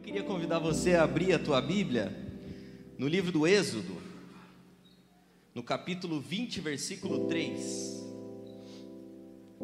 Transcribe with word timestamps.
Eu 0.00 0.04
queria 0.04 0.22
convidar 0.22 0.58
você 0.58 0.94
a 0.94 1.02
abrir 1.04 1.34
a 1.34 1.38
tua 1.38 1.60
Bíblia 1.60 2.10
no 2.96 3.06
livro 3.06 3.30
do 3.30 3.46
Êxodo, 3.46 4.00
no 5.54 5.62
capítulo 5.62 6.18
20, 6.18 6.58
versículo 6.62 7.28
3. 7.28 8.02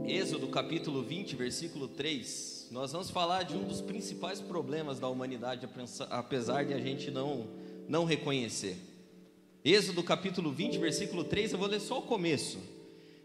Êxodo, 0.05 0.47
capítulo 0.49 1.03
20, 1.03 1.35
versículo 1.37 1.89
3. 1.89 2.69
Nós 2.71 2.93
vamos 2.93 3.09
falar 3.09 3.45
de 3.45 3.57
um 3.57 3.65
dos 3.65 3.81
principais 3.81 4.39
problemas 4.39 5.01
da 5.01 5.09
humanidade, 5.09 5.67
apesar 6.11 6.67
de 6.67 6.75
a 6.75 6.79
gente 6.79 7.11
não, 7.11 7.49
não 7.89 8.05
reconhecer. 8.05 8.77
Êxodo, 9.65 10.03
capítulo 10.03 10.53
20, 10.53 10.77
versículo 10.77 11.25
3, 11.25 11.55
eu 11.55 11.59
vou 11.59 11.67
ler 11.67 11.81
só 11.81 12.01
o 12.01 12.03
começo. 12.03 12.59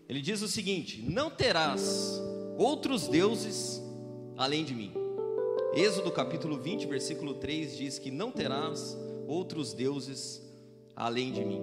Ele 0.08 0.22
diz 0.22 0.42
o 0.42 0.48
seguinte: 0.48 1.02
Não 1.02 1.30
terás 1.30 2.22
outros 2.58 3.10
deuses 3.10 3.82
além 4.38 4.64
de 4.64 4.74
mim. 4.74 5.01
Êxodo 5.74 6.12
capítulo 6.12 6.58
20, 6.58 6.86
versículo 6.86 7.34
3 7.36 7.78
diz 7.78 7.98
que 7.98 8.12
não 8.12 8.30
terás 8.30 8.98
outros 9.26 9.74
deuses 9.74 10.42
além 10.94 11.32
de 11.32 11.46
mim. 11.46 11.62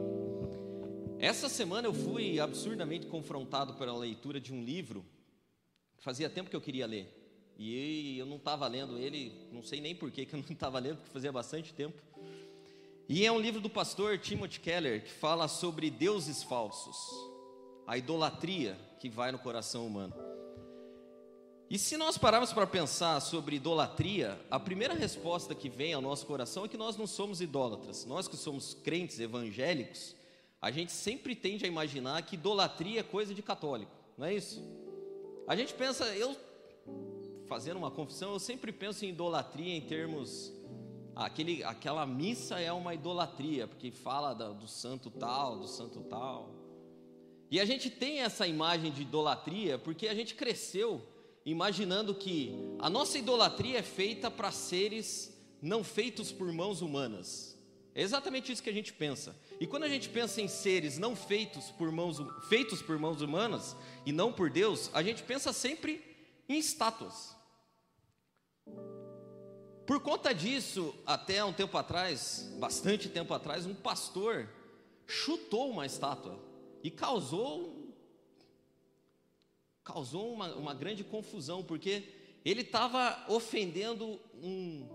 Essa 1.19 1.46
semana 1.46 1.88
eu 1.88 1.92
fui 1.92 2.41
absurdamente 2.41 3.06
confrontado 3.06 3.74
pela 3.74 3.95
leitura 3.95 4.41
de 4.41 4.51
um 4.51 4.65
livro 4.65 5.05
que 5.98 6.02
fazia 6.02 6.30
tempo 6.30 6.48
que 6.48 6.56
eu 6.56 6.60
queria 6.60 6.87
ler. 6.87 7.15
E 7.59 8.16
eu 8.18 8.24
não 8.24 8.37
estava 8.37 8.66
lendo 8.66 8.96
ele, 8.96 9.30
não 9.52 9.62
sei 9.62 9.79
nem 9.79 9.95
por 9.95 10.10
que 10.10 10.27
eu 10.32 10.38
não 10.38 10.45
estava 10.48 10.79
lendo, 10.79 10.96
porque 10.96 11.12
fazia 11.12 11.30
bastante 11.30 11.74
tempo. 11.74 12.01
E 13.10 13.27
é 13.27 13.30
um 13.30 13.38
livro 13.38 13.60
do 13.60 13.68
pastor 13.68 14.16
Timothy 14.18 14.60
Keller 14.60 15.04
que 15.04 15.10
fala 15.10 15.48
sobre 15.48 15.90
deuses 15.90 16.43
falsos, 16.43 16.96
a 17.87 17.98
idolatria 17.98 18.74
que 19.01 19.10
vai 19.10 19.30
no 19.30 19.38
coração 19.38 19.87
humano. 19.87 20.27
E 21.70 21.78
se 21.78 21.98
nós 21.98 22.16
pararmos 22.16 22.50
para 22.50 22.66
pensar 22.66 23.20
sobre 23.20 23.56
idolatria, 23.56 24.40
a 24.50 24.59
primeira 24.59 24.95
resposta 24.95 25.54
que 25.54 25.68
vem 25.68 25.92
ao 25.92 26.00
nosso 26.00 26.24
coração 26.24 26.64
é 26.64 26.68
que 26.68 26.78
nós 26.78 26.96
não 26.96 27.06
somos 27.06 27.42
idólatras. 27.42 28.06
Nós 28.06 28.26
que 28.26 28.38
somos 28.38 28.72
crentes 28.72 29.20
evangélicos, 29.20 30.16
a 30.62 30.70
gente 30.70 30.93
sempre 30.93 31.37
tende 31.37 31.66
a 31.66 31.68
imaginar 31.68 32.23
que 32.23 32.37
idolatria 32.37 33.01
é 33.01 33.02
coisa 33.02 33.34
de 33.34 33.43
católico, 33.43 33.93
não 34.16 34.26
é 34.26 34.34
isso? 34.34 34.62
A 35.46 35.54
gente 35.54 35.74
pensa, 35.74 36.06
eu 36.16 36.34
fazendo 37.46 37.76
uma 37.76 37.90
confissão, 37.90 38.32
eu 38.32 38.38
sempre 38.38 38.73
penso 38.73 39.04
em 39.04 39.10
idolatria 39.10 39.74
em 39.74 39.80
termos 39.82 40.52
aquele, 41.15 41.62
aquela 41.65 42.06
missa 42.06 42.59
é 42.59 42.73
uma 42.73 42.95
idolatria, 42.95 43.66
porque 43.66 43.90
fala 43.90 44.32
da, 44.34 44.50
do 44.50 44.66
santo 44.66 45.10
tal, 45.10 45.59
do 45.59 45.68
santo 45.68 46.00
tal. 46.00 46.50
E 47.50 47.60
a 47.60 47.65
gente 47.66 47.90
tem 47.90 48.21
essa 48.21 48.46
imagem 48.46 48.90
de 48.90 49.02
idolatria 49.02 49.78
porque 49.78 50.09
a 50.09 50.15
gente 50.15 50.34
cresceu 50.34 51.02
imaginando 51.51 52.15
que 52.15 52.52
a 52.79 52.91
nossa 52.91 53.18
idolatria 53.18 53.79
é 53.79 53.82
feita 53.82 54.30
para 54.30 54.52
seres 54.52 55.35
não 55.60 55.82
feitos 55.82 56.30
por 56.30 56.52
mãos 56.52 56.82
humanas. 56.82 57.57
É 57.95 58.02
exatamente 58.02 58.52
isso 58.52 58.63
que 58.63 58.71
a 58.71 58.73
gente 58.73 58.93
pensa. 58.93 59.35
E 59.59 59.66
quando 59.66 59.85
a 59.85 59.88
gente 59.88 60.09
pensa 60.09 60.40
em 60.40 60.46
seres 60.46 60.99
não 60.99 61.16
feitos 61.16 61.71
por 61.73 61.90
mãos 61.90 62.18
feitos 62.49 62.80
por 62.82 62.99
mãos 62.99 63.23
humanas 63.23 63.74
e 64.06 64.12
não 64.12 64.32
por 64.32 64.50
Deus, 64.50 64.91
a 64.93 65.03
gente 65.03 65.22
pensa 65.22 65.53
sempre 65.53 66.05
em 66.49 66.59
estátuas. 66.59 67.37
Por 69.87 70.00
conta 70.00 70.34
disso, 70.34 70.94
até 71.06 71.43
um 71.43 71.53
tempo 71.53 71.78
atrás, 71.78 72.53
bastante 72.59 73.09
tempo 73.09 73.33
atrás, 73.33 73.65
um 73.65 73.75
pastor 73.75 74.49
chutou 75.06 75.71
uma 75.71 75.87
estátua 75.87 76.38
e 76.84 76.91
causou 76.91 77.88
causou 79.88 80.34
uma, 80.34 80.54
uma 80.54 80.75
grande 80.75 81.03
confusão, 81.03 81.64
porque 81.64 82.04
ele 82.44 82.60
estava 82.60 83.25
ofendendo 83.26 84.20
um, 84.34 84.86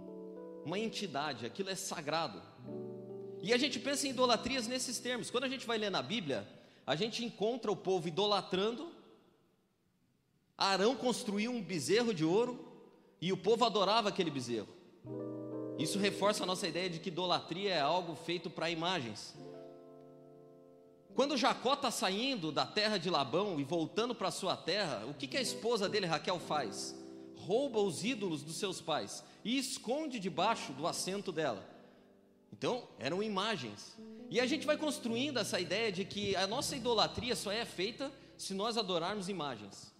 uma 0.64 0.78
entidade, 0.78 1.48
aquilo 1.48 1.72
é 1.72 1.76
sagrado. 1.76 2.40
E 3.42 3.52
a 3.52 3.58
gente 3.58 3.80
pensa 3.80 4.08
em 4.08 4.12
idolatrias 4.12 4.68
nesses 4.68 5.00
termos. 5.00 5.32
Quando 5.32 5.46
a 5.46 5.50
gente 5.50 5.66
vai 5.66 5.80
ler 5.80 5.90
na 5.90 6.04
Bíblia, 6.04 6.48
a 6.86 6.96
gente 6.96 7.26
encontra 7.26 7.72
o 7.72 7.76
povo 7.76 8.08
idolatrando. 8.08 8.92
Arão 10.56 10.96
construiu 10.96 11.52
um 11.52 11.62
bezerro 11.62 12.14
de 12.14 12.24
ouro 12.24 12.64
e 13.20 13.34
o 13.34 13.38
povo 13.38 13.66
adorava 13.66 14.10
aquele 14.10 14.30
bezerro. 14.30 14.70
Isso 15.80 15.98
reforça 15.98 16.44
a 16.44 16.46
nossa 16.46 16.68
ideia 16.68 16.88
de 16.88 17.00
que 17.00 17.10
idolatria 17.10 17.74
é 17.74 17.82
algo 17.82 18.16
feito 18.16 18.48
para 18.48 18.70
imagens. 18.70 19.36
Quando 21.16 21.38
Jacó 21.38 21.74
está 21.74 21.92
saindo 21.92 22.52
da 22.52 22.66
terra 22.66 22.98
de 22.98 23.10
Labão 23.10 23.60
e 23.60 23.64
voltando 23.64 24.16
para 24.16 24.32
sua 24.32 24.58
terra, 24.58 25.06
o 25.08 25.14
que, 25.14 25.28
que 25.28 25.38
a 25.38 25.42
esposa 25.42 25.88
dele, 25.88 26.08
Raquel, 26.08 26.40
faz? 26.40 26.96
Rouba 27.36 27.80
os 27.80 28.04
ídolos 28.04 28.42
dos 28.42 28.56
seus 28.56 28.82
pais 28.82 29.24
e 29.44 29.58
esconde 29.58 30.20
debaixo 30.20 30.74
do 30.74 30.88
assento 30.88 31.32
dela. 31.32 31.64
Então, 32.52 32.88
eram 32.98 33.22
imagens. 33.22 33.96
E 34.30 34.40
a 34.40 34.46
gente 34.46 34.66
vai 34.66 34.78
construindo 34.78 35.38
essa 35.38 35.60
ideia 35.60 35.92
de 35.92 36.04
que 36.06 36.36
a 36.36 36.48
nossa 36.48 36.76
idolatria 36.76 37.36
só 37.36 37.52
é 37.52 37.66
feita 37.66 38.12
se 38.38 38.54
nós 38.54 38.78
adorarmos 38.78 39.30
imagens, 39.30 39.94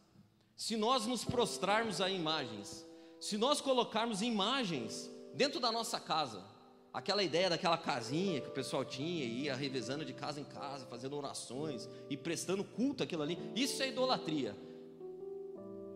se 0.56 0.76
nós 0.76 1.06
nos 1.06 1.24
prostrarmos 1.24 2.02
a 2.02 2.10
imagens, 2.10 2.86
se 3.20 3.38
nós 3.38 3.62
colocarmos 3.62 4.22
imagens 4.22 5.10
dentro 5.36 5.60
da 5.60 5.72
nossa 5.72 6.00
casa. 6.00 6.44
Aquela 6.94 7.24
ideia 7.24 7.50
daquela 7.50 7.78
casinha 7.78 8.40
que 8.40 8.50
o 8.50 8.52
pessoal 8.52 8.86
tinha 8.86 9.26
e 9.26 9.46
ia 9.46 9.56
revezando 9.56 10.06
de 10.06 10.14
casa 10.14 10.40
em 10.40 10.44
casa, 10.44 10.86
fazendo 10.86 11.18
orações 11.18 11.90
e 12.08 12.16
prestando 12.16 12.64
culto 12.64 13.02
àquilo 13.02 13.24
ali, 13.24 13.38
isso 13.56 13.82
é 13.82 13.90
idolatria. 13.90 14.56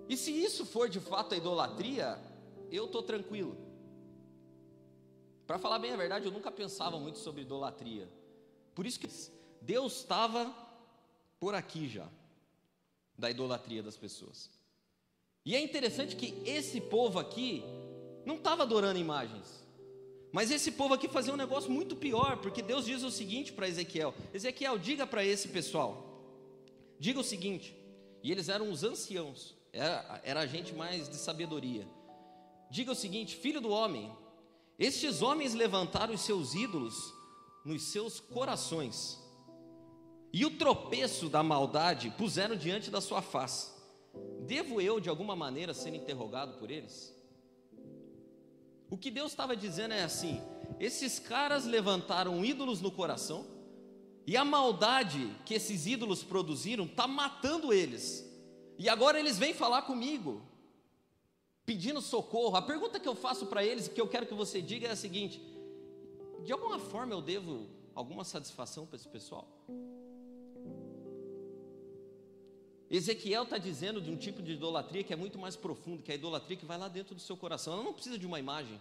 E 0.10 0.18
se 0.18 0.32
isso 0.32 0.66
for 0.66 0.90
de 0.90 1.00
fato 1.00 1.36
a 1.36 1.38
idolatria, 1.38 2.20
eu 2.72 2.86
estou 2.86 3.04
tranquilo. 3.04 3.56
Para 5.46 5.60
falar 5.60 5.78
bem 5.78 5.92
a 5.92 5.98
verdade, 5.98 6.26
eu 6.26 6.32
nunca 6.32 6.52
pensava 6.52 7.00
muito 7.00 7.20
sobre 7.20 7.42
idolatria. 7.42 8.10
Por 8.74 8.86
isso 8.86 9.00
que 9.00 9.08
Deus 9.62 9.98
estava 9.98 10.54
por 11.40 11.54
aqui 11.54 11.88
já, 11.88 12.08
da 13.18 13.30
idolatria 13.30 13.84
das 13.84 13.96
pessoas. 13.96 14.50
E 15.46 15.56
é 15.56 15.62
interessante 15.62 16.16
que 16.16 16.42
esse 16.44 16.82
povo 16.82 17.20
aqui 17.20 17.64
não 18.26 18.36
estava 18.36 18.64
adorando 18.64 19.00
imagens. 19.00 19.57
Mas 20.32 20.52
esse 20.52 20.72
povo 20.72 20.94
aqui 20.94 21.08
fazia 21.08 21.34
um 21.34 21.38
negócio 21.38 21.72
muito 21.72 21.96
pior, 21.96 22.38
porque 22.38 22.62
Deus 22.62 22.86
diz 22.86 23.04
o 23.04 23.12
seguinte 23.12 23.54
para 23.54 23.68
Ezequiel: 23.68 24.14
Ezequiel, 24.34 24.78
diga 24.78 25.08
para 25.08 25.24
esse 25.24 25.48
pessoal, 25.48 26.22
diga 27.00 27.20
o 27.20 27.24
seguinte, 27.24 27.76
e 28.22 28.32
eles 28.32 28.50
eram 28.50 28.70
os 28.70 28.84
anciãos, 28.84 29.56
era, 29.72 30.22
era 30.24 30.40
a 30.42 30.46
gente 30.46 30.74
mais 30.74 31.08
de 31.08 31.16
sabedoria. 31.16 31.88
Diga 32.70 32.92
o 32.92 32.96
seguinte, 32.96 33.38
filho 33.38 33.62
do 33.62 33.70
homem, 33.70 34.12
estes 34.78 35.22
homens 35.22 35.54
levantaram 35.54 36.14
os 36.14 36.22
seus 36.22 36.54
ídolos 36.54 37.14
nos 37.64 37.84
seus 37.84 38.20
corações, 38.20 39.18
e 40.34 40.46
o 40.46 40.58
tropeço 40.58 41.30
da 41.30 41.42
maldade 41.42 42.14
puseram 42.18 42.56
diante 42.56 42.92
da 42.92 43.00
sua 43.00 43.22
face. 43.22 43.72
Devo 44.42 44.82
eu, 44.82 45.00
de 45.00 45.10
alguma 45.10 45.36
maneira, 45.36 45.74
ser 45.74 45.94
interrogado 45.94 46.58
por 46.58 46.70
eles? 46.70 47.17
O 48.90 48.98
que 48.98 49.12
Deus 49.12 49.32
estava 49.32 49.56
dizendo 49.56 49.94
é 49.94 50.04
assim: 50.04 50.42
esses 50.80 51.20
caras 51.20 51.66
levantaram 51.66 52.44
ídolos 52.44 52.82
no 52.82 52.92
coração, 52.92 53.46
e 54.26 54.36
a 54.36 54.46
maldade 54.46 55.34
que 55.46 55.54
esses 55.54 55.86
ídolos 55.86 56.24
produziram 56.24 56.86
está 56.86 57.08
matando 57.08 57.74
eles. 57.74 58.26
E 58.78 58.88
agora 58.88 59.20
eles 59.20 59.38
vêm 59.38 59.54
falar 59.54 59.84
comigo, 59.84 60.42
pedindo 61.66 62.02
socorro. 62.02 62.56
A 62.56 62.62
pergunta 62.62 63.00
que 63.00 63.08
eu 63.08 63.16
faço 63.16 63.48
para 63.48 63.64
eles, 63.64 63.88
que 63.88 64.00
eu 64.00 64.08
quero 64.08 64.28
que 64.28 64.34
você 64.34 64.62
diga 64.62 64.88
é 64.88 64.92
a 64.92 64.96
seguinte: 64.96 65.42
de 66.44 66.52
alguma 66.52 66.80
forma 66.80 67.14
eu 67.14 67.22
devo 67.22 67.68
alguma 67.96 68.24
satisfação 68.24 68.86
para 68.86 68.96
esse 68.96 69.08
pessoal? 69.08 69.48
Ezequiel 72.90 73.44
está 73.44 73.58
dizendo 73.58 74.02
de 74.02 74.10
um 74.10 74.16
tipo 74.16 74.42
de 74.42 74.54
idolatria 74.54 75.04
que 75.04 75.12
é 75.12 75.16
muito 75.16 75.38
mais 75.38 75.56
profundo, 75.56 76.02
que 76.02 76.12
é 76.12 76.16
a 76.16 76.18
idolatria 76.18 76.56
que 76.56 76.66
vai 76.66 76.78
lá 76.78 76.88
dentro 76.88 77.14
do 77.14 77.22
seu 77.22 77.36
coração. 77.36 77.74
Ela 77.74 77.84
não 77.84 77.94
precisa 77.94 78.18
de 78.18 78.26
uma 78.26 78.40
imagem. 78.40 78.80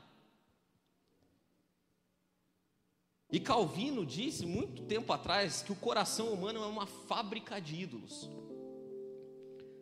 E 3.30 3.40
Calvino 3.40 4.06
disse 4.06 4.46
muito 4.46 4.82
tempo 4.82 5.12
atrás 5.12 5.62
que 5.62 5.72
o 5.72 5.76
coração 5.76 6.32
humano 6.32 6.62
é 6.62 6.66
uma 6.66 6.86
fábrica 6.86 7.60
de 7.60 7.74
ídolos. 7.74 8.30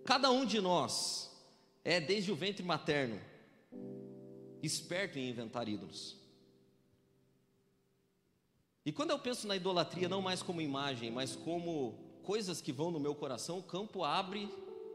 Cada 0.05 0.31
um 0.31 0.47
de 0.47 0.61
nós 0.61 1.31
é, 1.85 2.00
desde 2.00 2.32
o 2.32 2.37
ventre 2.37 2.62
materno, 2.62 3.21
esperto 4.62 5.19
em 5.19 5.29
inventar 5.29 5.69
ídolos. 5.69 6.17
E 8.87 8.93
quando 8.93 9.11
eu 9.11 9.19
penso 9.19 9.47
na 9.47 9.56
idolatria, 9.56 10.09
não 10.09 10.23
mais 10.23 10.43
como 10.43 10.61
imagem, 10.61 11.11
mas 11.11 11.37
como 11.37 12.04
coisas 12.25 12.61
que 12.61 12.73
vão 12.73 12.91
no 12.91 12.99
meu 12.99 13.15
coração, 13.15 13.59
o 13.59 13.62
campo 13.62 14.03
abre 14.03 14.49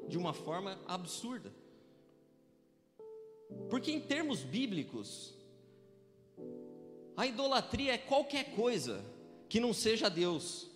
de 0.08 0.18
uma 0.18 0.34
forma 0.34 0.80
absurda. 0.88 1.54
Porque 3.70 3.92
em 3.92 4.02
termos 4.02 4.42
bíblicos, 4.42 5.34
a 7.16 7.26
idolatria 7.26 7.94
é 7.94 7.98
qualquer 7.98 8.56
coisa 8.56 9.04
que 9.48 9.60
não 9.60 9.74
seja 9.74 10.10
Deus, 10.10 10.68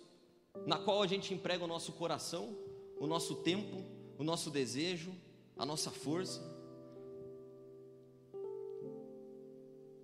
na 0.66 0.78
qual 0.78 1.02
a 1.02 1.06
gente 1.06 1.32
emprega 1.32 1.64
o 1.64 1.68
nosso 1.68 1.92
coração, 1.92 2.56
o 2.98 3.06
nosso 3.06 3.36
tempo, 3.36 3.84
o 4.18 4.24
nosso 4.24 4.50
desejo, 4.50 5.12
a 5.56 5.64
nossa 5.64 5.90
força. 5.90 6.42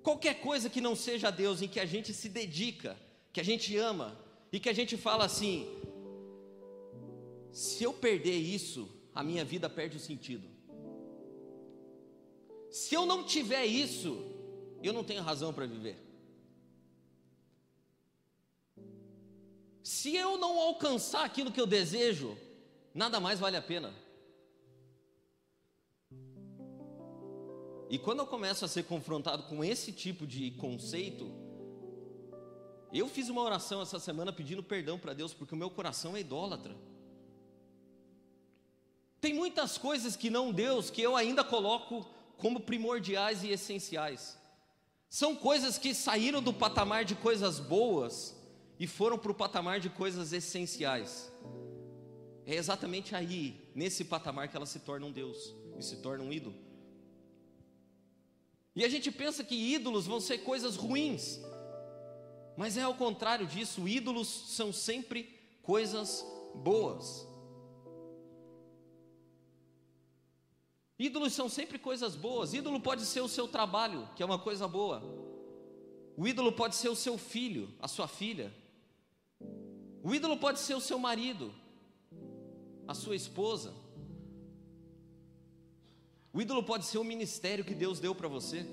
Qualquer 0.02 0.41
coisa 0.41 0.70
que 0.70 0.81
não 0.81 0.97
seja 0.97 1.31
Deus, 1.31 1.61
em 1.62 1.69
que 1.69 1.79
a 1.79 1.87
gente 1.87 2.12
se 2.14 2.29
dedica, 2.29 2.97
que 3.32 3.41
a 3.41 3.44
gente 3.44 3.76
ama 3.76 4.19
e 4.52 4.58
que 4.58 4.69
a 4.69 4.73
gente 4.73 4.97
fala 4.97 5.25
assim: 5.25 5.69
se 7.52 7.85
eu 7.85 7.93
perder 7.93 8.37
isso, 8.37 8.88
a 9.14 9.23
minha 9.23 9.44
vida 9.44 9.69
perde 9.69 9.97
o 9.97 10.00
sentido. 10.00 10.49
Se 12.70 12.94
eu 12.94 13.05
não 13.05 13.25
tiver 13.25 13.67
isso, 13.67 14.25
eu 14.82 14.93
não 14.93 15.02
tenho 15.02 15.23
razão 15.23 15.52
para 15.52 15.67
viver. 15.67 15.99
Se 19.82 20.14
eu 20.14 20.38
não 20.38 20.58
alcançar 20.61 21.25
aquilo 21.25 21.50
que 21.50 21.61
eu 21.61 21.67
desejo, 21.67 22.38
nada 22.94 23.19
mais 23.19 23.41
vale 23.41 23.56
a 23.56 23.62
pena. 23.62 23.93
E 27.88 27.99
quando 27.99 28.20
eu 28.20 28.26
começo 28.26 28.64
a 28.64 28.69
ser 28.69 28.85
confrontado 28.85 29.43
com 29.44 29.64
esse 29.64 29.91
tipo 29.91 30.25
de 30.25 30.52
conceito, 30.52 31.29
eu 32.93 33.08
fiz 33.08 33.29
uma 33.29 33.43
oração 33.43 33.82
essa 33.82 33.99
semana 33.99 34.32
pedindo 34.32 34.62
perdão 34.62 34.97
para 34.97 35.12
Deus, 35.12 35.35
porque 35.35 35.55
o 35.55 35.58
meu 35.58 35.70
coração 35.70 36.17
é 36.17 36.20
idólatra. 36.20 36.76
Tem 39.20 39.34
muitas 39.34 39.76
coisas 39.76 40.17
que 40.17 40.31
não 40.31 40.52
Deus 40.52 40.90
que 40.90 41.02
eu 41.02 41.14
ainda 41.14 41.44
coloco 41.44 42.06
como 42.38 42.61
primordiais 42.61 43.44
e 43.44 43.50
essenciais. 43.50 44.38
São 45.08 45.37
coisas 45.37 45.76
que 45.76 45.94
saíram 45.94 46.43
do 46.43 46.52
patamar 46.52 47.05
de 47.05 47.14
coisas 47.14 47.58
boas 47.58 48.34
e 48.78 48.87
foram 48.87 49.19
para 49.19 49.31
o 49.31 49.34
patamar 49.34 49.78
de 49.78 49.90
coisas 49.90 50.32
essenciais. 50.32 51.31
É 52.46 52.55
exatamente 52.55 53.14
aí, 53.14 53.61
nesse 53.75 54.05
patamar, 54.05 54.49
que 54.49 54.56
elas 54.56 54.70
se 54.70 54.81
tornam 54.81 55.12
Deus 55.12 55.55
e 55.78 55.82
se 55.82 55.96
tornam 55.96 56.26
um 56.26 56.32
ídolo. 56.32 56.56
E 58.75 58.84
a 58.84 58.88
gente 58.88 59.11
pensa 59.11 59.44
que 59.44 59.55
ídolos 59.55 60.06
vão 60.06 60.20
ser 60.20 60.38
coisas 60.38 60.76
ruins, 60.76 61.40
mas 62.56 62.76
é 62.76 62.82
ao 62.82 62.94
contrário 62.94 63.46
disso, 63.46 63.87
ídolos 63.87 64.28
são 64.28 64.73
sempre 64.73 65.25
coisas 65.62 66.25
boas. 66.55 67.30
Ídolos 71.00 71.32
são 71.32 71.49
sempre 71.49 71.79
coisas 71.79 72.14
boas. 72.14 72.52
Ídolo 72.52 72.79
pode 72.79 73.06
ser 73.06 73.23
o 73.23 73.29
seu 73.29 73.49
trabalho, 73.49 74.06
que 74.14 74.23
é 74.23 74.26
uma 74.26 74.38
coisa 74.38 74.69
boa. 74.69 75.02
O 76.14 76.29
ídolo 76.29 76.52
pode 76.52 76.76
ser 76.76 76.91
o 76.91 76.94
seu 76.94 77.17
filho, 77.17 77.70
a 77.81 77.88
sua 77.88 78.06
filha. 78.06 78.52
O 80.02 80.14
ídolo 80.14 80.37
pode 80.37 80.58
ser 80.58 80.75
o 80.75 80.81
seu 80.81 80.99
marido, 80.99 81.55
a 82.87 82.93
sua 82.93 83.17
esposa. 83.17 83.73
O 86.35 86.43
ídolo 86.43 86.62
pode 86.62 86.85
ser 86.85 86.99
o 86.99 87.05
ministério 87.05 87.64
que 87.64 87.75
Deus 87.75 87.99
deu 87.99 88.14
para 88.14 88.29
você. 88.29 88.67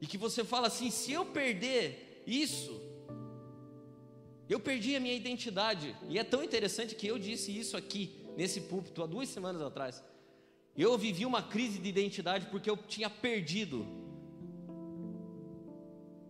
E 0.00 0.06
que 0.06 0.16
você 0.16 0.42
fala 0.44 0.68
assim: 0.68 0.90
se 0.90 1.12
eu 1.12 1.26
perder 1.26 2.24
isso, 2.26 2.80
eu 4.48 4.58
perdi 4.58 4.96
a 4.96 5.00
minha 5.00 5.14
identidade. 5.14 5.94
E 6.08 6.18
é 6.18 6.24
tão 6.24 6.42
interessante 6.42 6.94
que 6.94 7.06
eu 7.06 7.18
disse 7.18 7.54
isso 7.54 7.76
aqui, 7.76 8.23
nesse 8.36 8.60
púlpito, 8.62 9.02
há 9.02 9.06
duas 9.06 9.28
semanas 9.28 9.62
atrás. 9.62 10.02
Eu 10.76 10.96
vivi 10.98 11.24
uma 11.24 11.42
crise 11.42 11.78
de 11.78 11.88
identidade 11.88 12.46
porque 12.46 12.68
eu 12.68 12.76
tinha 12.76 13.08
perdido, 13.08 13.86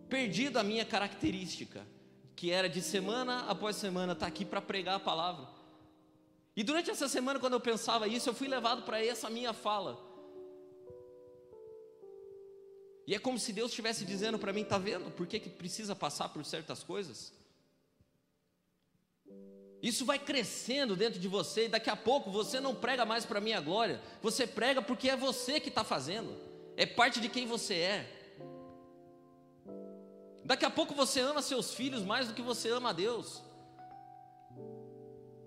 perdido 0.07 0.59
a 0.59 0.63
minha 0.63 0.85
característica, 0.85 1.85
que 2.35 2.51
era 2.51 2.69
de 2.69 2.81
semana 2.81 3.45
após 3.47 3.75
semana 3.75 4.13
estar 4.13 4.25
tá 4.25 4.29
aqui 4.29 4.45
para 4.45 4.61
pregar 4.61 4.95
a 4.95 4.99
palavra. 4.99 5.47
E 6.55 6.63
durante 6.63 6.89
essa 6.89 7.09
semana, 7.09 7.39
quando 7.39 7.53
eu 7.53 7.59
pensava 7.59 8.07
isso, 8.07 8.29
eu 8.29 8.33
fui 8.33 8.47
levado 8.47 8.83
para 8.83 9.03
essa 9.03 9.29
minha 9.29 9.51
fala. 9.51 9.99
E 13.07 13.13
é 13.13 13.19
como 13.19 13.37
se 13.37 13.51
Deus 13.51 13.71
estivesse 13.71 14.05
dizendo 14.05 14.39
para 14.39 14.53
mim: 14.53 14.61
está 14.61 14.77
vendo 14.77 15.11
por 15.11 15.27
que, 15.27 15.39
que 15.39 15.49
precisa 15.49 15.95
passar 15.95 16.29
por 16.29 16.45
certas 16.45 16.81
coisas? 16.83 17.33
Isso 19.85 20.03
vai 20.03 20.17
crescendo 20.17 20.95
dentro 20.95 21.19
de 21.19 21.27
você, 21.27 21.65
e 21.65 21.69
daqui 21.69 21.91
a 21.91 21.95
pouco 21.95 22.31
você 22.31 22.59
não 22.59 22.73
prega 22.73 23.05
mais 23.05 23.23
para 23.23 23.37
a 23.37 23.41
minha 23.41 23.61
glória, 23.61 24.01
você 24.19 24.47
prega 24.47 24.81
porque 24.81 25.07
é 25.07 25.15
você 25.15 25.59
que 25.59 25.69
está 25.69 25.83
fazendo, 25.83 26.35
é 26.75 26.87
parte 26.87 27.19
de 27.19 27.29
quem 27.29 27.45
você 27.45 27.75
é. 27.75 28.11
Daqui 30.43 30.65
a 30.65 30.71
pouco 30.71 30.95
você 30.95 31.19
ama 31.19 31.39
seus 31.39 31.75
filhos 31.75 32.01
mais 32.01 32.27
do 32.27 32.33
que 32.33 32.41
você 32.41 32.71
ama 32.71 32.89
a 32.89 32.93
Deus. 32.93 33.43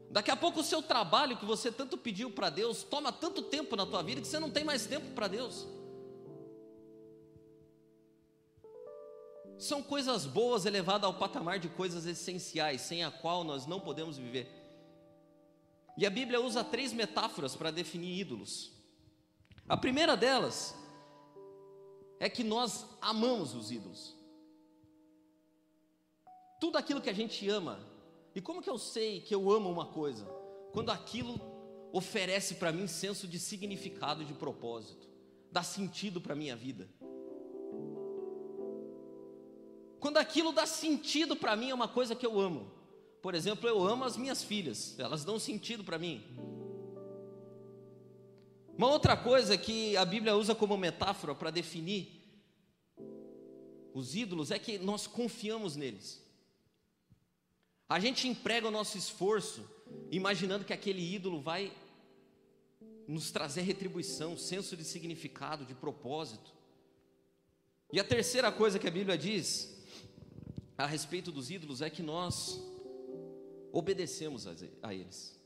Daqui 0.09 0.31
a 0.31 0.37
pouco 0.37 0.61
o 0.61 0.65
seu 0.65 0.83
trabalho 0.83 1.37
que 1.37 1.45
você 1.45 1.73
tanto 1.73 1.99
pediu 1.99 2.31
para 2.31 2.49
Deus 2.49 2.85
toma 2.85 3.11
tanto 3.11 3.43
tempo 3.43 3.75
na 3.75 3.87
tua 3.87 4.05
vida 4.05 4.21
que 4.21 4.29
você 4.29 4.39
não 4.39 4.53
tem 4.53 4.63
mais 4.63 4.87
tempo 4.87 5.11
para 5.17 5.27
Deus. 5.27 5.67
São 9.59 9.83
coisas 9.83 10.25
boas 10.25 10.65
elevadas 10.65 11.05
ao 11.05 11.15
patamar 11.15 11.59
de 11.59 11.69
coisas 11.69 12.07
essenciais, 12.07 12.81
sem 12.81 13.03
a 13.03 13.11
qual 13.11 13.43
nós 13.43 13.67
não 13.67 13.81
podemos 13.81 14.17
viver. 14.17 14.49
E 15.97 16.07
a 16.07 16.11
Bíblia 16.11 16.41
usa 16.41 16.63
três 16.63 16.93
metáforas 16.93 17.57
para 17.57 17.73
definir 17.73 18.21
ídolos. 18.21 18.73
A 19.69 19.77
primeira 19.77 20.17
delas 20.17 20.77
é 22.21 22.29
que 22.29 22.45
nós 22.45 22.87
amamos 23.01 23.53
os 23.53 23.73
ídolos. 23.73 24.17
Tudo 26.61 26.79
aquilo 26.79 27.01
que 27.01 27.11
a 27.11 27.15
gente 27.15 27.49
ama 27.49 27.81
e 28.35 28.41
como 28.41 28.63
que 28.63 28.71
eu 28.71 28.79
sei 28.79 29.21
que 29.21 29.35
eu 29.35 29.51
amo 29.51 29.69
uma 29.69 29.87
coisa? 29.87 30.25
Quando 30.73 30.91
aquilo 30.91 31.41
oferece 31.93 32.55
para 32.55 32.71
mim 32.71 32.87
senso 32.87 33.27
de 33.27 33.39
significado, 33.39 34.25
de 34.25 34.35
propósito, 34.35 35.09
dá 35.51 35.65
sentido 35.65 36.21
para 36.21 36.37
minha 36.37 36.55
vida. 36.55 36.89
Quando 40.01 40.19
aquilo 40.19 40.53
dá 40.53 40.67
sentido 40.67 41.35
para 41.35 41.57
mim 41.57 41.71
é 41.71 41.75
uma 41.75 41.89
coisa 41.89 42.15
que 42.15 42.27
eu 42.27 42.39
amo. 42.39 42.71
Por 43.21 43.35
exemplo, 43.35 43.69
eu 43.69 43.83
amo 43.83 44.05
as 44.05 44.17
minhas 44.17 44.43
filhas, 44.43 44.99
elas 44.99 45.25
dão 45.25 45.39
sentido 45.39 45.83
para 45.83 45.99
mim. 45.99 46.25
Uma 48.77 48.89
outra 48.89 49.17
coisa 49.17 49.59
que 49.59 49.97
a 49.97 50.05
Bíblia 50.05 50.37
usa 50.37 50.55
como 50.55 50.77
metáfora 50.77 51.35
para 51.35 51.51
definir 51.51 52.19
os 53.93 54.15
ídolos 54.15 54.53
é 54.53 54.59
que 54.59 54.79
nós 54.79 55.09
confiamos 55.09 55.75
neles. 55.75 56.25
A 57.89 57.99
gente 57.99 58.29
emprega 58.29 58.69
o 58.69 58.71
nosso 58.71 58.97
esforço 58.97 59.69
imaginando 60.11 60.65
que 60.65 60.73
aquele 60.73 61.03
ídolo 61.03 61.41
vai 61.41 61.73
nos 63.09 63.31
trazer 63.31 63.63
retribuição, 63.63 64.37
senso 64.37 64.77
de 64.77 64.85
significado, 64.85 65.65
de 65.65 65.75
propósito. 65.75 66.53
E 67.93 67.99
a 67.99 68.05
terceira 68.05 68.53
coisa 68.53 68.79
que 68.79 68.87
a 68.87 68.91
Bíblia 68.91 69.17
diz 69.17 69.78
a 70.79 70.87
respeito 70.87 71.33
dos 71.33 71.51
ídolos 71.51 71.83
é 71.83 71.91
que 71.91 72.03
nós 72.03 72.63
obedecemos 73.73 74.47
a 74.81 74.95
eles. 74.95 75.37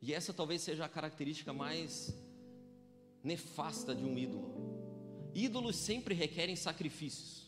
E 0.00 0.14
essa 0.14 0.32
talvez 0.32 0.62
seja 0.62 0.86
a 0.86 0.88
característica 0.88 1.52
mais 1.52 2.14
nefasta 3.22 3.94
de 3.94 4.04
um 4.04 4.16
ídolo. 4.16 5.30
Ídolos 5.34 5.76
sempre 5.76 6.14
requerem 6.14 6.56
sacrifícios. 6.56 7.46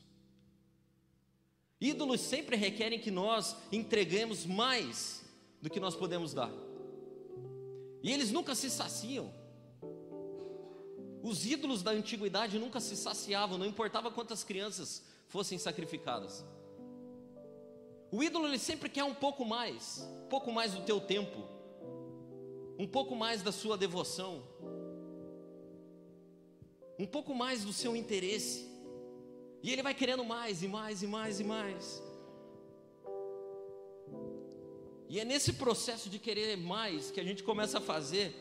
Ídolos 1.81 2.21
sempre 2.21 2.55
requerem 2.55 3.01
que 3.01 3.11
nós 3.11 3.57
entreguemos 3.73 4.45
mais 4.45 5.25
do 5.63 5.71
que 5.71 5.81
nós 5.81 5.97
podemos 5.97 6.35
dar. 6.35 6.53
E 8.03 8.13
eles 8.13 8.31
nunca 8.31 8.55
se 8.55 8.69
saciam. 8.69 9.33
Os 11.23 11.47
ídolos 11.47 11.83
da 11.83 11.93
antiguidade 11.93 12.59
nunca 12.59 12.79
se 12.79 12.95
saciavam, 12.95 13.57
não 13.57 13.67
importava 13.67 14.11
quantas 14.11 14.45
crianças 14.45 15.03
fossem 15.29 15.59
sacrificadas. 15.59 16.45
O 18.13 18.23
ídolo 18.23 18.47
ele 18.47 18.59
sempre 18.59 18.89
quer 18.89 19.05
um 19.05 19.15
pouco 19.15 19.45
mais, 19.45 20.07
um 20.25 20.29
pouco 20.29 20.51
mais 20.51 20.73
do 20.73 20.83
teu 20.83 21.01
tempo, 21.01 21.39
um 22.79 22.87
pouco 22.87 23.15
mais 23.15 23.41
da 23.43 23.53
sua 23.53 23.77
devoção, 23.79 24.43
um 26.99 27.07
pouco 27.07 27.35
mais 27.35 27.65
do 27.65 27.73
seu 27.73 27.95
interesse. 27.95 28.69
E 29.63 29.71
ele 29.71 29.83
vai 29.83 29.95
querendo 29.95 30.25
mais 30.25 30.63
e 30.63 30.69
mais 30.69 31.03
e 31.03 31.07
mais 31.07 31.39
e 31.39 31.45
mais. 31.45 32.03
E 35.09 35.21
é 35.21 35.25
nesse 35.25 35.53
processo 35.53 36.09
de 36.09 36.19
querer 36.19 36.57
mais 36.57 37.11
que 37.11 37.21
a 37.21 37.25
gente 37.25 37.43
começa 37.43 37.79
a 37.79 37.81
fazer 37.81 38.35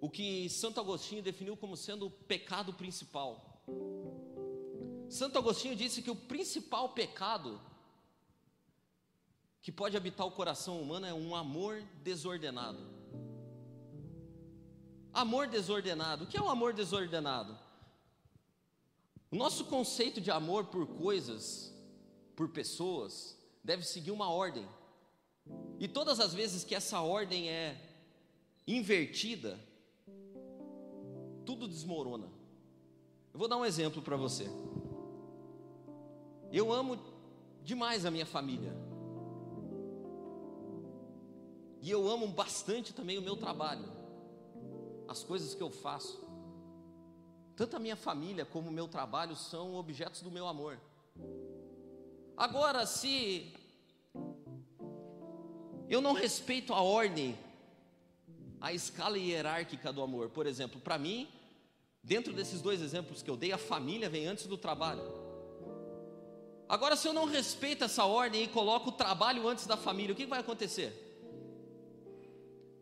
o 0.00 0.10
que 0.10 0.48
Santo 0.50 0.80
Agostinho 0.80 1.22
definiu 1.22 1.56
como 1.56 1.76
sendo 1.76 2.06
o 2.06 2.10
pecado 2.10 2.72
principal. 2.74 3.62
Santo 5.08 5.38
Agostinho 5.38 5.76
disse 5.76 6.02
que 6.02 6.10
o 6.10 6.16
principal 6.16 6.90
pecado 6.90 7.60
que 9.66 9.72
pode 9.72 9.96
habitar 9.96 10.24
o 10.24 10.30
coração 10.30 10.80
humano 10.80 11.06
é 11.06 11.12
um 11.12 11.34
amor 11.34 11.82
desordenado. 12.04 12.78
Amor 15.12 15.48
desordenado. 15.48 16.22
O 16.22 16.26
que 16.28 16.36
é 16.36 16.40
um 16.40 16.48
amor 16.48 16.72
desordenado? 16.72 17.58
O 19.28 19.34
nosso 19.34 19.64
conceito 19.64 20.20
de 20.20 20.30
amor 20.30 20.66
por 20.66 20.86
coisas, 20.86 21.74
por 22.36 22.50
pessoas, 22.50 23.36
deve 23.64 23.82
seguir 23.82 24.12
uma 24.12 24.30
ordem. 24.30 24.64
E 25.80 25.88
todas 25.88 26.20
as 26.20 26.32
vezes 26.32 26.62
que 26.62 26.76
essa 26.76 27.00
ordem 27.00 27.50
é 27.50 27.76
invertida, 28.68 29.58
tudo 31.44 31.66
desmorona. 31.66 32.28
Eu 33.34 33.38
vou 33.40 33.48
dar 33.48 33.56
um 33.56 33.64
exemplo 33.66 34.00
para 34.00 34.16
você. 34.16 34.48
Eu 36.52 36.72
amo 36.72 36.96
demais 37.64 38.06
a 38.06 38.12
minha 38.12 38.26
família. 38.26 38.85
E 41.86 41.90
eu 41.92 42.10
amo 42.10 42.26
bastante 42.26 42.92
também 42.92 43.16
o 43.16 43.22
meu 43.22 43.36
trabalho, 43.36 43.84
as 45.06 45.22
coisas 45.22 45.54
que 45.54 45.62
eu 45.62 45.70
faço. 45.70 46.20
Tanto 47.54 47.76
a 47.76 47.78
minha 47.78 47.94
família 47.94 48.44
como 48.44 48.70
o 48.70 48.72
meu 48.72 48.88
trabalho 48.88 49.36
são 49.36 49.76
objetos 49.76 50.20
do 50.20 50.28
meu 50.28 50.48
amor. 50.48 50.80
Agora, 52.36 52.84
se 52.86 53.54
eu 55.88 56.00
não 56.00 56.12
respeito 56.12 56.74
a 56.74 56.82
ordem, 56.82 57.38
a 58.60 58.72
escala 58.72 59.16
hierárquica 59.16 59.92
do 59.92 60.02
amor, 60.02 60.30
por 60.30 60.44
exemplo, 60.44 60.80
para 60.80 60.98
mim, 60.98 61.28
dentro 62.02 62.32
desses 62.32 62.60
dois 62.60 62.82
exemplos 62.82 63.22
que 63.22 63.30
eu 63.30 63.36
dei, 63.36 63.52
a 63.52 63.58
família 63.58 64.10
vem 64.10 64.26
antes 64.26 64.48
do 64.48 64.58
trabalho. 64.58 65.04
Agora, 66.68 66.96
se 66.96 67.06
eu 67.06 67.12
não 67.12 67.26
respeito 67.26 67.84
essa 67.84 68.04
ordem 68.04 68.42
e 68.42 68.48
coloco 68.48 68.88
o 68.88 68.92
trabalho 68.92 69.46
antes 69.46 69.68
da 69.68 69.76
família, 69.76 70.12
o 70.12 70.16
que 70.16 70.26
vai 70.26 70.40
acontecer? 70.40 71.05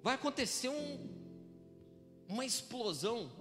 Vai 0.05 0.17
acontecer 0.17 0.69
um, 0.69 1.09
uma 2.29 2.45
explosão, 2.45 3.33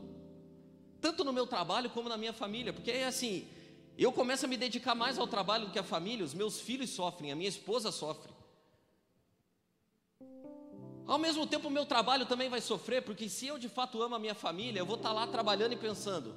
tanto 1.01 1.25
no 1.25 1.33
meu 1.33 1.45
trabalho 1.45 1.89
como 1.89 2.07
na 2.07 2.15
minha 2.15 2.31
família, 2.31 2.71
porque 2.71 2.89
é 2.89 3.05
assim, 3.05 3.45
eu 3.97 4.13
começo 4.13 4.45
a 4.45 4.47
me 4.47 4.55
dedicar 4.55 4.95
mais 4.95 5.17
ao 5.17 5.27
trabalho 5.27 5.65
do 5.65 5.71
que 5.73 5.77
à 5.77 5.83
família, 5.83 6.23
os 6.23 6.33
meus 6.33 6.61
filhos 6.61 6.89
sofrem, 6.91 7.33
a 7.33 7.35
minha 7.35 7.49
esposa 7.49 7.91
sofre. 7.91 8.31
Ao 11.05 11.19
mesmo 11.19 11.45
tempo, 11.45 11.67
o 11.67 11.71
meu 11.71 11.85
trabalho 11.85 12.25
também 12.25 12.47
vai 12.47 12.61
sofrer, 12.61 13.03
porque 13.03 13.27
se 13.27 13.45
eu 13.45 13.59
de 13.59 13.67
fato 13.67 14.01
amo 14.01 14.15
a 14.15 14.19
minha 14.19 14.33
família, 14.33 14.79
eu 14.79 14.85
vou 14.85 14.95
estar 14.95 15.11
lá 15.11 15.27
trabalhando 15.27 15.73
e 15.73 15.75
pensando: 15.75 16.33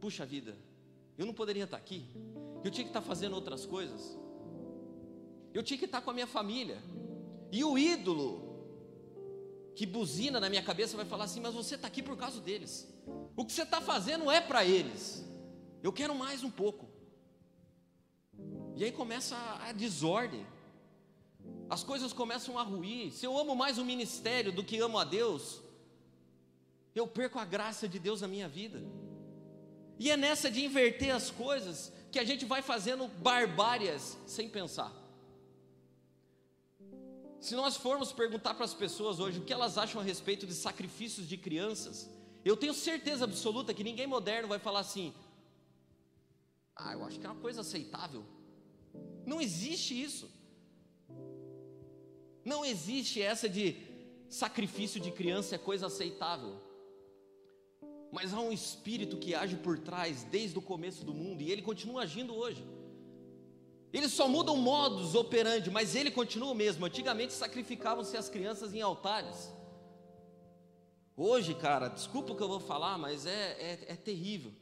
puxa 0.00 0.26
vida, 0.26 0.56
eu 1.16 1.24
não 1.24 1.32
poderia 1.32 1.62
estar 1.62 1.76
aqui, 1.76 2.04
eu 2.64 2.70
tinha 2.72 2.82
que 2.82 2.90
estar 2.90 3.00
fazendo 3.00 3.34
outras 3.34 3.64
coisas, 3.64 4.18
eu 5.54 5.62
tinha 5.62 5.78
que 5.78 5.84
estar 5.84 6.00
com 6.00 6.10
a 6.10 6.14
minha 6.14 6.26
família, 6.26 6.82
e 7.52 7.62
o 7.62 7.78
ídolo 7.78 8.51
que 9.74 9.86
buzina 9.86 10.38
na 10.38 10.48
minha 10.48 10.62
cabeça 10.62 10.96
vai 10.96 11.06
falar 11.06 11.24
assim: 11.24 11.40
Mas 11.40 11.54
você 11.54 11.74
está 11.74 11.88
aqui 11.88 12.02
por 12.02 12.16
causa 12.16 12.40
deles. 12.40 12.88
O 13.36 13.44
que 13.44 13.52
você 13.52 13.62
está 13.62 13.80
fazendo 13.80 14.30
é 14.30 14.40
para 14.40 14.64
eles. 14.64 15.24
Eu 15.82 15.92
quero 15.92 16.14
mais 16.14 16.44
um 16.44 16.50
pouco. 16.50 16.88
E 18.76 18.84
aí 18.84 18.92
começa 18.92 19.36
a, 19.36 19.72
desordem. 19.72 20.46
As 21.68 21.82
coisas 21.82 22.12
começam 22.12 22.58
a 22.58 22.62
ruir. 22.62 23.12
Se 23.12 23.26
eu 23.26 23.36
amo 23.38 23.54
mais 23.54 23.78
o 23.78 23.84
ministério 23.84 24.52
do 24.52 24.62
que 24.62 24.78
amo 24.78 24.98
a 24.98 25.04
Deus, 25.04 25.60
eu 26.94 27.06
perco 27.06 27.38
a 27.38 27.44
graça 27.44 27.88
de 27.88 27.98
Deus 27.98 28.20
na 28.20 28.28
minha 28.28 28.48
vida. 28.48 28.82
E 29.98 30.10
é 30.10 30.16
nessa 30.16 30.50
de 30.50 30.64
inverter 30.64 31.14
as 31.14 31.30
coisas 31.30 31.92
que 32.10 32.18
a 32.18 32.24
gente 32.24 32.44
vai 32.44 32.62
fazendo 32.62 33.08
barbárias 33.08 34.18
sem 34.26 34.48
pensar. 34.48 34.92
Se 37.42 37.56
nós 37.56 37.76
formos 37.76 38.12
perguntar 38.12 38.54
para 38.54 38.64
as 38.64 38.72
pessoas 38.72 39.18
hoje 39.18 39.40
o 39.40 39.42
que 39.42 39.52
elas 39.52 39.76
acham 39.76 40.00
a 40.00 40.04
respeito 40.04 40.46
de 40.46 40.54
sacrifícios 40.54 41.28
de 41.28 41.36
crianças, 41.36 42.08
eu 42.44 42.56
tenho 42.56 42.72
certeza 42.72 43.24
absoluta 43.24 43.74
que 43.74 43.82
ninguém 43.82 44.06
moderno 44.06 44.48
vai 44.48 44.60
falar 44.60 44.78
assim: 44.78 45.12
ah, 46.76 46.92
eu 46.92 47.04
acho 47.04 47.18
que 47.18 47.26
é 47.26 47.28
uma 47.28 47.40
coisa 47.40 47.62
aceitável. 47.62 48.24
Não 49.26 49.40
existe 49.40 50.00
isso. 50.00 50.30
Não 52.44 52.64
existe 52.64 53.20
essa 53.20 53.48
de 53.48 53.76
sacrifício 54.28 55.00
de 55.00 55.10
criança 55.10 55.56
é 55.56 55.58
coisa 55.58 55.88
aceitável. 55.88 56.54
Mas 58.12 58.32
há 58.32 58.38
um 58.38 58.52
espírito 58.52 59.16
que 59.16 59.34
age 59.34 59.56
por 59.56 59.80
trás 59.80 60.22
desde 60.22 60.56
o 60.56 60.62
começo 60.62 61.04
do 61.04 61.12
mundo 61.12 61.42
e 61.42 61.50
ele 61.50 61.62
continua 61.62 62.02
agindo 62.02 62.36
hoje. 62.36 62.64
Eles 63.92 64.12
só 64.12 64.26
mudam 64.26 64.56
modos 64.56 65.14
operandi, 65.14 65.70
mas 65.70 65.94
ele 65.94 66.10
continua 66.10 66.52
o 66.52 66.54
mesmo. 66.54 66.86
Antigamente 66.86 67.32
sacrificavam-se 67.32 68.16
as 68.16 68.28
crianças 68.28 68.72
em 68.72 68.80
altares. 68.80 69.52
Hoje, 71.14 71.54
cara, 71.54 71.88
desculpa 71.88 72.32
o 72.32 72.36
que 72.36 72.42
eu 72.42 72.48
vou 72.48 72.60
falar, 72.60 72.96
mas 72.96 73.26
é, 73.26 73.52
é, 73.60 73.84
é 73.88 73.96
terrível. 73.96 74.52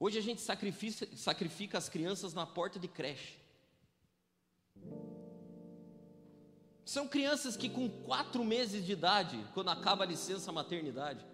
Hoje 0.00 0.18
a 0.18 0.22
gente 0.22 0.40
sacrifica, 0.40 1.06
sacrifica 1.16 1.76
as 1.76 1.88
crianças 1.88 2.32
na 2.32 2.46
porta 2.46 2.78
de 2.78 2.88
creche. 2.88 3.34
São 6.84 7.08
crianças 7.08 7.56
que 7.56 7.68
com 7.68 7.90
quatro 7.90 8.44
meses 8.44 8.84
de 8.86 8.92
idade, 8.92 9.44
quando 9.52 9.70
acaba 9.70 10.04
a 10.04 10.06
licença 10.06 10.52
maternidade, 10.52 11.26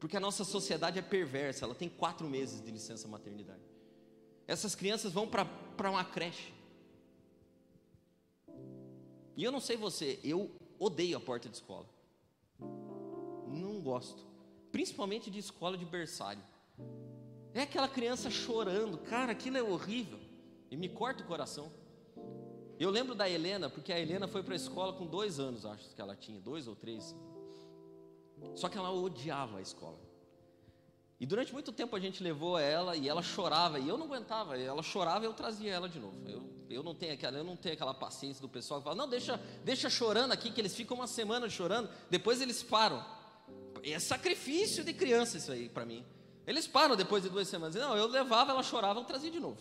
porque 0.00 0.16
a 0.16 0.20
nossa 0.20 0.44
sociedade 0.44 0.98
é 0.98 1.02
perversa, 1.02 1.64
ela 1.64 1.74
tem 1.74 1.88
quatro 1.88 2.28
meses 2.28 2.60
de 2.60 2.70
licença 2.70 3.06
maternidade. 3.08 3.67
Essas 4.48 4.74
crianças 4.74 5.12
vão 5.12 5.28
para 5.28 5.90
uma 5.90 6.04
creche. 6.04 6.54
E 9.36 9.44
eu 9.44 9.52
não 9.52 9.60
sei 9.60 9.76
você, 9.76 10.18
eu 10.24 10.50
odeio 10.78 11.18
a 11.18 11.20
porta 11.20 11.50
de 11.50 11.54
escola. 11.54 11.86
Não 13.46 13.80
gosto. 13.82 14.26
Principalmente 14.72 15.30
de 15.30 15.38
escola 15.38 15.76
de 15.76 15.84
berçário. 15.84 16.42
É 17.52 17.62
aquela 17.62 17.88
criança 17.88 18.30
chorando, 18.30 18.96
cara, 18.98 19.32
aquilo 19.32 19.58
é 19.58 19.62
horrível. 19.62 20.18
E 20.70 20.76
me 20.76 20.88
corta 20.88 21.22
o 21.22 21.26
coração. 21.26 21.70
Eu 22.80 22.90
lembro 22.90 23.14
da 23.14 23.28
Helena, 23.28 23.68
porque 23.68 23.92
a 23.92 24.00
Helena 24.00 24.26
foi 24.26 24.42
para 24.42 24.54
a 24.54 24.56
escola 24.56 24.94
com 24.94 25.06
dois 25.06 25.38
anos, 25.38 25.66
acho 25.66 25.94
que 25.94 26.00
ela 26.00 26.16
tinha, 26.16 26.40
dois 26.40 26.66
ou 26.66 26.74
três. 26.74 27.14
Só 28.54 28.68
que 28.68 28.78
ela 28.78 28.90
odiava 28.90 29.58
a 29.58 29.60
escola. 29.60 30.07
E 31.20 31.26
durante 31.26 31.52
muito 31.52 31.72
tempo 31.72 31.96
a 31.96 32.00
gente 32.00 32.22
levou 32.22 32.56
ela 32.56 32.96
e 32.96 33.08
ela 33.08 33.22
chorava, 33.22 33.78
e 33.78 33.88
eu 33.88 33.98
não 33.98 34.06
aguentava, 34.06 34.56
ela 34.56 34.82
chorava 34.82 35.24
e 35.24 35.26
eu 35.26 35.32
trazia 35.34 35.72
ela 35.72 35.88
de 35.88 35.98
novo. 35.98 36.16
Eu, 36.28 36.42
eu, 36.70 36.82
não 36.82 36.94
tenho 36.94 37.12
aquela, 37.14 37.36
eu 37.38 37.44
não 37.44 37.56
tenho 37.56 37.74
aquela 37.74 37.92
paciência 37.92 38.40
do 38.40 38.48
pessoal 38.48 38.80
que 38.80 38.84
fala, 38.84 38.96
não, 38.96 39.08
deixa, 39.08 39.36
deixa 39.64 39.90
chorando 39.90 40.30
aqui, 40.30 40.52
que 40.52 40.60
eles 40.60 40.76
ficam 40.76 40.96
uma 40.96 41.08
semana 41.08 41.48
chorando, 41.50 41.90
depois 42.08 42.40
eles 42.40 42.62
param. 42.62 43.04
É 43.82 43.98
sacrifício 43.98 44.84
de 44.84 44.92
criança 44.92 45.38
isso 45.38 45.50
aí 45.50 45.68
para 45.68 45.84
mim. 45.84 46.04
Eles 46.46 46.66
param 46.66 46.94
depois 46.94 47.22
de 47.22 47.28
duas 47.28 47.48
semanas. 47.48 47.74
Não, 47.74 47.96
eu 47.96 48.06
levava, 48.06 48.52
ela 48.52 48.62
chorava, 48.62 49.00
eu 49.00 49.04
trazia 49.04 49.30
de 49.30 49.40
novo. 49.40 49.58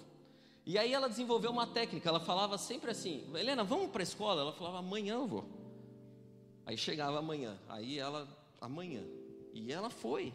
E 0.66 0.78
aí 0.78 0.94
ela 0.94 1.08
desenvolveu 1.08 1.50
uma 1.50 1.66
técnica, 1.66 2.10
ela 2.10 2.20
falava 2.20 2.58
sempre 2.58 2.92
assim, 2.92 3.26
Helena, 3.34 3.64
vamos 3.64 3.90
para 3.90 4.02
a 4.02 4.04
escola? 4.04 4.42
Ela 4.42 4.54
falava, 4.54 4.80
amanhã 4.80 5.16
eu 5.16 5.26
vou. 5.26 5.46
Aí 6.66 6.78
chegava 6.78 7.18
amanhã, 7.20 7.58
aí 7.68 7.98
ela, 7.98 8.28
amanhã. 8.60 9.02
E 9.54 9.72
ela 9.72 9.90
foi. 9.90 10.34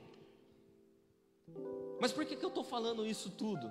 Mas 2.00 2.12
por 2.12 2.24
que, 2.24 2.36
que 2.36 2.44
eu 2.44 2.48
estou 2.48 2.64
falando 2.64 3.06
isso 3.06 3.30
tudo? 3.30 3.70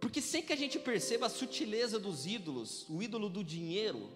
Porque 0.00 0.20
sem 0.20 0.42
que 0.42 0.52
a 0.52 0.56
gente 0.56 0.78
perceba 0.78 1.26
a 1.26 1.30
sutileza 1.30 1.98
dos 1.98 2.26
ídolos, 2.26 2.88
o 2.88 3.02
ídolo 3.02 3.28
do 3.28 3.44
dinheiro 3.44 4.10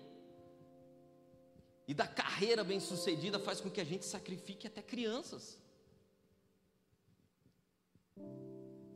e 1.86 1.92
da 1.92 2.06
carreira 2.06 2.64
bem-sucedida 2.64 3.38
faz 3.38 3.60
com 3.60 3.70
que 3.70 3.80
a 3.80 3.84
gente 3.84 4.04
sacrifique 4.04 4.66
até 4.66 4.82
crianças. 4.82 5.62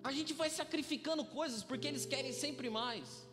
A 0.03 0.11
gente 0.11 0.33
vai 0.33 0.49
sacrificando 0.49 1.25
coisas 1.25 1.63
porque 1.63 1.87
eles 1.87 2.07
querem 2.07 2.33
sempre 2.33 2.71
mais. 2.71 3.29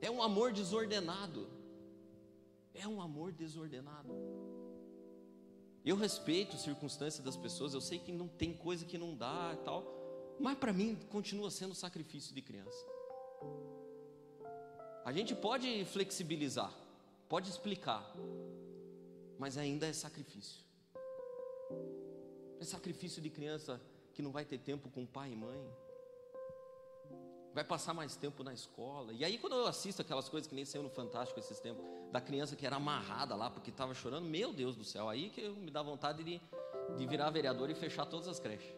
É 0.00 0.10
um 0.10 0.20
amor 0.20 0.52
desordenado. 0.52 1.48
É 2.74 2.86
um 2.86 3.00
amor 3.00 3.32
desordenado. 3.32 4.12
Eu 5.88 5.96
respeito 5.96 6.54
a 6.54 6.58
circunstância 6.58 7.24
das 7.24 7.34
pessoas, 7.34 7.72
eu 7.72 7.80
sei 7.80 7.98
que 7.98 8.12
não 8.12 8.28
tem 8.28 8.52
coisa 8.52 8.84
que 8.84 8.98
não 8.98 9.16
dá 9.16 9.56
e 9.58 9.64
tal, 9.64 10.36
mas 10.38 10.58
para 10.58 10.70
mim 10.70 10.94
continua 11.08 11.50
sendo 11.50 11.74
sacrifício 11.74 12.34
de 12.34 12.42
criança. 12.42 12.84
A 15.02 15.10
gente 15.12 15.34
pode 15.34 15.86
flexibilizar, 15.86 16.70
pode 17.26 17.48
explicar, 17.48 18.04
mas 19.38 19.56
ainda 19.56 19.86
é 19.86 19.92
sacrifício. 19.94 20.62
É 22.60 22.64
sacrifício 22.66 23.22
de 23.22 23.30
criança 23.30 23.80
que 24.12 24.20
não 24.20 24.30
vai 24.30 24.44
ter 24.44 24.58
tempo 24.58 24.90
com 24.90 25.06
pai 25.06 25.32
e 25.32 25.36
mãe 25.36 25.58
vai 27.58 27.64
passar 27.64 27.92
mais 27.92 28.14
tempo 28.14 28.44
na 28.44 28.54
escola. 28.54 29.12
E 29.12 29.24
aí, 29.24 29.36
quando 29.36 29.56
eu 29.56 29.66
assisto 29.66 30.00
aquelas 30.00 30.28
coisas 30.28 30.46
que 30.46 30.54
nem 30.54 30.64
saiu 30.64 30.84
no 30.84 30.88
Fantástico 30.88 31.40
esses 31.40 31.58
tempos, 31.58 31.84
da 32.12 32.20
criança 32.20 32.54
que 32.54 32.64
era 32.64 32.76
amarrada 32.76 33.34
lá 33.34 33.50
porque 33.50 33.70
estava 33.70 33.92
chorando, 33.94 34.26
meu 34.26 34.52
Deus 34.52 34.76
do 34.76 34.84
céu, 34.84 35.08
aí 35.08 35.28
que 35.30 35.48
me 35.48 35.68
dá 35.68 35.82
vontade 35.82 36.22
de, 36.22 36.40
de 36.96 37.06
virar 37.06 37.30
vereador 37.30 37.68
e 37.68 37.74
fechar 37.74 38.06
todas 38.06 38.28
as 38.28 38.38
creches. 38.38 38.72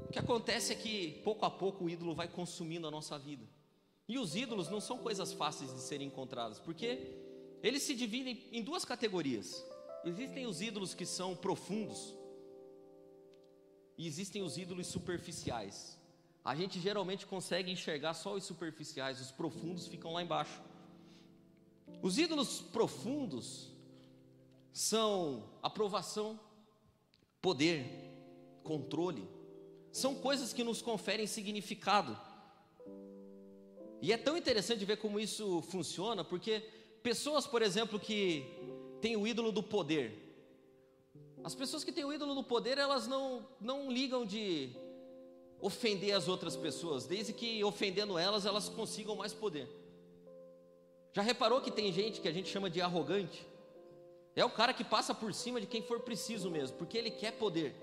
O 0.00 0.12
que 0.12 0.18
acontece 0.18 0.74
é 0.74 0.76
que, 0.76 1.22
pouco 1.24 1.46
a 1.46 1.50
pouco, 1.50 1.86
o 1.86 1.88
ídolo 1.88 2.14
vai 2.14 2.28
consumindo 2.28 2.86
a 2.86 2.90
nossa 2.90 3.18
vida. 3.18 3.48
E 4.06 4.18
os 4.18 4.36
ídolos 4.36 4.68
não 4.68 4.82
são 4.82 4.98
coisas 4.98 5.32
fáceis 5.32 5.72
de 5.72 5.80
serem 5.80 6.08
encontradas, 6.08 6.58
porque 6.58 7.16
eles 7.62 7.82
se 7.84 7.94
dividem 7.94 8.50
em 8.52 8.62
duas 8.62 8.84
categorias. 8.84 9.64
Existem 10.04 10.46
os 10.46 10.60
ídolos 10.60 10.92
que 10.92 11.06
são 11.06 11.34
profundos, 11.34 12.20
e 14.02 14.06
existem 14.08 14.42
os 14.42 14.58
ídolos 14.58 14.88
superficiais. 14.88 15.96
A 16.44 16.56
gente 16.56 16.80
geralmente 16.80 17.24
consegue 17.24 17.70
enxergar 17.70 18.14
só 18.14 18.34
os 18.34 18.42
superficiais, 18.42 19.20
os 19.20 19.30
profundos 19.30 19.86
ficam 19.86 20.12
lá 20.12 20.20
embaixo. 20.20 20.60
Os 22.02 22.18
ídolos 22.18 22.60
profundos 22.60 23.70
são 24.72 25.48
aprovação, 25.62 26.40
poder, 27.40 27.86
controle. 28.64 29.24
São 29.92 30.16
coisas 30.16 30.52
que 30.52 30.64
nos 30.64 30.82
conferem 30.82 31.28
significado. 31.28 32.18
E 34.00 34.12
é 34.12 34.16
tão 34.16 34.36
interessante 34.36 34.84
ver 34.84 34.96
como 34.96 35.20
isso 35.20 35.62
funciona, 35.62 36.24
porque 36.24 36.58
pessoas, 37.04 37.46
por 37.46 37.62
exemplo, 37.62 38.00
que 38.00 38.44
têm 39.00 39.16
o 39.16 39.28
ídolo 39.28 39.52
do 39.52 39.62
poder, 39.62 40.31
as 41.44 41.54
pessoas 41.54 41.82
que 41.82 41.92
têm 41.92 42.04
o 42.04 42.12
ídolo 42.12 42.34
do 42.34 42.44
poder, 42.44 42.78
elas 42.78 43.08
não, 43.08 43.46
não 43.60 43.90
ligam 43.90 44.24
de 44.24 44.70
ofender 45.60 46.14
as 46.14 46.28
outras 46.28 46.56
pessoas, 46.56 47.06
desde 47.06 47.32
que 47.32 47.62
ofendendo 47.64 48.18
elas, 48.18 48.46
elas 48.46 48.68
consigam 48.68 49.16
mais 49.16 49.32
poder. 49.32 49.68
Já 51.12 51.22
reparou 51.22 51.60
que 51.60 51.70
tem 51.70 51.92
gente 51.92 52.20
que 52.20 52.28
a 52.28 52.32
gente 52.32 52.48
chama 52.48 52.70
de 52.70 52.80
arrogante? 52.80 53.46
É 54.34 54.44
o 54.44 54.50
cara 54.50 54.72
que 54.72 54.82
passa 54.82 55.14
por 55.14 55.34
cima 55.34 55.60
de 55.60 55.66
quem 55.66 55.82
for 55.82 56.00
preciso 56.00 56.50
mesmo, 56.50 56.76
porque 56.78 56.96
ele 56.96 57.10
quer 57.10 57.32
poder. 57.32 57.74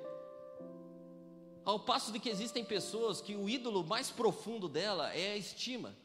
Ao 1.64 1.80
passo 1.80 2.12
de 2.12 2.20
que 2.20 2.30
existem 2.30 2.66
pessoas 2.66 3.22
que 3.22 3.36
o 3.36 3.48
ídolo 3.48 3.84
mais 3.84 4.10
profundo 4.10 4.68
dela 4.68 5.14
é 5.14 5.34
a 5.34 5.38
estima. 5.38 5.96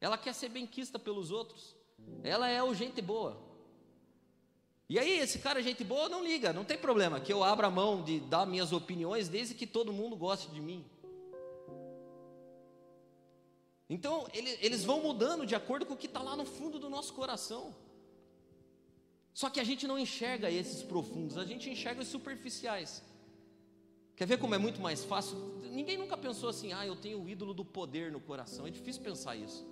Ela 0.00 0.16
quer 0.16 0.32
ser 0.32 0.48
benquista 0.48 0.98
pelos 0.98 1.30
outros. 1.30 1.76
Ela 2.22 2.48
é 2.48 2.62
o 2.62 2.72
gente 2.72 3.02
boa. 3.02 3.45
E 4.88 4.98
aí, 4.98 5.18
esse 5.18 5.40
cara, 5.40 5.62
gente 5.62 5.82
boa, 5.82 6.08
não 6.08 6.22
liga, 6.22 6.52
não 6.52 6.64
tem 6.64 6.78
problema 6.78 7.18
que 7.18 7.32
eu 7.32 7.42
abra 7.42 7.68
mão 7.68 8.02
de 8.02 8.20
dar 8.20 8.46
minhas 8.46 8.72
opiniões 8.72 9.28
desde 9.28 9.54
que 9.54 9.66
todo 9.66 9.92
mundo 9.92 10.14
goste 10.14 10.48
de 10.50 10.60
mim. 10.60 10.84
Então, 13.88 14.28
ele, 14.32 14.56
eles 14.60 14.84
vão 14.84 15.00
mudando 15.00 15.44
de 15.44 15.54
acordo 15.54 15.86
com 15.86 15.94
o 15.94 15.96
que 15.96 16.06
está 16.06 16.22
lá 16.22 16.36
no 16.36 16.44
fundo 16.44 16.78
do 16.78 16.88
nosso 16.88 17.12
coração. 17.14 17.74
Só 19.34 19.50
que 19.50 19.60
a 19.60 19.64
gente 19.64 19.86
não 19.86 19.98
enxerga 19.98 20.50
esses 20.50 20.82
profundos, 20.82 21.36
a 21.36 21.44
gente 21.44 21.68
enxerga 21.68 22.00
os 22.00 22.08
superficiais. 22.08 23.02
Quer 24.16 24.26
ver 24.26 24.38
como 24.38 24.54
é 24.54 24.58
muito 24.58 24.80
mais 24.80 25.04
fácil? 25.04 25.36
Ninguém 25.70 25.98
nunca 25.98 26.16
pensou 26.16 26.48
assim, 26.48 26.72
ah, 26.72 26.86
eu 26.86 26.96
tenho 26.96 27.20
o 27.20 27.28
ídolo 27.28 27.52
do 27.52 27.64
poder 27.64 28.10
no 28.10 28.20
coração. 28.20 28.66
É 28.66 28.70
difícil 28.70 29.02
pensar 29.02 29.36
isso. 29.36 29.66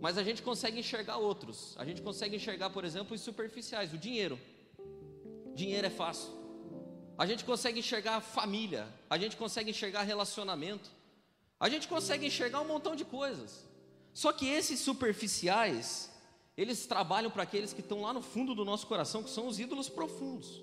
Mas 0.00 0.16
a 0.16 0.22
gente 0.22 0.42
consegue 0.42 0.80
enxergar 0.80 1.18
outros. 1.18 1.74
A 1.76 1.84
gente 1.84 2.00
consegue 2.00 2.36
enxergar, 2.36 2.70
por 2.70 2.84
exemplo, 2.84 3.14
os 3.14 3.20
superficiais, 3.20 3.92
o 3.92 3.98
dinheiro. 3.98 4.38
Dinheiro 5.54 5.86
é 5.86 5.90
fácil. 5.90 6.32
A 7.18 7.26
gente 7.26 7.44
consegue 7.44 7.80
enxergar 7.80 8.20
família. 8.20 8.88
A 9.10 9.18
gente 9.18 9.36
consegue 9.36 9.70
enxergar 9.70 10.02
relacionamento. 10.02 10.90
A 11.58 11.68
gente 11.68 11.86
consegue 11.86 12.26
enxergar 12.26 12.62
um 12.62 12.66
montão 12.66 12.96
de 12.96 13.04
coisas. 13.04 13.66
Só 14.14 14.32
que 14.32 14.46
esses 14.48 14.80
superficiais, 14.80 16.10
eles 16.56 16.86
trabalham 16.86 17.30
para 17.30 17.42
aqueles 17.42 17.74
que 17.74 17.80
estão 17.80 18.00
lá 18.00 18.14
no 18.14 18.22
fundo 18.22 18.54
do 18.54 18.64
nosso 18.64 18.86
coração, 18.86 19.22
que 19.22 19.28
são 19.28 19.46
os 19.46 19.60
ídolos 19.60 19.90
profundos. 19.90 20.62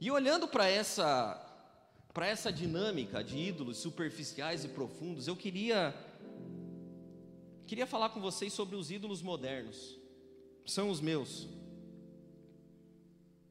E 0.00 0.10
olhando 0.10 0.48
para 0.48 0.66
essa 0.66 1.44
para 2.14 2.26
essa 2.26 2.50
dinâmica 2.50 3.22
de 3.22 3.36
ídolos 3.38 3.78
superficiais 3.78 4.64
e 4.64 4.68
profundos, 4.68 5.28
eu 5.28 5.36
queria 5.36 5.94
queria 7.68 7.86
falar 7.86 8.08
com 8.08 8.20
vocês 8.20 8.52
sobre 8.52 8.74
os 8.76 8.90
ídolos 8.90 9.20
modernos. 9.20 9.98
São 10.64 10.88
os 10.88 11.00
meus. 11.02 11.46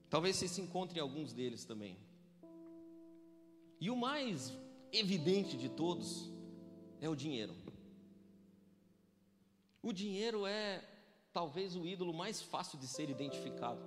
Talvez 0.09 0.36
vocês 0.36 0.51
se 0.51 0.62
encontrem 0.62 1.00
alguns 1.00 1.31
deles 1.33 1.63
também. 1.63 1.95
E 3.79 3.91
o 3.91 3.95
mais 3.95 4.51
evidente 4.91 5.55
de 5.55 5.69
todos 5.69 6.31
é 7.00 7.07
o 7.07 7.15
dinheiro. 7.15 7.53
O 9.83 9.93
dinheiro 9.93 10.47
é 10.47 10.83
talvez 11.31 11.75
o 11.75 11.86
ídolo 11.86 12.12
mais 12.12 12.41
fácil 12.41 12.79
de 12.79 12.88
ser 12.88 13.12
identificado. 13.12 13.79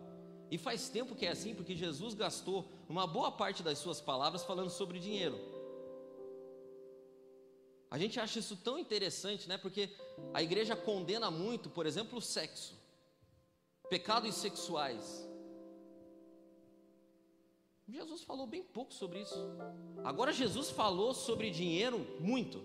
E 0.49 0.57
faz 0.57 0.89
tempo 0.89 1.17
que 1.17 1.27
é 1.27 1.31
assim, 1.31 1.57
porque 1.57 1.75
Jesus 1.75 2.15
gastou 2.15 2.65
uma 2.89 3.05
boa 3.05 3.33
parte 3.33 3.65
das 3.65 3.79
suas 3.79 4.01
palavras 4.01 4.45
falando 4.45 4.71
sobre 4.71 5.01
dinheiro. 5.01 5.37
A 7.91 7.99
gente 7.99 8.21
acha 8.21 8.39
isso 8.39 8.57
tão 8.57 8.79
interessante, 8.79 9.49
né? 9.49 9.59
Porque 9.59 9.91
a 10.33 10.43
igreja 10.43 10.77
condena 10.77 11.31
muito, 11.31 11.69
por 11.69 11.87
exemplo, 11.87 12.19
o 12.19 12.23
sexo, 12.23 12.79
pecados 13.89 14.35
sexuais. 14.37 15.29
Jesus 17.89 18.23
falou 18.23 18.47
bem 18.47 18.63
pouco 18.63 18.95
sobre 18.95 19.21
isso. 19.21 19.35
Agora, 20.05 20.33
Jesus 20.33 20.71
falou 20.71 21.13
sobre 21.13 21.51
dinheiro 21.51 21.99
muito. 22.21 22.63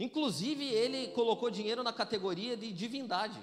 Inclusive, 0.00 0.64
ele 0.64 1.08
colocou 1.08 1.50
dinheiro 1.50 1.82
na 1.82 1.92
categoria 1.92 2.56
de 2.56 2.72
divindade 2.72 3.38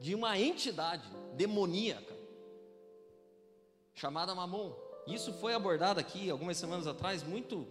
de 0.00 0.14
uma 0.16 0.36
entidade 0.36 1.08
demoníaca 1.36 2.12
chamada 3.94 4.34
Mamon. 4.34 4.74
Isso 5.06 5.32
foi 5.34 5.54
abordado 5.54 6.00
aqui 6.00 6.28
algumas 6.28 6.56
semanas 6.56 6.86
atrás, 6.88 7.22
muito 7.22 7.66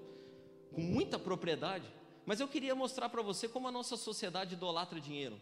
com 0.74 0.82
muita 0.82 1.20
propriedade. 1.20 1.86
Mas 2.26 2.40
eu 2.40 2.48
queria 2.48 2.76
mostrar 2.76 3.10
para 3.10 3.22
você 3.22 3.48
como 3.48 3.68
a 3.68 3.72
nossa 3.72 3.98
sociedade 3.98 4.54
idolatra 4.54 5.00
dinheiro, 5.00 5.42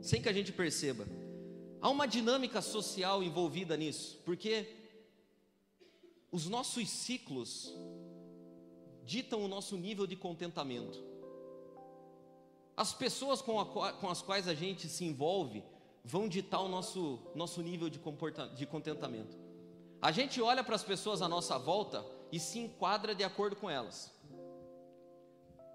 sem 0.00 0.20
que 0.20 0.28
a 0.28 0.32
gente 0.32 0.52
perceba. 0.52 1.06
Há 1.80 1.88
uma 1.88 2.06
dinâmica 2.06 2.60
social 2.60 3.22
envolvida 3.22 3.76
nisso, 3.76 4.20
porque 4.24 4.74
os 6.30 6.46
nossos 6.46 6.88
ciclos 6.88 7.72
ditam 9.04 9.42
o 9.42 9.48
nosso 9.48 9.76
nível 9.76 10.06
de 10.06 10.16
contentamento. 10.16 11.02
As 12.76 12.92
pessoas 12.92 13.40
com, 13.40 13.58
a, 13.58 13.92
com 13.92 14.08
as 14.08 14.22
quais 14.22 14.46
a 14.46 14.54
gente 14.54 14.88
se 14.88 15.04
envolve 15.04 15.64
vão 16.04 16.28
ditar 16.28 16.60
o 16.60 16.68
nosso, 16.68 17.18
nosso 17.34 17.62
nível 17.62 17.88
de, 17.88 17.98
de 18.54 18.66
contentamento. 18.66 19.36
A 20.00 20.12
gente 20.12 20.40
olha 20.40 20.62
para 20.62 20.76
as 20.76 20.84
pessoas 20.84 21.22
à 21.22 21.28
nossa 21.28 21.58
volta 21.58 22.04
e 22.30 22.38
se 22.38 22.58
enquadra 22.58 23.14
de 23.14 23.24
acordo 23.24 23.56
com 23.56 23.68
elas. 23.68 24.12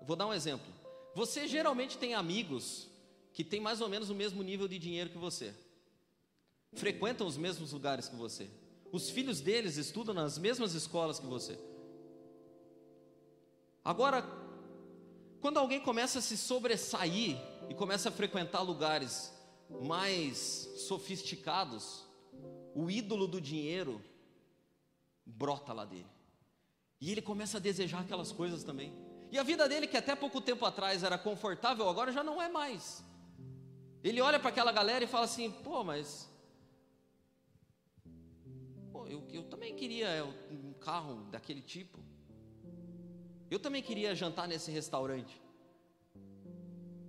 Vou 0.06 0.16
dar 0.16 0.28
um 0.28 0.34
exemplo. 0.34 0.72
Você 1.16 1.48
geralmente 1.48 1.98
tem 1.98 2.14
amigos 2.14 2.88
que 3.34 3.44
têm 3.44 3.60
mais 3.60 3.82
ou 3.82 3.90
menos 3.90 4.10
o 4.10 4.16
mesmo 4.16 4.44
nível 4.44 4.68
de 4.68 4.78
dinheiro 4.78 5.10
que 5.10 5.18
você, 5.18 5.54
frequentam 6.74 7.26
os 7.26 7.38
mesmos 7.38 7.72
lugares 7.72 8.08
que 8.08 8.16
você, 8.16 8.50
os 8.92 9.10
filhos 9.10 9.42
deles 9.42 9.78
estudam 9.78 10.14
nas 10.14 10.38
mesmas 10.38 10.74
escolas 10.74 11.20
que 11.20 11.26
você. 11.26 11.60
Agora, 13.84 14.24
quando 15.42 15.58
alguém 15.58 15.82
começa 15.82 16.20
a 16.20 16.22
se 16.22 16.38
sobressair 16.38 17.38
e 17.70 17.74
começa 17.74 18.10
a 18.10 18.12
frequentar 18.12 18.62
lugares 18.62 19.34
mais 19.82 20.38
sofisticados, 20.88 22.06
o 22.76 22.90
ídolo 22.90 23.28
do 23.28 23.42
dinheiro 23.42 24.02
brota 25.26 25.74
lá 25.74 25.86
dele. 25.86 26.08
E 27.02 27.12
ele 27.12 27.22
começa 27.22 27.58
a 27.58 27.60
desejar 27.60 28.02
aquelas 28.02 28.32
coisas 28.32 28.64
também. 28.64 28.94
E 29.34 29.40
a 29.40 29.42
vida 29.42 29.68
dele, 29.68 29.88
que 29.88 29.98
até 29.98 30.16
pouco 30.16 30.40
tempo 30.40 30.64
atrás 30.64 31.02
era 31.02 31.18
confortável, 31.18 31.90
agora 31.90 32.12
já 32.12 32.24
não 32.24 32.40
é 32.40 32.48
mais. 32.48 33.04
Ele 34.04 34.22
olha 34.22 34.40
para 34.40 34.50
aquela 34.50 34.72
galera 34.72 35.04
e 35.04 35.08
fala 35.08 35.26
assim: 35.26 35.50
pô, 35.50 35.84
mas. 35.84 36.30
Pô, 38.92 39.08
eu, 39.08 39.28
eu 39.34 39.44
também 39.46 39.76
queria 39.76 40.24
um 40.52 40.74
carro 40.74 41.24
daquele 41.32 41.64
tipo. 41.64 41.98
Eu 43.50 43.58
também 43.58 43.82
queria 43.82 44.14
jantar 44.14 44.48
nesse 44.48 44.70
restaurante. 44.70 45.42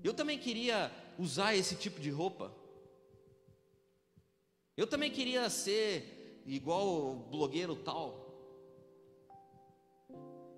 Eu 0.03 0.15
também 0.15 0.39
queria 0.39 0.91
usar 1.19 1.55
esse 1.55 1.77
tipo 1.77 2.01
de 2.01 2.09
roupa. 2.09 2.51
Eu 4.79 4.87
também 4.87 5.11
queria 5.11 5.51
ser 5.51 6.43
igual 6.47 6.89
o 6.89 7.17
blogueiro 7.17 7.77
tal. 7.77 8.24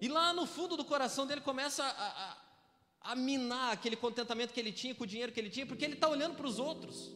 E 0.01 0.09
lá 0.09 0.33
no 0.33 0.47
fundo 0.47 0.77
do 0.77 0.85
coração 0.85 1.27
dele 1.27 1.41
começa 1.41 1.83
a, 1.83 1.89
a, 1.89 3.13
a 3.13 3.17
minar 3.17 3.73
aquele 3.73 3.97
contentamento 3.97 4.53
que 4.53 4.61
ele 4.61 4.73
tinha 4.73 4.95
com 4.95 5.05
o 5.05 5.07
dinheiro 5.07 5.33
que 5.33 5.41
ele 5.41 5.51
tinha, 5.51 5.67
porque 5.67 5.85
ele 5.85 5.95
está 5.95 6.09
olhando 6.09 6.37
para 6.37 6.47
os 6.47 6.59
outros. 6.59 7.13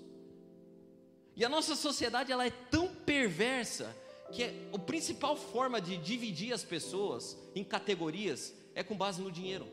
E 1.37 1.45
a 1.45 1.49
nossa 1.49 1.77
sociedade 1.77 2.33
ela 2.33 2.47
é 2.47 2.51
tão 2.51 2.95
perversa 2.95 3.95
que 4.33 4.43
é, 4.43 4.71
a 4.73 4.79
principal 4.79 5.37
forma 5.37 5.81
de 5.81 5.97
dividir 5.97 6.53
as 6.53 6.63
pessoas 6.63 7.37
em 7.55 7.65
categorias 7.65 8.55
é 8.75 8.83
com 8.83 8.97
base 8.97 9.21
no 9.21 9.31
dinheiro. 9.31 9.67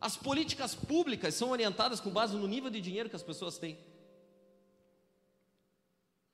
As 0.00 0.16
políticas 0.16 0.74
públicas 0.74 1.34
são 1.34 1.50
orientadas 1.50 2.00
com 2.00 2.10
base 2.10 2.36
no 2.36 2.46
nível 2.46 2.68
de 2.68 2.80
dinheiro 2.80 3.08
que 3.08 3.16
as 3.16 3.22
pessoas 3.22 3.56
têm. 3.56 3.78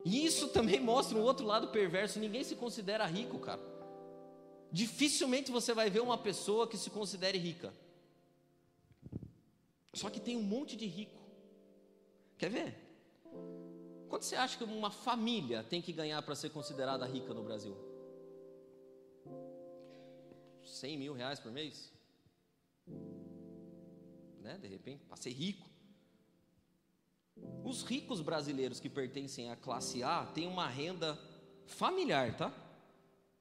E 0.05 0.25
isso 0.25 0.49
também 0.49 0.81
mostra 0.81 1.17
um 1.17 1.23
outro 1.23 1.47
lado 1.47 1.69
perverso. 1.69 2.19
Ninguém 2.19 2.43
se 2.43 2.57
considera 2.57 3.07
rico, 3.07 3.39
cara. 3.39 3.61
Dificilmente 4.73 5.51
você 5.51 5.75
vai 5.75 5.91
ver 5.91 6.01
uma 6.01 6.19
pessoa 6.19 6.69
que 6.69 6.77
se 6.77 6.91
considere 6.91 7.39
rica. 7.39 7.73
Só 9.93 10.09
que 10.09 10.21
tem 10.21 10.37
um 10.37 10.43
monte 10.43 10.77
de 10.77 10.87
rico. 10.87 11.21
Quer 12.39 12.51
ver? 12.51 12.77
Quanto 14.09 14.25
você 14.25 14.37
acha 14.37 14.57
que 14.57 14.65
uma 14.65 14.91
família 14.91 15.63
tem 15.65 15.83
que 15.83 15.93
ganhar 15.93 16.21
para 16.23 16.35
ser 16.35 16.51
considerada 16.51 17.07
rica 17.07 17.35
no 17.35 17.43
Brasil? 17.43 17.77
100 20.65 20.99
mil 20.99 21.13
reais 21.13 21.41
por 21.41 21.51
mês? 21.51 21.93
né? 24.51 24.59
De 24.59 24.69
repente, 24.69 25.05
para 25.05 25.17
ser 25.17 25.31
rico. 25.31 25.69
Os 27.65 27.83
ricos 27.83 28.21
brasileiros 28.21 28.81
que 28.81 28.89
pertencem 28.89 29.51
à 29.51 29.57
classe 29.57 30.03
A 30.03 30.27
têm 30.27 30.47
uma 30.47 30.67
renda 30.67 31.19
familiar, 31.67 32.37
tá? 32.37 32.53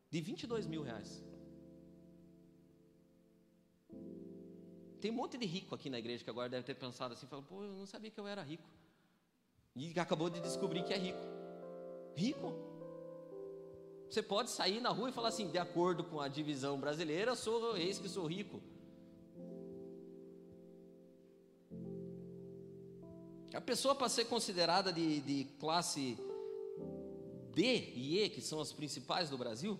De 0.10 0.22
22 0.22 0.66
mil 0.66 0.82
reais. 0.82 1.24
Tem 5.00 5.12
um 5.12 5.16
monte 5.16 5.38
de 5.38 5.46
rico 5.46 5.74
aqui 5.76 5.90
na 5.90 5.98
igreja 5.98 6.24
que 6.24 6.30
agora 6.30 6.50
deve 6.50 6.64
ter 6.64 6.76
pensado 6.76 7.14
assim, 7.14 7.26
falou, 7.28 7.46
pô, 7.46 7.64
eu 7.64 7.74
não 7.74 7.86
sabia 7.86 8.12
que 8.12 8.20
eu 8.20 8.28
era 8.28 8.42
rico. 8.42 8.68
E 9.76 9.98
acabou 10.00 10.30
de 10.30 10.42
descobrir 10.42 10.84
que 10.84 10.94
é 10.94 10.98
rico. 10.98 11.20
Rico? 12.16 12.54
Você 14.10 14.22
pode 14.22 14.50
sair 14.50 14.82
na 14.82 14.90
rua 14.90 15.10
e 15.10 15.14
falar 15.14 15.30
assim, 15.30 15.50
de 15.50 15.58
acordo 15.58 16.04
com 16.04 16.20
a 16.20 16.28
divisão 16.28 16.80
brasileira, 16.80 17.36
sou 17.36 17.78
eis 17.78 18.00
que 18.00 18.10
sou 18.10 18.26
rico. 18.26 18.62
A 23.54 23.62
pessoa 23.62 23.96
para 23.96 24.10
ser 24.10 24.26
considerada 24.26 24.92
de, 24.92 25.22
de 25.22 25.44
classe 25.60 26.18
D 27.54 27.92
e 27.96 28.20
E, 28.20 28.30
que 28.30 28.42
são 28.42 28.60
as 28.60 28.74
principais 28.74 29.30
do 29.30 29.38
Brasil, 29.38 29.80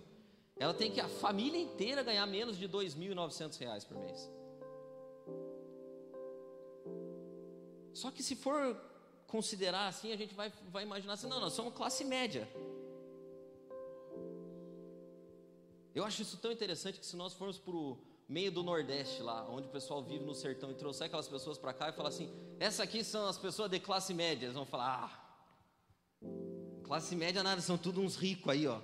ela 0.60 0.74
tem 0.74 0.92
que 0.92 1.00
a 1.00 1.08
família 1.08 1.60
inteira 1.60 2.04
ganhar 2.04 2.26
menos 2.26 2.58
de 2.58 2.66
R$ 2.66 2.74
2.900 2.74 3.88
por 3.88 3.98
mês. 3.98 4.30
Só 7.94 8.12
que 8.12 8.22
se 8.22 8.36
for 8.36 8.80
considerar 9.26 9.88
assim, 9.88 10.12
a 10.12 10.18
gente 10.18 10.36
vai, 10.36 10.52
vai 10.70 10.84
imaginar 10.84 11.14
assim, 11.14 11.28
não, 11.28 11.40
nós 11.40 11.54
somos 11.54 11.74
classe 11.74 12.04
média. 12.04 12.48
Eu 15.96 16.04
acho 16.04 16.22
isso 16.22 16.38
tão 16.38 16.52
interessante 16.52 17.00
que 17.00 17.06
se 17.06 17.16
nós 17.16 17.34
formos 17.34 17.58
para 17.58 17.74
o 17.74 17.98
meio 18.28 18.52
do 18.52 18.62
Nordeste 18.62 19.22
lá, 19.22 19.50
onde 19.50 19.68
o 19.68 19.72
pessoal 19.72 20.04
vive 20.04 20.26
no 20.26 20.36
sertão 20.36 20.72
e 20.72 20.76
trouxer 20.76 21.08
aquelas 21.08 21.28
pessoas 21.28 21.58
para 21.58 21.74
cá 21.74 21.90
e 21.90 21.94
falar 21.94 22.10
assim, 22.10 22.30
essas 22.60 22.82
aqui 22.82 23.04
são 23.04 23.28
as 23.28 23.38
pessoas 23.38 23.72
de 23.72 23.80
classe 23.80 24.14
média, 24.14 24.46
eles 24.46 24.56
vão 24.56 24.66
falar, 24.66 25.06
ah, 25.06 26.30
classe 26.84 27.16
média 27.16 27.42
nada, 27.44 27.62
são 27.62 27.78
tudo 27.78 28.02
uns 28.02 28.16
ricos 28.16 28.50
aí, 28.50 28.68
ó. 28.68 28.82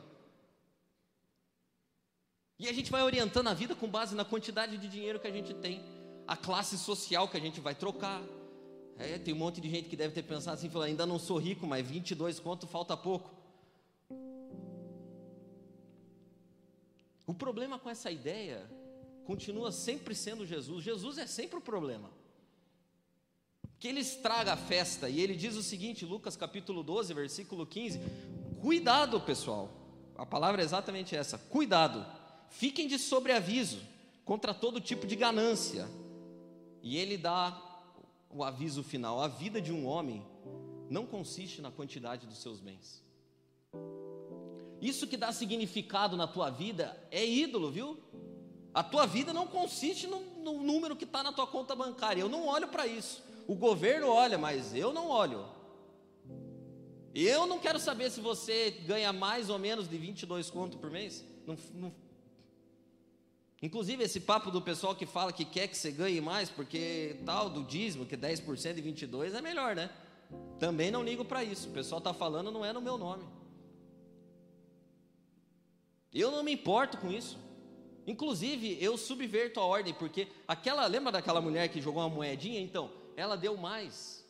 E 2.57 2.69
a 2.69 2.73
gente 2.73 2.89
vai 2.89 3.03
orientando 3.03 3.47
a 3.47 3.53
vida 3.53 3.75
com 3.75 3.87
base 3.87 4.15
na 4.15 4.23
quantidade 4.23 4.77
de 4.77 4.87
dinheiro 4.87 5.19
que 5.19 5.27
a 5.27 5.31
gente 5.31 5.53
tem, 5.53 5.83
a 6.25 6.37
classe 6.37 6.77
social 6.77 7.27
que 7.27 7.37
a 7.37 7.39
gente 7.39 7.59
vai 7.59 7.75
trocar. 7.75 8.21
É, 8.97 9.17
tem 9.17 9.33
um 9.33 9.37
monte 9.37 9.59
de 9.59 9.69
gente 9.69 9.89
que 9.89 9.95
deve 9.97 10.13
ter 10.13 10.23
pensado 10.23 10.57
assim, 10.57 10.69
falando, 10.69 10.87
ainda 10.87 11.05
não 11.05 11.19
sou 11.19 11.37
rico, 11.37 11.67
mas 11.67 11.85
22 11.85 12.39
conto 12.39 12.65
falta 12.65 12.95
pouco. 12.95 13.29
O 17.27 17.33
problema 17.33 17.77
com 17.77 17.89
essa 17.89 18.09
ideia 18.09 18.63
continua 19.25 19.71
sempre 19.71 20.15
sendo 20.15 20.45
Jesus. 20.45 20.83
Jesus 20.83 21.17
é 21.17 21.27
sempre 21.27 21.57
o 21.57 21.61
problema. 21.61 22.09
Que 23.79 23.89
ele 23.89 23.99
estraga 23.99 24.53
a 24.53 24.57
festa. 24.57 25.09
E 25.09 25.19
ele 25.19 25.35
diz 25.35 25.55
o 25.55 25.63
seguinte, 25.63 26.05
Lucas 26.05 26.37
capítulo 26.37 26.83
12, 26.83 27.13
versículo 27.13 27.65
15: 27.65 27.99
Cuidado, 28.61 29.19
pessoal. 29.19 29.69
A 30.15 30.25
palavra 30.25 30.61
é 30.61 30.65
exatamente 30.65 31.15
essa: 31.15 31.37
cuidado. 31.37 32.05
Fiquem 32.49 32.87
de 32.87 32.97
sobreaviso 32.97 33.79
contra 34.23 34.53
todo 34.53 34.81
tipo 34.81 35.05
de 35.05 35.15
ganância. 35.15 35.87
E 36.81 36.97
ele 36.97 37.17
dá 37.17 37.61
o 38.29 38.43
aviso 38.43 38.83
final: 38.83 39.21
a 39.21 39.27
vida 39.27 39.61
de 39.61 39.71
um 39.71 39.85
homem 39.85 40.25
não 40.89 41.05
consiste 41.05 41.61
na 41.61 41.71
quantidade 41.71 42.27
dos 42.27 42.37
seus 42.37 42.59
bens. 42.59 43.03
Isso 44.81 45.07
que 45.07 45.17
dá 45.17 45.31
significado 45.31 46.15
na 46.17 46.27
tua 46.27 46.49
vida 46.49 46.95
é 47.09 47.25
ídolo, 47.25 47.71
viu? 47.71 47.97
A 48.73 48.83
tua 48.83 49.05
vida 49.05 49.33
não 49.33 49.47
consiste 49.47 50.05
no, 50.05 50.19
no 50.43 50.61
número 50.61 50.95
que 50.95 51.05
está 51.05 51.23
na 51.23 51.31
tua 51.31 51.47
conta 51.47 51.75
bancária. 51.75 52.21
Eu 52.21 52.29
não 52.29 52.47
olho 52.47 52.67
para 52.67 52.85
isso. 52.85 53.23
O 53.47 53.55
governo 53.55 54.07
olha, 54.07 54.37
mas 54.37 54.75
eu 54.75 54.91
não 54.91 55.07
olho. 55.07 55.45
Eu 57.13 57.47
não 57.47 57.57
quero 57.57 57.79
saber 57.79 58.11
se 58.11 58.19
você 58.19 58.71
ganha 58.85 59.13
mais 59.13 59.49
ou 59.49 59.57
menos 59.57 59.87
de 59.87 59.97
22 59.97 60.49
conto 60.49 60.77
por 60.77 60.91
mês. 60.91 61.23
Não, 61.47 61.57
não... 61.73 61.93
Inclusive, 63.65 64.03
esse 64.03 64.19
papo 64.19 64.51
do 64.51 64.61
pessoal 64.61 64.95
que 64.95 65.07
fala 65.07 65.33
que 65.33 65.43
quer 65.43 65.67
que 65.67 65.75
você 65.75 65.89
ganhe 65.91 66.21
mais, 66.21 66.51
porque 66.51 67.19
tal 67.25 67.49
do 67.49 67.63
dízimo, 67.63 68.05
que 68.05 68.15
10% 68.15 68.75
de 68.75 68.81
22 68.81 69.33
é 69.33 69.41
melhor, 69.41 69.75
né? 69.75 69.89
Também 70.59 70.91
não 70.91 71.03
ligo 71.03 71.25
para 71.25 71.43
isso. 71.43 71.69
O 71.69 71.71
pessoal 71.71 71.97
está 71.97 72.13
falando, 72.13 72.51
não 72.51 72.63
é 72.63 72.71
no 72.71 72.79
meu 72.79 72.95
nome. 72.95 73.23
Eu 76.13 76.29
não 76.29 76.43
me 76.43 76.51
importo 76.51 76.99
com 76.99 77.11
isso. 77.11 77.39
Inclusive, 78.05 78.77
eu 78.79 78.99
subverto 78.99 79.59
a 79.59 79.65
ordem, 79.65 79.95
porque 79.95 80.27
aquela, 80.47 80.85
lembra 80.85 81.11
daquela 81.11 81.41
mulher 81.41 81.67
que 81.67 81.81
jogou 81.81 82.03
uma 82.03 82.09
moedinha? 82.09 82.59
Então, 82.59 82.91
ela 83.17 83.35
deu 83.35 83.57
mais. 83.57 84.23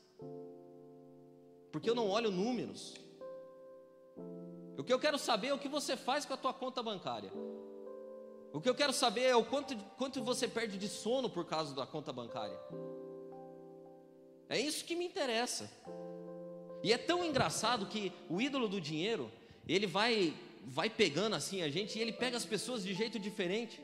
Porque 1.74 1.89
eu 1.89 1.95
não 1.95 2.08
olho 2.10 2.32
números. 2.32 2.93
O 4.78 4.84
que 4.84 4.93
eu 4.93 5.00
quero 5.00 5.17
saber 5.17 5.48
é 5.48 5.54
o 5.54 5.60
que 5.60 5.67
você 5.67 5.98
faz 5.98 6.26
com 6.26 6.34
a 6.34 6.38
tua 6.38 6.54
conta 6.54 6.82
bancária. 6.82 7.34
O 8.56 8.62
que 8.62 8.70
eu 8.70 8.74
quero 8.74 8.94
saber 8.94 9.24
é 9.24 9.36
o 9.36 9.44
quanto, 9.44 9.76
quanto 9.98 10.24
você 10.24 10.48
perde 10.48 10.78
de 10.78 10.88
sono 10.88 11.30
por 11.30 11.44
causa 11.44 11.76
da 11.76 11.86
conta 11.86 12.13
bancária. 12.13 12.58
É 14.48 14.58
isso 14.58 14.86
que 14.86 14.96
me 14.96 15.04
interessa. 15.04 15.70
E 16.82 16.94
é 16.94 16.98
tão 16.98 17.26
engraçado 17.26 17.86
que 17.86 18.13
o 18.30 18.41
ídolo 18.41 18.70
do 18.70 18.80
dinheiro, 18.80 19.30
ele 19.68 19.86
vai 19.86 20.34
vai 20.68 20.89
pegando 20.89 21.36
assim 21.36 21.62
a 21.63 21.70
gente 21.70 22.00
e 22.00 22.02
ele 22.02 22.13
pega 22.13 22.38
as 22.38 22.46
pessoas 22.46 22.82
de 22.82 22.94
jeito 22.94 23.20
diferente. 23.20 23.84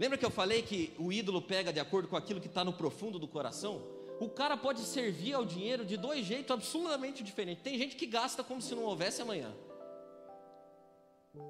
Lembra 0.00 0.18
que 0.18 0.26
eu 0.26 0.30
falei 0.30 0.62
que 0.62 0.92
o 0.98 1.12
ídolo 1.12 1.40
pega 1.40 1.72
de 1.72 1.78
acordo 1.78 2.08
com 2.08 2.16
aquilo 2.16 2.40
que 2.40 2.48
está 2.48 2.64
no 2.64 2.72
profundo 2.72 3.20
do 3.20 3.28
coração? 3.28 3.80
O 4.18 4.28
cara 4.28 4.56
pode 4.56 4.80
servir 4.80 5.32
ao 5.32 5.44
dinheiro 5.44 5.84
de 5.84 5.96
dois 5.96 6.26
jeitos 6.26 6.50
absolutamente 6.50 7.22
diferentes. 7.22 7.62
Tem 7.62 7.78
gente 7.78 7.94
que 7.94 8.04
gasta 8.04 8.42
como 8.42 8.60
se 8.60 8.74
não 8.74 8.82
houvesse 8.82 9.22
amanhã. 9.22 9.54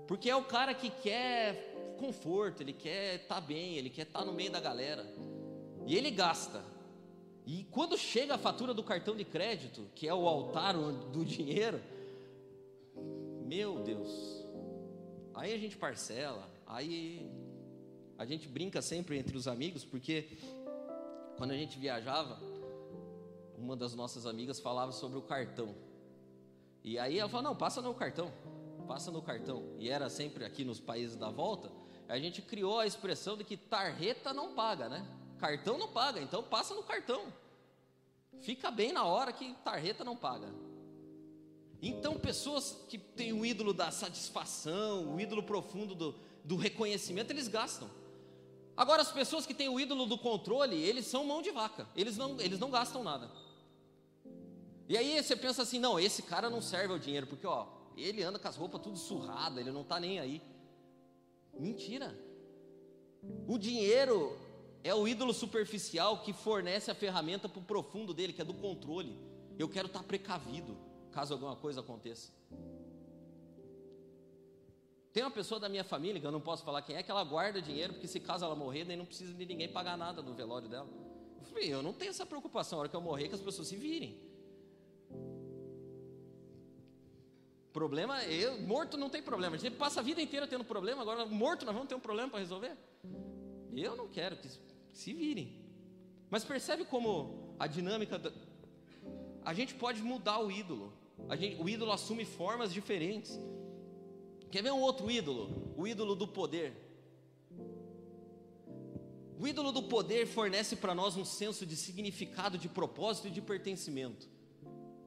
Porque 0.07 0.31
é 0.31 0.37
o 0.37 0.45
cara 0.45 0.75
que 0.75 0.91
quer 0.91 1.95
conforto, 1.99 2.63
ele 2.63 2.73
quer 2.73 3.17
estar 3.17 3.37
tá 3.37 3.41
bem, 3.41 3.77
ele 3.77 3.91
quer 3.91 4.03
estar 4.03 4.21
tá 4.21 4.25
no 4.25 4.33
meio 4.33 4.51
da 4.51 4.61
galera. 4.61 5.05
E 5.87 5.97
ele 5.97 6.11
gasta. 6.11 6.63
E 7.47 7.65
quando 7.71 7.97
chega 7.97 8.35
a 8.35 8.39
fatura 8.39 8.75
do 8.75 8.83
cartão 8.83 9.17
de 9.17 9.25
crédito, 9.25 9.89
que 9.95 10.09
é 10.09 10.15
o 10.15 10.27
altar 10.27 10.75
do 10.75 11.25
dinheiro, 11.25 11.81
meu 13.45 13.79
Deus. 13.81 14.45
Aí 15.35 15.55
a 15.55 15.59
gente 15.59 15.77
parcela, 15.77 16.49
aí 16.67 17.31
a 18.19 18.25
gente 18.25 18.49
brinca 18.49 18.83
sempre 18.83 19.17
entre 19.19 19.37
os 19.37 19.47
amigos, 19.47 19.85
porque 19.85 20.39
quando 21.37 21.53
a 21.53 21.57
gente 21.57 21.79
viajava, 21.79 22.41
uma 23.57 23.77
das 23.77 23.95
nossas 23.95 24.27
amigas 24.27 24.59
falava 24.59 24.91
sobre 24.93 25.19
o 25.19 25.23
cartão. 25.23 25.75
E 26.83 26.99
aí 26.99 27.19
ela 27.19 27.29
falou: 27.29 27.45
não, 27.45 27.57
passa 27.57 27.81
no 27.81 27.95
cartão, 27.95 28.33
passa 28.87 29.11
no 29.11 29.21
cartão. 29.21 29.75
E 29.79 29.91
era 29.91 30.09
sempre 30.09 30.45
aqui 30.45 30.65
nos 30.65 30.81
países 30.81 31.17
da 31.17 31.31
volta, 31.31 31.71
a 32.09 32.19
gente 32.19 32.41
criou 32.41 32.79
a 32.79 32.87
expressão 32.87 33.37
de 33.37 33.45
que 33.45 33.57
tarreta 33.57 34.33
não 34.33 34.55
paga, 34.55 34.89
né? 34.89 35.07
Cartão 35.39 35.77
não 35.77 35.89
paga, 35.89 36.21
então 36.21 36.43
passa 36.43 36.75
no 36.75 36.83
cartão. 36.83 37.33
Fica 38.41 38.71
bem 38.71 38.93
na 38.93 39.05
hora 39.05 39.33
que 39.33 39.53
tarreta 39.65 40.05
não 40.05 40.17
paga. 40.17 40.49
Então, 41.83 42.19
pessoas 42.19 42.85
que 42.89 42.97
têm 42.97 43.33
o 43.33 43.45
ídolo 43.45 43.73
da 43.73 43.91
satisfação, 43.91 45.15
o 45.15 45.21
ídolo 45.21 45.43
profundo 45.43 45.95
do, 45.95 46.15
do 46.45 46.57
reconhecimento, 46.57 47.31
eles 47.31 47.49
gastam. 47.49 47.91
Agora, 48.77 49.03
as 49.03 49.11
pessoas 49.11 49.47
que 49.47 49.55
têm 49.55 49.69
o 49.69 49.81
ídolo 49.81 50.07
do 50.07 50.19
controle, 50.19 50.77
eles 50.77 51.07
são 51.07 51.25
mão 51.25 51.43
de 51.43 51.51
vaca, 51.51 51.89
eles 51.95 52.17
não, 52.17 52.41
eles 52.41 52.59
não 52.59 52.71
gastam 52.71 53.03
nada. 53.03 53.31
E 54.89 54.97
aí 54.97 55.23
você 55.23 55.35
pensa 55.35 55.63
assim: 55.63 55.79
não, 55.79 55.99
esse 55.99 56.23
cara 56.23 56.49
não 56.49 56.63
serve 56.63 56.93
ao 56.93 56.99
dinheiro, 56.99 57.27
porque 57.27 57.47
ó, 57.47 57.67
ele 58.05 58.23
anda 58.23 58.39
com 58.39 58.49
as 58.49 58.57
roupas 58.57 58.83
tudo 58.83 58.99
surrada, 58.99 59.61
ele 59.61 59.71
não 59.71 59.83
está 59.83 59.99
nem 59.99 60.19
aí. 60.19 60.43
Mentira. 61.59 62.17
O 63.49 63.59
dinheiro 63.59 64.39
é 64.85 64.95
o 64.95 65.09
ídolo 65.09 65.33
superficial 65.33 66.23
que 66.23 66.33
fornece 66.33 66.91
a 66.91 66.95
ferramenta 66.95 67.49
para 67.49 67.59
o 67.59 67.65
profundo 67.65 68.15
dele, 68.15 68.33
que 68.33 68.43
é 68.43 68.45
do 68.45 68.55
controle. 68.55 69.17
Eu 69.59 69.69
quero 69.69 69.87
estar 69.87 70.01
tá 70.01 70.05
precavido 70.05 70.77
caso 71.11 71.33
alguma 71.33 71.57
coisa 71.57 71.81
aconteça. 71.81 72.31
Tem 75.15 75.23
uma 75.23 75.31
pessoa 75.31 75.59
da 75.59 75.67
minha 75.67 75.83
família, 75.83 76.21
que 76.21 76.27
eu 76.27 76.31
não 76.31 76.43
posso 76.43 76.63
falar 76.63 76.83
quem 76.83 76.95
é, 76.95 77.03
que 77.03 77.11
ela 77.11 77.25
guarda 77.25 77.63
dinheiro, 77.63 77.95
porque 77.95 78.07
se 78.07 78.21
caso 78.21 78.45
ela 78.45 78.55
morrer, 78.55 78.85
nem 78.85 78.99
não 78.99 79.07
precisa 79.07 79.33
de 79.33 79.47
ninguém 79.47 79.67
pagar 79.67 79.97
nada 79.97 80.21
no 80.21 80.35
velório 80.35 80.69
dela. 80.69 80.87
Eu 81.41 81.47
falei, 81.47 81.73
eu 81.73 81.83
não 81.83 81.95
tenho 81.95 82.11
essa 82.11 82.27
preocupação, 82.27 82.79
a 82.79 82.81
hora 82.81 82.89
que 82.91 82.95
eu 82.95 83.01
morrer, 83.01 83.29
que 83.29 83.35
as 83.35 83.41
pessoas 83.41 83.67
se 83.67 83.77
virem. 83.77 84.26
Problema, 87.77 88.25
eu, 88.25 88.59
morto 88.63 88.97
não 88.97 89.11
tem 89.11 89.23
problema. 89.23 89.55
A 89.55 89.59
gente 89.59 89.77
passa 89.77 90.01
a 90.01 90.03
vida 90.03 90.19
inteira 90.23 90.47
tendo 90.47 90.65
problema, 90.65 91.03
agora 91.03 91.27
morto 91.27 91.67
nós 91.67 91.75
vamos 91.75 91.91
ter 91.91 91.95
um 91.95 92.01
problema 92.01 92.31
para 92.31 92.39
resolver? 92.41 92.75
Eu 93.77 93.95
não 93.95 94.09
quero 94.09 94.35
que 94.39 94.49
se 94.95 95.13
virem. 95.13 95.61
Mas 96.31 96.43
percebe 96.43 96.87
como 96.87 97.55
a 97.59 97.67
dinâmica, 97.67 98.19
da, 98.19 98.33
a 99.45 99.53
gente 99.53 99.75
pode 99.75 100.01
mudar 100.01 100.39
o 100.39 100.51
ídolo. 100.51 100.91
Gente, 101.39 101.63
o 101.63 101.69
ídolo 101.69 101.93
assume 101.93 102.25
formas 102.25 102.73
diferentes. 102.73 103.39
Quer 104.51 104.63
ver 104.63 104.73
um 104.73 104.81
outro 104.81 105.11
ídolo? 105.11 105.75
O 105.77 105.87
ídolo 105.87 106.15
do 106.17 106.27
poder. 106.27 106.73
O 109.39 109.47
ídolo 109.47 109.71
do 109.71 109.83
poder 109.83 110.27
fornece 110.27 110.77
para 110.77 110.95
nós 110.95 111.15
um 111.15 111.27
senso 111.27 111.67
de 111.67 111.77
significado, 111.77 112.57
de 112.57 112.71
propósito 112.71 113.29
e 113.29 113.31
de 113.31 113.43
pertencimento. 113.43 114.27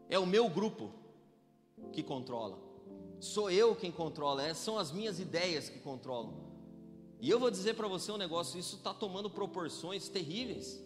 É 0.07 0.19
o 0.19 0.27
meu 0.27 0.47
grupo 0.47 0.98
que 1.91 2.03
controla. 2.03 2.59
Sou 3.19 3.51
eu 3.51 3.75
quem 3.75 3.91
controla, 3.91 4.43
é, 4.43 4.53
são 4.53 4.77
as 4.77 4.91
minhas 4.91 5.19
ideias 5.19 5.69
que 5.69 5.79
controlam. 5.79 6.33
E 7.19 7.29
eu 7.29 7.39
vou 7.39 7.51
dizer 7.51 7.73
para 7.73 7.87
você 7.87 8.11
um 8.11 8.17
negócio: 8.17 8.59
isso 8.59 8.77
está 8.77 8.93
tomando 8.93 9.29
proporções 9.29 10.07
terríveis, 10.07 10.81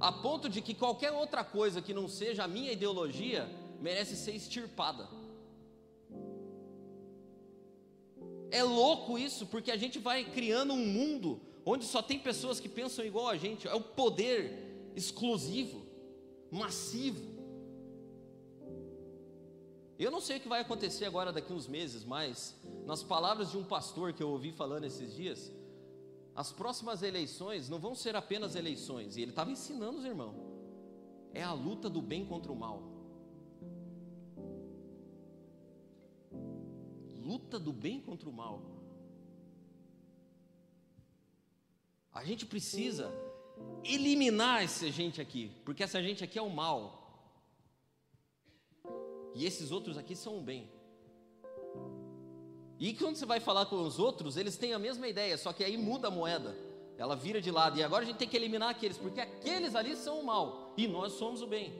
a 0.00 0.10
ponto 0.10 0.48
de 0.48 0.62
que 0.62 0.74
qualquer 0.74 1.12
outra 1.12 1.44
coisa 1.44 1.82
que 1.82 1.92
não 1.92 2.08
seja 2.08 2.44
a 2.44 2.48
minha 2.48 2.72
ideologia 2.72 3.48
merece 3.80 4.16
ser 4.16 4.32
extirpada. 4.34 5.08
É 8.50 8.62
louco 8.62 9.18
isso, 9.18 9.46
porque 9.46 9.70
a 9.70 9.76
gente 9.76 9.98
vai 9.98 10.24
criando 10.24 10.72
um 10.72 10.86
mundo 10.86 11.40
onde 11.64 11.84
só 11.84 12.00
tem 12.00 12.18
pessoas 12.18 12.60
que 12.60 12.68
pensam 12.68 13.04
igual 13.04 13.28
a 13.28 13.36
gente, 13.36 13.66
é 13.66 13.74
o 13.74 13.80
poder 13.80 14.92
exclusivo, 14.94 15.84
massivo. 16.50 17.35
Eu 19.98 20.10
não 20.10 20.20
sei 20.20 20.36
o 20.36 20.40
que 20.40 20.48
vai 20.48 20.60
acontecer 20.60 21.06
agora 21.06 21.32
daqui 21.32 21.52
uns 21.52 21.66
meses, 21.66 22.04
mas 22.04 22.54
nas 22.84 23.02
palavras 23.02 23.50
de 23.50 23.56
um 23.56 23.64
pastor 23.64 24.12
que 24.12 24.22
eu 24.22 24.28
ouvi 24.28 24.52
falando 24.52 24.84
esses 24.84 25.14
dias, 25.14 25.50
as 26.34 26.52
próximas 26.52 27.02
eleições 27.02 27.68
não 27.68 27.78
vão 27.78 27.94
ser 27.94 28.14
apenas 28.14 28.54
eleições, 28.54 29.16
e 29.16 29.22
ele 29.22 29.30
estava 29.30 29.50
ensinando 29.50 29.98
os 29.98 30.04
irmãos, 30.04 30.36
é 31.32 31.42
a 31.42 31.52
luta 31.52 31.88
do 31.88 32.02
bem 32.02 32.26
contra 32.26 32.52
o 32.52 32.56
mal. 32.56 32.82
Luta 37.16 37.58
do 37.58 37.72
bem 37.72 38.00
contra 38.00 38.28
o 38.28 38.32
mal. 38.32 38.62
A 42.12 42.22
gente 42.24 42.44
precisa 42.46 43.10
eliminar 43.82 44.62
essa 44.62 44.90
gente 44.90 45.20
aqui, 45.20 45.50
porque 45.64 45.82
essa 45.82 46.02
gente 46.02 46.22
aqui 46.22 46.38
é 46.38 46.42
o 46.42 46.50
mal. 46.50 47.05
E 49.36 49.44
esses 49.44 49.70
outros 49.70 49.98
aqui 49.98 50.16
são 50.16 50.38
o 50.38 50.40
bem. 50.40 50.66
E 52.78 52.94
quando 52.94 53.16
você 53.16 53.26
vai 53.26 53.38
falar 53.38 53.66
com 53.66 53.76
os 53.82 53.98
outros, 53.98 54.38
eles 54.38 54.56
têm 54.56 54.72
a 54.72 54.78
mesma 54.78 55.06
ideia, 55.06 55.36
só 55.36 55.52
que 55.52 55.62
aí 55.62 55.76
muda 55.76 56.08
a 56.08 56.10
moeda. 56.10 56.56
Ela 56.96 57.14
vira 57.14 57.38
de 57.38 57.50
lado. 57.50 57.78
E 57.78 57.82
agora 57.82 58.02
a 58.02 58.06
gente 58.06 58.16
tem 58.16 58.26
que 58.26 58.36
eliminar 58.36 58.70
aqueles, 58.70 58.96
porque 58.96 59.20
aqueles 59.20 59.74
ali 59.74 59.94
são 59.94 60.20
o 60.20 60.24
mal 60.24 60.72
e 60.74 60.88
nós 60.88 61.12
somos 61.12 61.42
o 61.42 61.46
bem. 61.46 61.70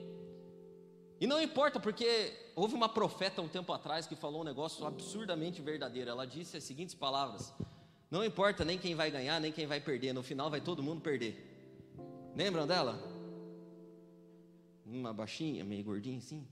E 1.19 1.25
não 1.25 1.41
importa, 1.41 1.79
porque 1.79 2.31
houve 2.55 2.75
uma 2.75 2.87
profeta 2.87 3.41
um 3.41 3.47
tempo 3.47 3.73
atrás 3.73 4.05
que 4.05 4.15
falou 4.15 4.41
um 4.41 4.43
negócio 4.43 4.85
absurdamente 4.85 5.59
verdadeiro. 5.59 6.11
Ela 6.11 6.27
disse 6.27 6.57
as 6.57 6.63
seguintes 6.63 6.93
palavras: 6.93 7.51
Não 8.11 8.23
importa 8.23 8.63
nem 8.63 8.77
quem 8.77 8.93
vai 8.93 9.09
ganhar, 9.09 9.41
nem 9.41 9.51
quem 9.51 9.65
vai 9.65 9.81
perder, 9.81 10.13
no 10.13 10.21
final 10.21 10.51
vai 10.51 10.61
todo 10.61 10.83
mundo 10.83 11.01
perder. 11.01 11.43
Lembram 12.35 12.67
dela? 12.67 12.99
Uma 14.85 15.11
baixinha, 15.11 15.65
meio 15.65 15.83
gordinha 15.83 16.19
assim. 16.19 16.47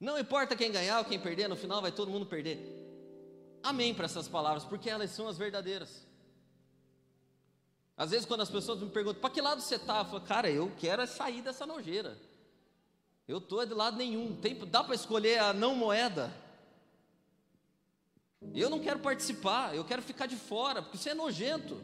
Não 0.00 0.18
importa 0.18 0.56
quem 0.56 0.72
ganhar 0.72 0.98
ou 0.98 1.04
quem 1.04 1.18
perder, 1.18 1.48
no 1.48 1.56
final 1.56 1.80
vai 1.80 1.92
todo 1.92 2.10
mundo 2.10 2.26
perder. 2.26 2.58
Amém 3.62 3.94
para 3.94 4.04
essas 4.04 4.28
palavras, 4.28 4.64
porque 4.64 4.90
elas 4.90 5.10
são 5.10 5.26
as 5.26 5.38
verdadeiras. 5.38 6.06
Às 7.96 8.10
vezes, 8.10 8.26
quando 8.26 8.40
as 8.40 8.50
pessoas 8.50 8.80
me 8.80 8.90
perguntam, 8.90 9.20
para 9.20 9.30
que 9.30 9.40
lado 9.40 9.60
você 9.60 9.76
está? 9.76 10.00
Eu 10.00 10.04
falo, 10.04 10.20
cara, 10.20 10.50
eu 10.50 10.72
quero 10.78 11.02
é 11.02 11.06
sair 11.06 11.42
dessa 11.42 11.64
nojeira. 11.64 12.18
Eu 13.26 13.38
estou 13.38 13.64
de 13.64 13.72
lado 13.72 13.96
nenhum. 13.96 14.36
Tem, 14.36 14.54
dá 14.66 14.82
para 14.82 14.94
escolher 14.94 15.38
a 15.38 15.52
não 15.52 15.74
moeda? 15.74 16.32
Eu 18.52 18.68
não 18.68 18.80
quero 18.80 18.98
participar, 18.98 19.74
eu 19.74 19.84
quero 19.84 20.02
ficar 20.02 20.26
de 20.26 20.36
fora, 20.36 20.82
porque 20.82 20.96
isso 20.96 21.08
é 21.08 21.14
nojento. 21.14 21.80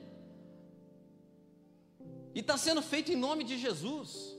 E 2.35 2.41
está 2.41 2.59
sendo 2.59 2.83
feito 2.83 3.11
em 3.11 3.17
nome 3.17 3.45
de 3.45 3.57
Jesus. 3.57 4.37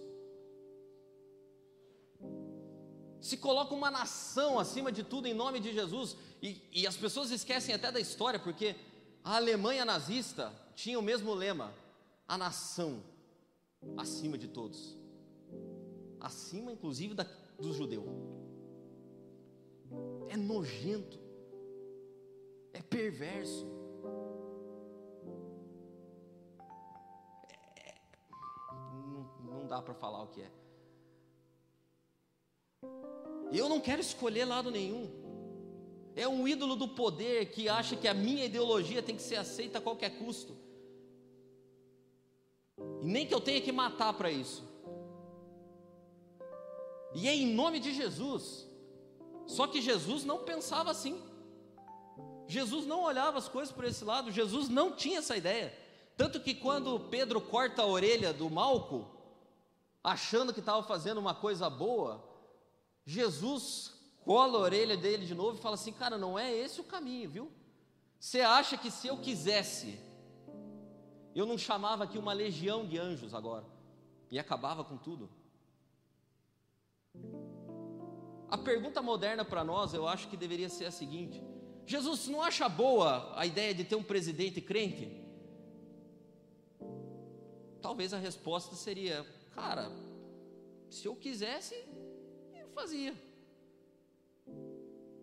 Se 3.21 3.37
coloca 3.37 3.75
uma 3.75 3.91
nação 3.91 4.59
acima 4.59 4.91
de 4.91 5.03
tudo 5.03 5.27
em 5.27 5.33
nome 5.33 5.59
de 5.59 5.71
Jesus, 5.71 6.17
e, 6.41 6.59
e, 6.71 6.87
as 6.87 6.97
pessoas 6.97 7.29
esquecem 7.29 7.73
até 7.73 7.91
da 7.91 7.99
história, 7.99 8.39
porque 8.39 8.75
a 9.23 9.35
Alemanha 9.35 9.85
nazista 9.85 10.51
tinha 10.75 10.97
o 10.97 11.03
mesmo 11.03 11.31
lema: 11.35 11.71
a 12.27 12.35
nação 12.35 13.03
acima 13.95 14.39
de 14.39 14.47
todos, 14.47 14.97
acima 16.19 16.71
inclusive 16.71 17.13
da, 17.13 17.27
do 17.59 17.71
judeu. 17.71 18.03
É 20.27 20.35
nojento, 20.35 21.19
é 22.73 22.81
perverso. 22.81 23.67
É, 27.75 27.93
não, 28.79 29.59
não 29.59 29.67
dá 29.67 29.79
para 29.79 29.93
falar 29.93 30.23
o 30.23 30.27
que 30.27 30.41
é. 30.41 30.51
Eu 33.51 33.67
não 33.67 33.79
quero 33.79 34.01
escolher 34.01 34.45
lado 34.45 34.71
nenhum. 34.71 35.09
É 36.15 36.27
um 36.27 36.47
ídolo 36.47 36.75
do 36.75 36.87
poder 36.87 37.51
que 37.51 37.69
acha 37.69 37.95
que 37.95 38.07
a 38.07 38.13
minha 38.13 38.45
ideologia 38.45 39.01
tem 39.01 39.15
que 39.15 39.21
ser 39.21 39.35
aceita 39.35 39.77
a 39.77 39.81
qualquer 39.81 40.17
custo. 40.17 40.57
E 43.01 43.05
nem 43.05 43.25
que 43.25 43.33
eu 43.33 43.41
tenha 43.41 43.61
que 43.61 43.71
matar 43.71 44.13
para 44.13 44.29
isso. 44.29 44.63
E 47.13 47.27
é 47.27 47.35
em 47.35 47.47
nome 47.47 47.79
de 47.79 47.93
Jesus. 47.93 48.67
Só 49.45 49.67
que 49.67 49.81
Jesus 49.81 50.23
não 50.23 50.39
pensava 50.39 50.91
assim. 50.91 51.21
Jesus 52.47 52.85
não 52.85 53.03
olhava 53.03 53.37
as 53.37 53.47
coisas 53.47 53.73
por 53.73 53.85
esse 53.85 54.03
lado. 54.03 54.31
Jesus 54.31 54.69
não 54.69 54.91
tinha 54.93 55.19
essa 55.19 55.35
ideia. 55.35 55.73
Tanto 56.17 56.39
que 56.39 56.53
quando 56.53 56.99
Pedro 56.99 57.39
corta 57.41 57.81
a 57.81 57.85
orelha 57.85 58.33
do 58.33 58.49
Malco, 58.49 59.07
achando 60.03 60.53
que 60.53 60.59
estava 60.59 60.83
fazendo 60.83 61.19
uma 61.19 61.33
coisa 61.33 61.69
boa, 61.69 62.23
Jesus 63.05 63.93
cola 64.23 64.57
a 64.57 64.61
orelha 64.61 64.95
dele 64.95 65.25
de 65.25 65.33
novo 65.35 65.57
e 65.57 65.61
fala 65.61 65.75
assim: 65.75 65.91
Cara, 65.91 66.17
não 66.17 66.37
é 66.37 66.51
esse 66.53 66.79
o 66.79 66.83
caminho, 66.83 67.29
viu? 67.29 67.51
Você 68.19 68.41
acha 68.41 68.77
que 68.77 68.91
se 68.91 69.07
eu 69.07 69.17
quisesse, 69.17 69.99
eu 71.33 71.45
não 71.45 71.57
chamava 71.57 72.03
aqui 72.03 72.17
uma 72.17 72.33
legião 72.33 72.85
de 72.85 72.97
anjos 72.97 73.33
agora 73.33 73.65
e 74.29 74.37
acabava 74.37 74.83
com 74.83 74.97
tudo? 74.97 75.29
A 78.49 78.57
pergunta 78.57 79.01
moderna 79.01 79.43
para 79.43 79.63
nós, 79.63 79.93
eu 79.93 80.07
acho 80.07 80.27
que 80.27 80.37
deveria 80.37 80.69
ser 80.69 80.85
a 80.85 80.91
seguinte: 80.91 81.41
Jesus, 81.85 82.27
não 82.27 82.41
acha 82.41 82.69
boa 82.69 83.33
a 83.35 83.45
ideia 83.45 83.73
de 83.73 83.83
ter 83.83 83.95
um 83.95 84.03
presidente 84.03 84.61
crente? 84.61 85.19
Talvez 87.81 88.13
a 88.13 88.17
resposta 88.17 88.75
seria: 88.75 89.25
Cara, 89.55 89.91
se 90.89 91.07
eu 91.07 91.15
quisesse, 91.15 91.75
fazia. 92.71 93.13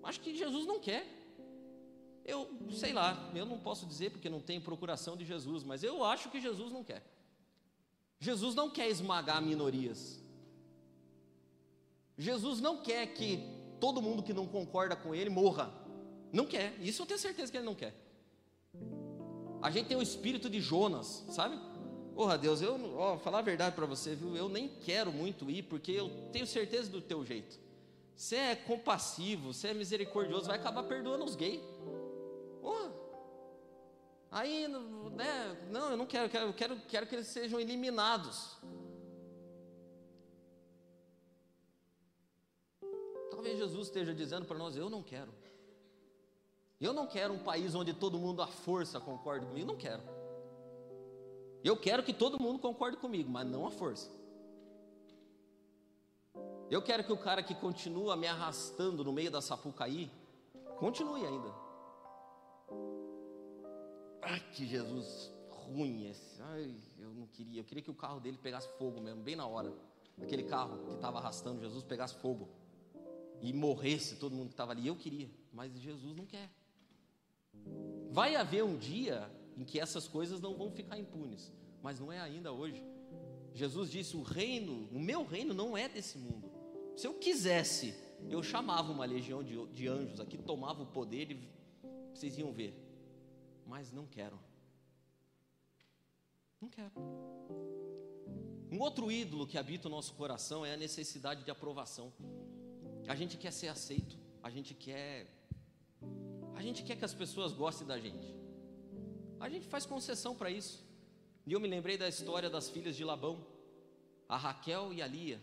Acho 0.03 0.21
que 0.21 0.35
Jesus 0.35 0.67
não 0.67 0.79
quer. 0.79 1.07
Eu 2.25 2.49
sei 2.71 2.93
lá, 2.93 3.31
eu 3.35 3.47
não 3.47 3.59
posso 3.59 3.87
dizer 3.87 4.11
porque 4.11 4.29
não 4.29 4.41
tenho 4.41 4.61
procuração 4.61 5.17
de 5.17 5.25
Jesus, 5.25 5.65
mas 5.65 5.83
eu 5.83 6.05
acho 6.05 6.31
que 6.31 6.41
Jesus 6.41 6.73
não 6.73 6.85
quer. 6.85 7.03
Jesus 8.21 8.55
não 8.55 8.69
quer 8.69 8.89
esmagar 8.89 9.41
minorias. 9.41 10.23
Jesus 12.17 12.61
não 12.61 12.83
quer 12.83 13.07
que 13.15 13.39
todo 13.81 14.03
mundo 14.03 14.23
que 14.23 14.33
não 14.33 14.47
concorda 14.47 14.97
com 14.97 15.15
ele 15.15 15.31
morra. 15.31 15.73
Não 16.33 16.45
quer. 16.45 16.77
Isso 16.81 17.03
eu 17.03 17.07
tenho 17.07 17.19
certeza 17.19 17.51
que 17.51 17.57
ele 17.57 17.65
não 17.67 17.75
quer. 17.75 17.95
A 19.63 19.71
gente 19.71 19.87
tem 19.87 19.97
o 19.97 20.03
espírito 20.03 20.51
de 20.51 20.61
Jonas, 20.61 21.25
sabe? 21.31 21.59
Porra, 22.19 22.37
Deus, 22.37 22.61
eu, 22.61 22.77
ó, 22.97 23.17
falar 23.17 23.39
a 23.39 23.43
verdade 23.43 23.77
para 23.77 23.87
você, 23.87 24.17
viu? 24.17 24.37
Eu 24.37 24.49
nem 24.49 24.67
quero 24.67 25.13
muito 25.13 25.49
ir, 25.49 25.63
porque 25.63 25.93
eu 25.93 26.11
tenho 26.33 26.49
certeza 26.49 26.91
do 26.91 27.01
teu 27.01 27.25
jeito. 27.25 27.57
Você 28.17 28.35
é 28.35 28.57
compassivo, 28.57 29.53
você 29.53 29.69
é 29.69 29.73
misericordioso, 29.73 30.49
vai 30.49 30.59
acabar 30.59 30.83
perdoando 30.83 31.25
os 31.25 31.37
gays. 31.37 31.63
Porra. 32.61 32.93
Aí, 34.33 34.67
né? 34.67 35.69
Não, 35.71 35.93
eu 35.93 35.97
não 35.97 36.07
quero, 36.07 36.25
eu 36.39 36.53
quero, 36.53 36.81
quero 36.89 37.07
que 37.07 37.15
eles 37.15 37.29
sejam 37.29 37.61
eliminados. 37.61 38.59
Talvez 43.31 43.59
Jesus 43.59 43.87
esteja 43.87 44.13
dizendo 44.13 44.45
para 44.45 44.59
nós: 44.59 44.75
eu 44.75 44.91
não 44.91 45.05
quero. 45.05 45.33
Eu 46.81 46.93
não 46.93 47.07
quero 47.07 47.33
um 47.33 47.39
país 47.45 47.77
onde 47.77 47.95
todo 47.95 48.19
mundo 48.19 48.43
à 48.43 48.49
força 48.49 48.99
concorde 48.99 49.47
comigo, 49.47 49.69
não 49.69 49.77
quero. 49.77 50.03
Eu 51.65 51.77
quero 51.77 52.03
que 52.03 52.13
todo 52.13 52.41
mundo 52.41 52.59
concorde 52.59 52.97
comigo, 52.97 53.31
mas 53.31 53.47
não 53.47 53.67
a 53.67 53.71
força. 53.71 54.11
Eu 56.71 56.83
quero 56.83 57.03
que 57.03 57.13
o 57.13 57.17
cara 57.17 57.43
que 57.43 57.55
continua 57.55 58.17
me 58.17 58.27
arrastando 58.27 59.03
no 59.03 59.13
meio 59.13 59.31
da 59.31 59.41
Sapucaí, 59.41 60.11
continue 60.79 61.25
ainda. 61.25 61.53
Ai, 64.23 64.41
que 64.53 64.67
Jesus 64.67 65.33
ruim 65.49 66.07
esse. 66.09 66.41
Ai, 66.43 66.75
eu 66.99 67.11
não 67.15 67.27
queria. 67.27 67.61
Eu 67.61 67.65
queria 67.65 67.83
que 67.83 67.91
o 67.91 67.95
carro 67.95 68.21
dele 68.21 68.39
pegasse 68.39 68.69
fogo 68.79 69.01
mesmo, 69.01 69.23
bem 69.23 69.35
na 69.35 69.47
hora. 69.47 69.73
Aquele 70.21 70.43
carro 70.43 70.85
que 70.87 70.95
estava 70.95 71.19
arrastando 71.19 71.61
Jesus 71.61 71.83
pegasse 71.83 72.15
fogo. 72.17 72.49
E 73.41 73.53
morresse 73.53 74.17
todo 74.17 74.35
mundo 74.35 74.49
que 74.49 74.55
estava 74.55 74.73
ali. 74.73 74.87
Eu 74.87 74.97
queria, 74.97 75.31
mas 75.53 75.73
Jesus 75.79 76.15
não 76.15 76.27
quer. 76.27 76.51
Vai 78.11 78.37
haver 78.37 78.65
um 78.65 78.77
dia 78.77 79.31
em 79.59 79.65
que 79.65 79.81
essas 79.81 80.07
coisas 80.07 80.41
não 80.41 80.55
vão 80.55 80.71
ficar 80.71 80.97
impunes, 80.97 81.53
mas 81.83 81.99
não 81.99 82.13
é 82.13 82.21
ainda 82.21 82.53
hoje. 82.53 82.81
Jesus 83.53 83.91
disse: 83.91 84.17
O 84.17 84.23
reino, 84.23 84.89
o 84.93 85.01
meu 85.01 85.25
reino 85.25 85.53
não 85.53 85.77
é 85.77 85.89
desse 85.89 86.17
mundo. 86.17 86.49
Se 86.97 87.09
eu 87.09 87.15
quisesse, 87.15 87.93
eu 88.31 88.41
chamava 88.41 88.93
uma 88.93 89.05
legião 89.05 89.43
de, 89.43 89.67
de 89.67 89.89
anjos 89.89 90.21
aqui, 90.21 90.39
tomava 90.39 90.83
o 90.85 90.87
poder 90.87 91.33
e 91.33 91.49
vocês 92.15 92.39
iam 92.39 92.53
ver, 92.53 92.73
mas 93.67 93.91
não 93.93 94.07
quero. 94.07 94.39
Não 96.61 96.69
quero. 96.69 96.93
Um 98.71 98.79
outro 98.81 99.11
ídolo 99.11 99.47
que 99.47 99.59
habita 99.59 99.89
o 99.89 99.91
nosso 99.91 100.15
coração 100.15 100.65
é 100.65 100.75
a 100.75 100.77
necessidade 100.77 101.43
de 101.43 101.51
aprovação. 101.51 102.13
A 103.09 103.17
gente 103.17 103.37
quer 103.37 103.53
ser 103.53 103.69
aceito, 103.69 104.17
a 104.41 104.51
gente 104.51 104.73
quer 104.73 105.35
a 106.55 106.63
gente 106.63 106.83
quer 106.83 106.97
que 106.97 107.05
as 107.05 107.15
pessoas 107.15 107.53
gostem 107.53 107.87
da 107.87 107.99
gente. 107.99 108.38
A 109.41 109.49
gente 109.49 109.67
faz 109.67 109.87
concessão 109.87 110.35
para 110.35 110.51
isso. 110.51 110.85
E 111.47 111.53
eu 111.53 111.61
me 111.61 111.69
lembrei 111.69 111.97
da 111.97 112.09
história 112.09 112.51
das 112.51 112.69
filhas 112.69 112.97
de 112.97 113.05
Labão, 113.05 113.45
a 114.29 114.37
Raquel 114.37 114.93
e 114.93 115.01
a 115.01 115.07
Lia. 115.07 115.41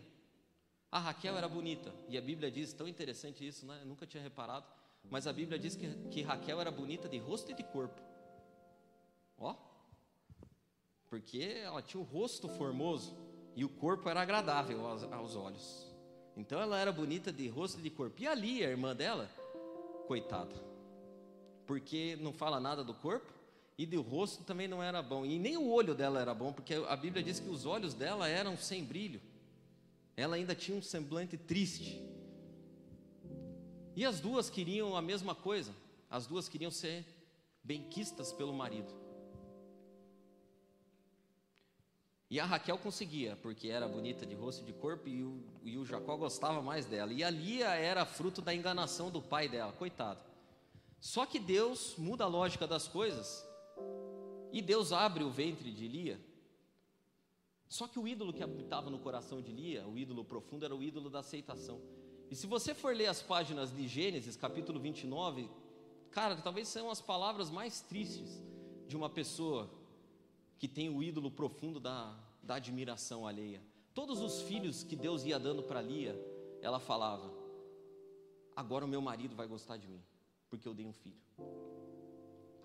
A 0.90 0.98
Raquel 0.98 1.36
era 1.36 1.48
bonita, 1.48 1.92
e 2.08 2.16
a 2.16 2.20
Bíblia 2.20 2.50
diz, 2.50 2.72
tão 2.72 2.86
interessante 2.86 3.46
isso, 3.46 3.66
né? 3.66 3.80
Eu 3.82 3.86
nunca 3.86 4.06
tinha 4.06 4.22
reparado, 4.22 4.64
mas 5.10 5.26
a 5.26 5.32
Bíblia 5.32 5.58
diz 5.58 5.74
que, 5.74 5.88
que 6.10 6.22
Raquel 6.22 6.60
era 6.60 6.70
bonita 6.70 7.08
de 7.08 7.18
rosto 7.18 7.50
e 7.50 7.54
de 7.54 7.64
corpo. 7.64 8.00
Ó, 9.36 9.54
porque 11.10 11.60
ela 11.64 11.82
tinha 11.82 12.00
o 12.00 12.04
rosto 12.04 12.48
formoso 12.48 13.16
e 13.54 13.64
o 13.64 13.68
corpo 13.68 14.08
era 14.08 14.22
agradável 14.22 14.86
aos, 14.86 15.02
aos 15.02 15.34
olhos. 15.34 15.86
Então 16.36 16.60
ela 16.60 16.78
era 16.78 16.92
bonita 16.92 17.32
de 17.32 17.48
rosto 17.48 17.80
e 17.80 17.82
de 17.82 17.90
corpo. 17.90 18.22
E 18.22 18.26
ali, 18.26 18.64
a 18.64 18.70
irmã 18.70 18.94
dela, 18.94 19.28
coitada, 20.06 20.54
porque 21.66 22.16
não 22.20 22.32
fala 22.32 22.60
nada 22.60 22.84
do 22.84 22.94
corpo 22.94 23.32
e 23.78 23.84
do 23.84 24.00
rosto 24.00 24.42
também 24.44 24.66
não 24.66 24.82
era 24.82 25.02
bom. 25.02 25.26
E 25.26 25.38
nem 25.38 25.56
o 25.56 25.70
olho 25.70 25.94
dela 25.94 26.20
era 26.20 26.32
bom, 26.32 26.52
porque 26.52 26.74
a 26.74 26.96
Bíblia 26.96 27.22
diz 27.22 27.38
que 27.38 27.48
os 27.48 27.66
olhos 27.66 27.92
dela 27.92 28.28
eram 28.28 28.56
sem 28.56 28.82
brilho. 28.84 29.20
Ela 30.16 30.36
ainda 30.36 30.54
tinha 30.54 30.76
um 30.76 30.82
semblante 30.82 31.36
triste. 31.36 32.02
E 33.94 34.04
as 34.04 34.18
duas 34.18 34.48
queriam 34.48 34.96
a 34.96 35.02
mesma 35.02 35.34
coisa. 35.34 35.74
As 36.10 36.26
duas 36.26 36.48
queriam 36.48 36.70
ser 36.70 37.04
benquistas 37.62 38.32
pelo 38.32 38.52
marido. 38.52 38.94
E 42.28 42.40
a 42.40 42.44
Raquel 42.44 42.78
conseguia, 42.78 43.36
porque 43.36 43.68
era 43.68 43.86
bonita 43.86 44.26
de 44.26 44.34
rosto 44.34 44.62
e 44.62 44.66
de 44.66 44.72
corpo, 44.72 45.08
e 45.08 45.22
o, 45.22 45.44
e 45.62 45.78
o 45.78 45.84
Jacó 45.84 46.16
gostava 46.16 46.60
mais 46.60 46.84
dela. 46.84 47.12
E 47.12 47.22
a 47.22 47.30
Lia 47.30 47.68
era 47.68 48.04
fruto 48.04 48.42
da 48.42 48.54
enganação 48.54 49.10
do 49.10 49.22
pai 49.22 49.48
dela, 49.48 49.72
coitado. 49.72 50.20
Só 51.00 51.24
que 51.24 51.38
Deus 51.38 51.94
muda 51.96 52.24
a 52.24 52.28
lógica 52.28 52.66
das 52.66 52.88
coisas, 52.88 53.45
e 54.52 54.62
Deus 54.62 54.92
abre 54.92 55.24
o 55.24 55.30
ventre 55.30 55.70
de 55.72 55.86
Lia. 55.86 56.20
Só 57.68 57.88
que 57.88 57.98
o 57.98 58.06
ídolo 58.06 58.32
que 58.32 58.42
habitava 58.42 58.90
no 58.90 58.98
coração 58.98 59.40
de 59.40 59.52
Lia, 59.52 59.86
o 59.86 59.98
ídolo 59.98 60.24
profundo, 60.24 60.64
era 60.64 60.74
o 60.74 60.82
ídolo 60.82 61.10
da 61.10 61.20
aceitação. 61.20 61.80
E 62.30 62.36
se 62.36 62.46
você 62.46 62.74
for 62.74 62.94
ler 62.94 63.06
as 63.06 63.22
páginas 63.22 63.74
de 63.74 63.86
Gênesis, 63.86 64.36
capítulo 64.36 64.78
29, 64.80 65.48
cara, 66.10 66.36
talvez 66.36 66.68
são 66.68 66.90
as 66.90 67.00
palavras 67.00 67.50
mais 67.50 67.80
tristes 67.80 68.42
de 68.86 68.96
uma 68.96 69.10
pessoa 69.10 69.70
que 70.58 70.68
tem 70.68 70.88
o 70.88 71.02
ídolo 71.02 71.30
profundo 71.30 71.78
da, 71.78 72.16
da 72.42 72.56
admiração 72.56 73.26
alheia. 73.26 73.62
Todos 73.92 74.20
os 74.20 74.42
filhos 74.42 74.82
que 74.82 74.96
Deus 74.96 75.24
ia 75.24 75.38
dando 75.38 75.62
para 75.62 75.80
Lia, 75.80 76.14
ela 76.60 76.78
falava: 76.78 77.32
Agora 78.54 78.84
o 78.84 78.88
meu 78.88 79.00
marido 79.00 79.34
vai 79.34 79.46
gostar 79.46 79.76
de 79.76 79.88
mim, 79.88 80.02
porque 80.48 80.68
eu 80.68 80.74
dei 80.74 80.86
um 80.86 80.92
filho. 80.92 81.20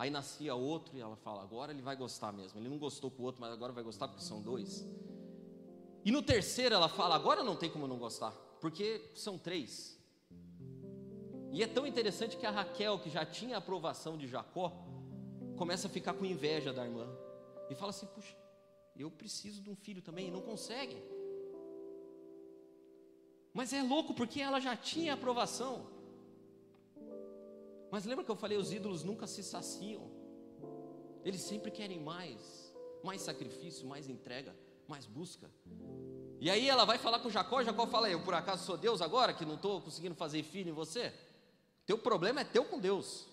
Aí 0.02 0.10
nascia 0.10 0.56
outro 0.56 0.98
e 0.98 1.00
ela 1.00 1.16
fala: 1.16 1.44
Agora 1.44 1.72
ele 1.72 1.84
vai 1.84 1.96
gostar 1.96 2.32
mesmo. 2.32 2.60
Ele 2.60 2.68
não 2.68 2.80
gostou 2.80 3.12
com 3.12 3.22
o 3.22 3.26
outro, 3.26 3.40
mas 3.40 3.54
agora 3.54 3.72
vai 3.72 3.84
gostar 3.84 4.08
porque 4.08 4.24
são 4.24 4.42
dois. 4.42 4.84
E 6.04 6.12
no 6.12 6.24
terceiro 6.24 6.74
ela 6.74 6.90
fala: 6.90 7.14
Agora 7.14 7.44
não 7.44 7.56
tem 7.56 7.70
como 7.70 7.86
não 7.88 8.00
gostar, 8.00 8.32
porque 8.60 9.12
são 9.14 9.38
três. 9.38 9.96
E 11.52 11.62
é 11.62 11.68
tão 11.68 11.86
interessante 11.86 12.36
que 12.36 12.48
a 12.48 12.50
Raquel, 12.50 12.98
que 12.98 13.12
já 13.12 13.24
tinha 13.24 13.58
a 13.58 13.60
aprovação 13.60 14.18
de 14.18 14.28
Jacó, 14.28 14.74
começa 15.56 15.86
a 15.86 15.92
ficar 15.92 16.16
com 16.16 16.26
inveja 16.26 16.74
da 16.74 16.84
irmã 16.84 17.08
e 17.70 17.76
fala 17.76 17.92
assim: 17.92 18.08
puxa, 18.08 18.36
eu 18.96 19.12
preciso 19.12 19.62
de 19.62 19.70
um 19.70 19.76
filho 19.76 20.02
também, 20.02 20.30
e 20.30 20.32
não 20.32 20.42
consegue. 20.42 20.98
Mas 23.54 23.72
é 23.72 23.84
louco 23.84 24.16
porque 24.16 24.42
ela 24.42 24.60
já 24.60 24.76
tinha 24.76 25.14
aprovação. 25.14 26.01
Mas 27.92 28.06
lembra 28.06 28.24
que 28.24 28.32
eu 28.32 28.36
falei, 28.36 28.58
os 28.58 28.72
ídolos 28.72 29.04
nunca 29.04 29.28
se 29.28 29.44
saciam. 29.44 30.10
Eles 31.24 31.42
sempre 31.42 31.70
querem 31.70 32.00
mais, 32.00 32.74
mais 33.04 33.22
sacrifício, 33.22 33.86
mais 33.86 34.08
entrega, 34.08 34.56
mais 34.88 35.06
busca. 35.06 35.52
E 36.40 36.50
aí 36.50 36.68
ela 36.68 36.86
vai 36.86 36.98
falar 36.98 37.20
com 37.20 37.30
Jacó, 37.30 37.62
Jacó 37.62 37.86
fala: 37.86 38.10
"Eu 38.10 38.24
por 38.24 38.34
acaso 38.34 38.66
sou 38.66 38.78
Deus 38.78 39.02
agora 39.02 39.34
que 39.34 39.46
não 39.46 39.56
estou 39.56 39.82
conseguindo 39.82 40.16
fazer 40.16 40.42
filho 40.42 40.70
em 40.70 40.74
você? 40.74 41.14
Teu 41.86 41.98
problema 41.98 42.42
é 42.42 42.44
teu 42.46 42.66
com 42.66 42.80
Deus." 42.80 43.30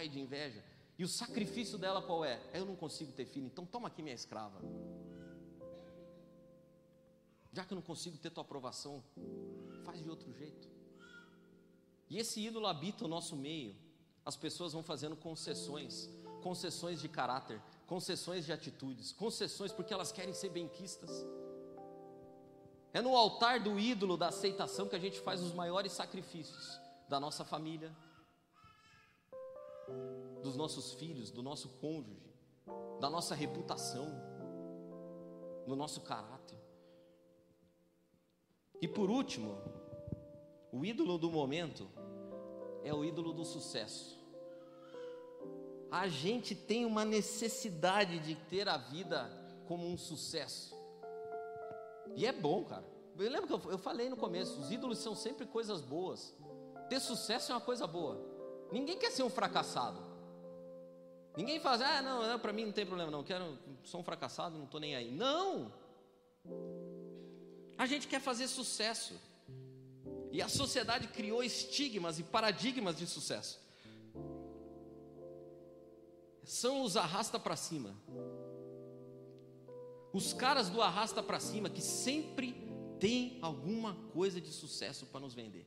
corrói 0.00 0.08
de 0.08 0.20
inveja. 0.20 0.62
E 0.98 1.04
o 1.04 1.08
sacrifício 1.08 1.76
dela 1.76 2.02
qual 2.02 2.24
é? 2.24 2.40
Eu 2.54 2.64
não 2.64 2.76
consigo 2.76 3.12
ter 3.12 3.24
filho, 3.24 3.46
então 3.46 3.66
toma 3.66 3.88
aqui 3.88 4.02
minha 4.02 4.14
escrava. 4.14 4.60
Já 7.52 7.64
que 7.64 7.72
eu 7.72 7.76
não 7.76 7.82
consigo 7.82 8.16
ter 8.16 8.30
tua 8.30 8.42
aprovação, 8.42 9.02
faz 9.84 10.02
de 10.02 10.08
outro 10.08 10.32
jeito. 10.32 10.68
E 12.08 12.18
esse 12.18 12.40
ídolo 12.40 12.66
habita 12.66 13.04
o 13.04 13.08
nosso 13.08 13.36
meio. 13.36 13.76
As 14.24 14.36
pessoas 14.36 14.72
vão 14.72 14.82
fazendo 14.82 15.16
concessões, 15.16 16.08
concessões 16.42 17.00
de 17.00 17.08
caráter, 17.08 17.60
concessões 17.86 18.44
de 18.44 18.52
atitudes, 18.52 19.12
concessões 19.12 19.72
porque 19.72 19.92
elas 19.92 20.12
querem 20.12 20.34
ser 20.34 20.50
benquistas. 20.50 21.10
É 22.92 23.00
no 23.00 23.16
altar 23.16 23.60
do 23.60 23.78
ídolo 23.78 24.16
da 24.16 24.28
aceitação 24.28 24.88
que 24.88 24.96
a 24.96 24.98
gente 24.98 25.20
faz 25.20 25.40
os 25.40 25.52
maiores 25.52 25.92
sacrifícios 25.92 26.80
da 27.08 27.18
nossa 27.18 27.44
família, 27.44 27.96
dos 30.42 30.56
nossos 30.56 30.92
filhos, 30.94 31.30
do 31.30 31.42
nosso 31.42 31.68
cônjuge, 31.80 32.32
da 33.00 33.08
nossa 33.08 33.34
reputação, 33.34 34.08
do 35.66 35.76
nosso 35.76 36.00
caráter. 36.00 36.59
E 38.80 38.88
por 38.88 39.10
último, 39.10 39.58
o 40.72 40.84
ídolo 40.84 41.18
do 41.18 41.30
momento 41.30 41.88
é 42.82 42.94
o 42.94 43.04
ídolo 43.04 43.32
do 43.32 43.44
sucesso. 43.44 44.18
A 45.90 46.08
gente 46.08 46.54
tem 46.54 46.84
uma 46.84 47.04
necessidade 47.04 48.18
de 48.20 48.34
ter 48.34 48.68
a 48.68 48.76
vida 48.76 49.30
como 49.66 49.86
um 49.86 49.98
sucesso. 49.98 50.74
E 52.16 52.24
é 52.24 52.32
bom, 52.32 52.64
cara. 52.64 52.84
Eu 53.18 53.30
lembro 53.30 53.58
que 53.58 53.68
eu, 53.68 53.78
falei 53.78 54.08
no 54.08 54.16
começo: 54.16 54.60
os 54.60 54.70
ídolos 54.70 54.98
são 54.98 55.14
sempre 55.14 55.46
coisas 55.46 55.80
boas. 55.80 56.34
Ter 56.88 57.00
sucesso 57.00 57.52
é 57.52 57.54
uma 57.54 57.60
coisa 57.60 57.86
boa. 57.86 58.18
Ninguém 58.72 58.98
quer 58.98 59.10
ser 59.10 59.22
um 59.22 59.30
fracassado. 59.30 60.00
Ninguém 61.36 61.60
faz, 61.60 61.80
ah, 61.80 62.02
não, 62.02 62.26
não 62.26 62.38
para 62.38 62.52
mim 62.52 62.66
não 62.66 62.72
tem 62.72 62.84
problema, 62.84 63.10
não, 63.10 63.22
quero, 63.22 63.56
sou 63.84 64.00
um 64.00 64.04
fracassado, 64.04 64.56
não 64.56 64.64
estou 64.64 64.80
nem 64.80 64.96
aí. 64.96 65.10
Não! 65.10 65.72
A 67.80 67.86
gente 67.86 68.06
quer 68.06 68.20
fazer 68.20 68.46
sucesso. 68.46 69.14
E 70.30 70.42
a 70.42 70.50
sociedade 70.50 71.08
criou 71.08 71.42
estigmas 71.42 72.18
e 72.18 72.22
paradigmas 72.22 72.94
de 72.94 73.06
sucesso. 73.06 73.58
São 76.44 76.82
os 76.82 76.94
arrasta 76.94 77.40
para 77.40 77.56
cima. 77.56 77.96
Os 80.12 80.34
caras 80.34 80.68
do 80.68 80.82
arrasta 80.82 81.22
para 81.22 81.40
cima 81.40 81.70
que 81.70 81.80
sempre 81.80 82.54
tem 82.98 83.38
alguma 83.40 83.94
coisa 84.12 84.42
de 84.42 84.52
sucesso 84.52 85.06
para 85.06 85.20
nos 85.20 85.32
vender. 85.32 85.66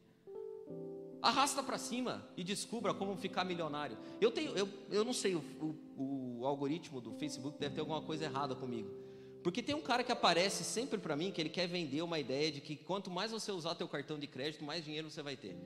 Arrasta 1.20 1.64
para 1.64 1.80
cima 1.80 2.30
e 2.38 2.44
descubra 2.44 2.94
como 2.94 3.18
ficar 3.18 3.44
milionário. 3.44 3.98
Eu 4.22 4.30
tenho, 4.30 4.56
eu, 4.56 4.70
eu 4.92 5.04
não 5.04 5.14
sei, 5.14 5.34
o, 5.34 5.40
o, 5.60 6.42
o 6.42 6.46
algoritmo 6.46 7.02
do 7.02 7.12
Facebook 7.14 7.58
deve 7.58 7.74
ter 7.74 7.82
alguma 7.82 8.04
coisa 8.04 8.26
errada 8.26 8.54
comigo. 8.54 9.03
Porque 9.44 9.62
tem 9.62 9.76
um 9.76 9.82
cara 9.82 10.04
que 10.04 10.12
aparece 10.12 10.64
sempre 10.64 10.98
para 10.98 11.18
mim 11.18 11.30
que 11.30 11.42
ele 11.42 11.50
quer 11.50 11.68
vender 11.68 12.02
uma 12.02 12.18
ideia 12.18 12.50
de 12.50 12.62
que 12.62 12.78
quanto 12.78 13.12
mais 13.12 13.30
você 13.30 13.52
usar 13.52 13.76
teu 13.76 13.88
cartão 13.90 14.18
de 14.18 14.26
crédito, 14.26 14.64
mais 14.64 14.86
dinheiro 14.86 15.10
você 15.10 15.22
vai 15.22 15.36
ter. 15.36 15.58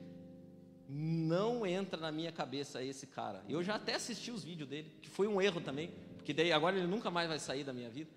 Não 0.88 1.64
entra 1.64 2.00
na 2.00 2.10
minha 2.10 2.32
cabeça 2.32 2.82
esse 2.82 3.06
cara. 3.06 3.44
Eu 3.48 3.62
já 3.62 3.76
até 3.76 3.94
assisti 3.94 4.32
os 4.32 4.42
vídeos 4.42 4.68
dele, 4.68 4.90
que 5.00 5.08
foi 5.08 5.28
um 5.28 5.40
erro 5.40 5.60
também, 5.60 5.92
porque 6.16 6.34
daí 6.34 6.50
agora 6.50 6.76
ele 6.76 6.88
nunca 6.88 7.08
mais 7.08 7.28
vai 7.28 7.38
sair 7.38 7.62
da 7.62 7.72
minha 7.72 7.88
vida. 7.88 8.10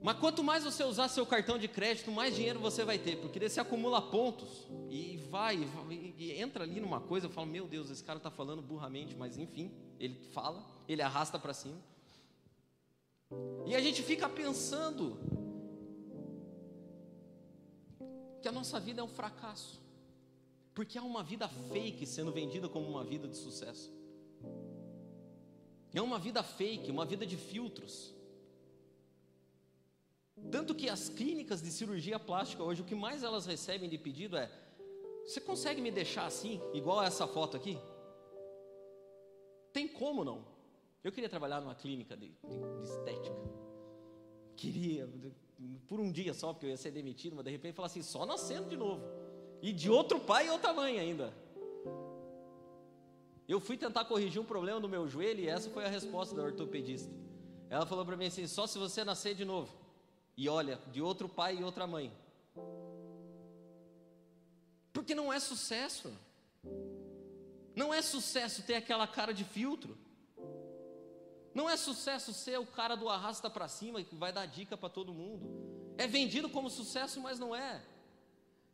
Mas 0.00 0.16
quanto 0.18 0.42
mais 0.44 0.64
você 0.64 0.84
usar 0.84 1.08
seu 1.08 1.26
cartão 1.26 1.58
de 1.58 1.66
crédito, 1.66 2.10
mais 2.10 2.34
dinheiro 2.34 2.60
você 2.60 2.84
vai 2.84 2.98
ter, 2.98 3.16
porque 3.16 3.38
daí 3.38 3.50
você 3.50 3.60
acumula 3.60 4.00
pontos 4.00 4.66
e 4.88 5.16
vai, 5.28 5.56
e, 5.90 6.14
e 6.16 6.40
entra 6.40 6.62
ali 6.62 6.80
numa 6.80 7.00
coisa, 7.00 7.26
eu 7.26 7.30
falo, 7.30 7.48
meu 7.48 7.66
Deus, 7.66 7.90
esse 7.90 8.04
cara 8.04 8.18
está 8.18 8.30
falando 8.30 8.62
burramente, 8.62 9.16
mas 9.16 9.36
enfim, 9.36 9.72
ele 9.98 10.14
fala, 10.32 10.64
ele 10.88 11.02
arrasta 11.02 11.38
para 11.38 11.52
cima. 11.52 11.76
E 13.66 13.74
a 13.74 13.80
gente 13.80 14.02
fica 14.02 14.28
pensando 14.28 15.18
que 18.40 18.48
a 18.48 18.52
nossa 18.52 18.80
vida 18.80 19.00
é 19.00 19.04
um 19.04 19.08
fracasso. 19.08 19.82
Porque 20.74 20.96
há 20.96 21.02
uma 21.02 21.22
vida 21.22 21.48
fake 21.48 22.06
sendo 22.06 22.32
vendida 22.32 22.68
como 22.68 22.88
uma 22.88 23.04
vida 23.04 23.26
de 23.28 23.36
sucesso. 23.36 23.92
É 25.92 26.00
uma 26.00 26.18
vida 26.18 26.42
fake, 26.42 26.90
uma 26.90 27.04
vida 27.04 27.26
de 27.26 27.36
filtros. 27.36 28.14
Tanto 30.50 30.74
que 30.74 30.88
as 30.88 31.08
clínicas 31.08 31.60
de 31.60 31.70
cirurgia 31.70 32.18
plástica 32.18 32.62
hoje, 32.62 32.82
o 32.82 32.84
que 32.84 32.94
mais 32.94 33.22
elas 33.22 33.44
recebem 33.44 33.88
de 33.88 33.98
pedido 33.98 34.36
é: 34.36 34.50
você 35.24 35.40
consegue 35.40 35.80
me 35.82 35.90
deixar 35.90 36.26
assim, 36.26 36.60
igual 36.72 37.02
essa 37.02 37.26
foto 37.26 37.56
aqui? 37.56 37.76
Tem 39.72 39.88
como 39.88 40.24
não? 40.24 40.57
Eu 41.08 41.12
queria 41.12 41.30
trabalhar 41.30 41.62
numa 41.62 41.74
clínica 41.74 42.14
de, 42.14 42.28
de, 42.28 42.58
de 42.58 42.86
estética. 42.86 43.34
Queria, 44.54 45.08
por 45.86 45.98
um 45.98 46.12
dia 46.12 46.34
só, 46.34 46.52
porque 46.52 46.66
eu 46.66 46.70
ia 46.70 46.76
ser 46.76 46.90
demitido, 46.90 47.34
mas 47.34 47.46
de 47.46 47.50
repente 47.50 47.74
falar 47.74 47.86
assim, 47.86 48.02
só 48.02 48.26
nascendo 48.26 48.68
de 48.68 48.76
novo. 48.76 49.02
E 49.62 49.72
de 49.72 49.88
outro 49.88 50.20
pai 50.20 50.48
e 50.48 50.50
outra 50.50 50.74
mãe 50.74 51.00
ainda. 51.00 51.32
Eu 53.48 53.58
fui 53.58 53.78
tentar 53.78 54.04
corrigir 54.04 54.38
um 54.38 54.44
problema 54.44 54.78
no 54.80 54.86
meu 54.86 55.08
joelho 55.08 55.40
e 55.40 55.48
essa 55.48 55.70
foi 55.70 55.86
a 55.86 55.88
resposta 55.88 56.36
da 56.36 56.42
ortopedista. 56.42 57.10
Ela 57.70 57.86
falou 57.86 58.04
para 58.04 58.14
mim 58.14 58.26
assim: 58.26 58.46
só 58.46 58.66
se 58.66 58.78
você 58.78 59.02
nascer 59.02 59.34
de 59.34 59.46
novo. 59.46 59.74
E 60.36 60.46
olha, 60.46 60.78
de 60.92 61.00
outro 61.00 61.26
pai 61.26 61.56
e 61.56 61.64
outra 61.64 61.86
mãe. 61.86 62.12
Porque 64.92 65.14
não 65.14 65.32
é 65.32 65.40
sucesso. 65.40 66.12
Não 67.74 67.94
é 67.94 68.02
sucesso 68.02 68.62
ter 68.62 68.74
aquela 68.74 69.06
cara 69.06 69.32
de 69.32 69.44
filtro. 69.44 69.96
Não 71.54 71.68
é 71.68 71.76
sucesso 71.76 72.32
ser 72.32 72.58
o 72.58 72.66
cara 72.66 72.94
do 72.94 73.08
arrasta 73.08 73.48
para 73.48 73.68
cima 73.68 74.02
que 74.02 74.14
vai 74.14 74.32
dar 74.32 74.46
dica 74.46 74.76
para 74.76 74.88
todo 74.88 75.14
mundo. 75.14 75.94
É 75.96 76.06
vendido 76.06 76.48
como 76.48 76.70
sucesso, 76.70 77.20
mas 77.20 77.38
não 77.38 77.54
é. 77.54 77.82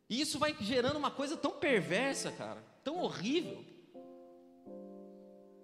E 0.09 0.21
isso 0.21 0.37
vai 0.37 0.55
gerando 0.59 0.97
uma 0.97 1.09
coisa 1.09 1.35
tão 1.35 1.51
perversa, 1.51 2.31
cara, 2.31 2.63
tão 2.83 2.99
horrível. 3.01 3.65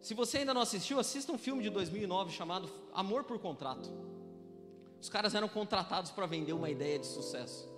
Se 0.02 0.16
você 0.16 0.40
ainda 0.40 0.54
não 0.54 0.62
assistiu, 0.62 1.00
assista 1.00 1.32
um 1.32 1.38
filme 1.38 1.62
de 1.62 1.70
2009 1.70 2.32
chamado 2.32 2.70
Amor 2.92 3.24
por 3.24 3.38
Contrato. 3.38 3.88
Os 5.00 5.10
caras 5.10 5.36
eram 5.36 5.48
contratados 5.48 6.12
para 6.12 6.26
vender 6.26 6.54
uma 6.54 6.70
ideia 6.70 6.98
de 6.98 7.08
sucesso. 7.08 7.70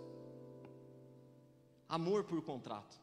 Amor 1.88 2.24
por 2.24 2.42
contrato. 2.42 3.00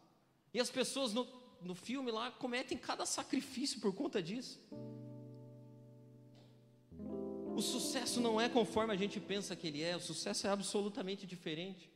E 0.53 0.61
as 0.61 0.69
pessoas 0.69 1.13
no, 1.13 1.27
no 1.63 1.75
filme 1.75 2.11
lá 2.11 2.31
cometem 2.33 2.77
cada 2.77 3.07
sacrifício 3.07 3.81
por 3.81 3.95
conta 3.95 4.23
disso. 4.23 4.61
O 7.61 7.63
sucesso 7.63 8.23
não 8.23 8.41
é 8.41 8.49
conforme 8.49 8.91
a 8.95 8.97
gente 8.97 9.21
pensa 9.21 9.55
que 9.55 9.67
ele 9.67 9.83
é, 9.83 9.95
o 9.95 10.01
sucesso 10.01 10.47
é 10.47 10.51
absolutamente 10.51 11.27
diferente. 11.27 11.91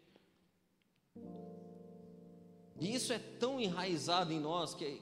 E 2.79 2.95
isso 2.95 3.15
é 3.15 3.19
tão 3.19 3.59
enraizado 3.59 4.31
em 4.31 4.39
nós 4.39 4.75
que 4.75 5.01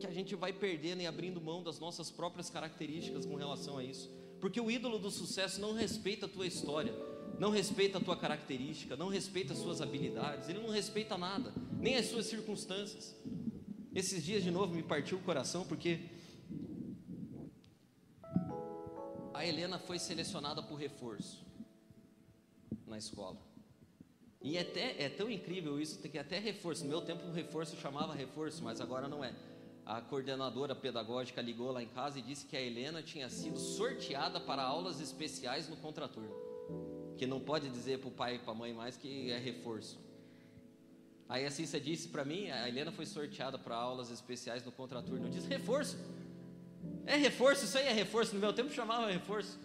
que 0.00 0.06
a 0.06 0.10
gente 0.10 0.34
vai 0.34 0.52
perdendo 0.52 1.02
e 1.02 1.06
abrindo 1.06 1.40
mão 1.40 1.62
das 1.62 1.78
nossas 1.78 2.10
próprias 2.10 2.50
características 2.50 3.24
com 3.24 3.36
relação 3.36 3.78
a 3.78 3.84
isso. 3.84 4.10
Porque 4.40 4.60
o 4.60 4.68
ídolo 4.68 4.98
do 4.98 5.10
sucesso 5.10 5.60
não 5.60 5.72
respeita 5.72 6.26
a 6.26 6.28
tua 6.28 6.48
história, 6.48 6.92
não 7.38 7.50
respeita 7.50 7.98
a 7.98 8.00
tua 8.00 8.16
característica, 8.16 8.96
não 8.96 9.08
respeita 9.08 9.52
as 9.52 9.60
suas 9.60 9.80
habilidades, 9.80 10.48
ele 10.48 10.58
não 10.58 10.70
respeita 10.70 11.16
nada, 11.16 11.54
nem 11.78 11.94
as 11.94 12.06
suas 12.06 12.26
circunstâncias. 12.26 13.16
Esses 13.94 14.24
dias 14.24 14.42
de 14.42 14.50
novo 14.50 14.74
me 14.74 14.82
partiu 14.82 15.18
o 15.18 15.22
coração 15.22 15.64
porque 15.64 16.00
a 19.34 19.46
Helena 19.46 19.78
foi 19.78 19.98
selecionada 19.98 20.62
por 20.62 20.76
reforço 20.76 21.44
na 22.86 22.98
escola. 22.98 23.38
E 24.40 24.56
é, 24.56 24.62
até, 24.62 25.02
é 25.02 25.08
tão 25.08 25.30
incrível 25.30 25.80
isso, 25.80 25.98
que 26.00 26.18
até 26.18 26.38
reforço, 26.38 26.82
no 26.84 26.90
meu 26.90 27.00
tempo 27.00 27.26
o 27.26 27.32
reforço 27.32 27.76
chamava 27.76 28.12
reforço, 28.14 28.62
mas 28.62 28.80
agora 28.80 29.08
não 29.08 29.24
é 29.24 29.32
a 29.84 30.00
coordenadora 30.00 30.74
pedagógica 30.74 31.42
ligou 31.42 31.72
lá 31.72 31.82
em 31.82 31.88
casa 31.88 32.18
e 32.18 32.22
disse 32.22 32.46
que 32.46 32.56
a 32.56 32.60
Helena 32.60 33.02
tinha 33.02 33.28
sido 33.28 33.58
sorteada 33.58 34.40
para 34.40 34.62
aulas 34.62 35.00
especiais 35.00 35.68
no 35.68 35.76
contraturno. 35.76 36.34
Que 37.18 37.26
não 37.26 37.40
pode 37.40 37.68
dizer 37.68 37.98
para 37.98 38.08
o 38.08 38.12
pai 38.12 38.36
e 38.36 38.38
para 38.38 38.52
a 38.52 38.54
mãe 38.54 38.72
mais 38.72 38.96
que 38.96 39.30
é 39.30 39.38
reforço. 39.38 39.98
Aí 41.28 41.44
a 41.44 41.50
Cissa 41.50 41.80
disse 41.80 42.08
para 42.08 42.24
mim, 42.24 42.48
a 42.50 42.68
Helena 42.68 42.92
foi 42.92 43.06
sorteada 43.06 43.58
para 43.58 43.74
aulas 43.74 44.10
especiais 44.10 44.64
no 44.64 44.70
contraturno. 44.70 45.26
Eu 45.26 45.30
disse, 45.30 45.48
reforço? 45.48 45.98
É 47.06 47.16
reforço, 47.16 47.64
isso 47.64 47.78
aí 47.78 47.86
é 47.86 47.92
reforço. 47.92 48.34
No 48.34 48.40
meu 48.40 48.52
tempo 48.52 48.70
chamava 48.70 49.10
reforço. 49.10 49.58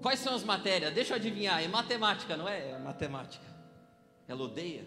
Quais 0.00 0.20
são 0.20 0.34
as 0.34 0.44
matérias? 0.44 0.92
Deixa 0.94 1.12
eu 1.12 1.16
adivinhar, 1.16 1.62
é 1.62 1.68
matemática, 1.68 2.36
não 2.36 2.48
é? 2.48 2.70
É 2.70 2.78
matemática. 2.78 3.44
Ela 4.26 4.42
odeia. 4.42 4.86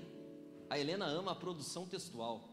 A 0.70 0.78
Helena 0.80 1.05
ama 1.05 1.32
a 1.32 1.36
produção 1.36 1.86
textual. 1.86 2.49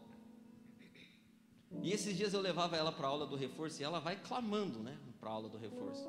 E 1.81 1.91
esses 1.91 2.15
dias 2.15 2.33
eu 2.33 2.41
levava 2.41 2.77
ela 2.77 2.91
para 2.91 3.07
a 3.07 3.09
aula 3.09 3.25
do 3.25 3.35
reforço 3.35 3.81
e 3.81 3.83
ela 3.83 3.99
vai 3.99 4.15
clamando, 4.15 4.79
né, 4.79 4.97
para 5.19 5.29
a 5.29 5.33
aula 5.33 5.49
do 5.49 5.57
reforço. 5.57 6.07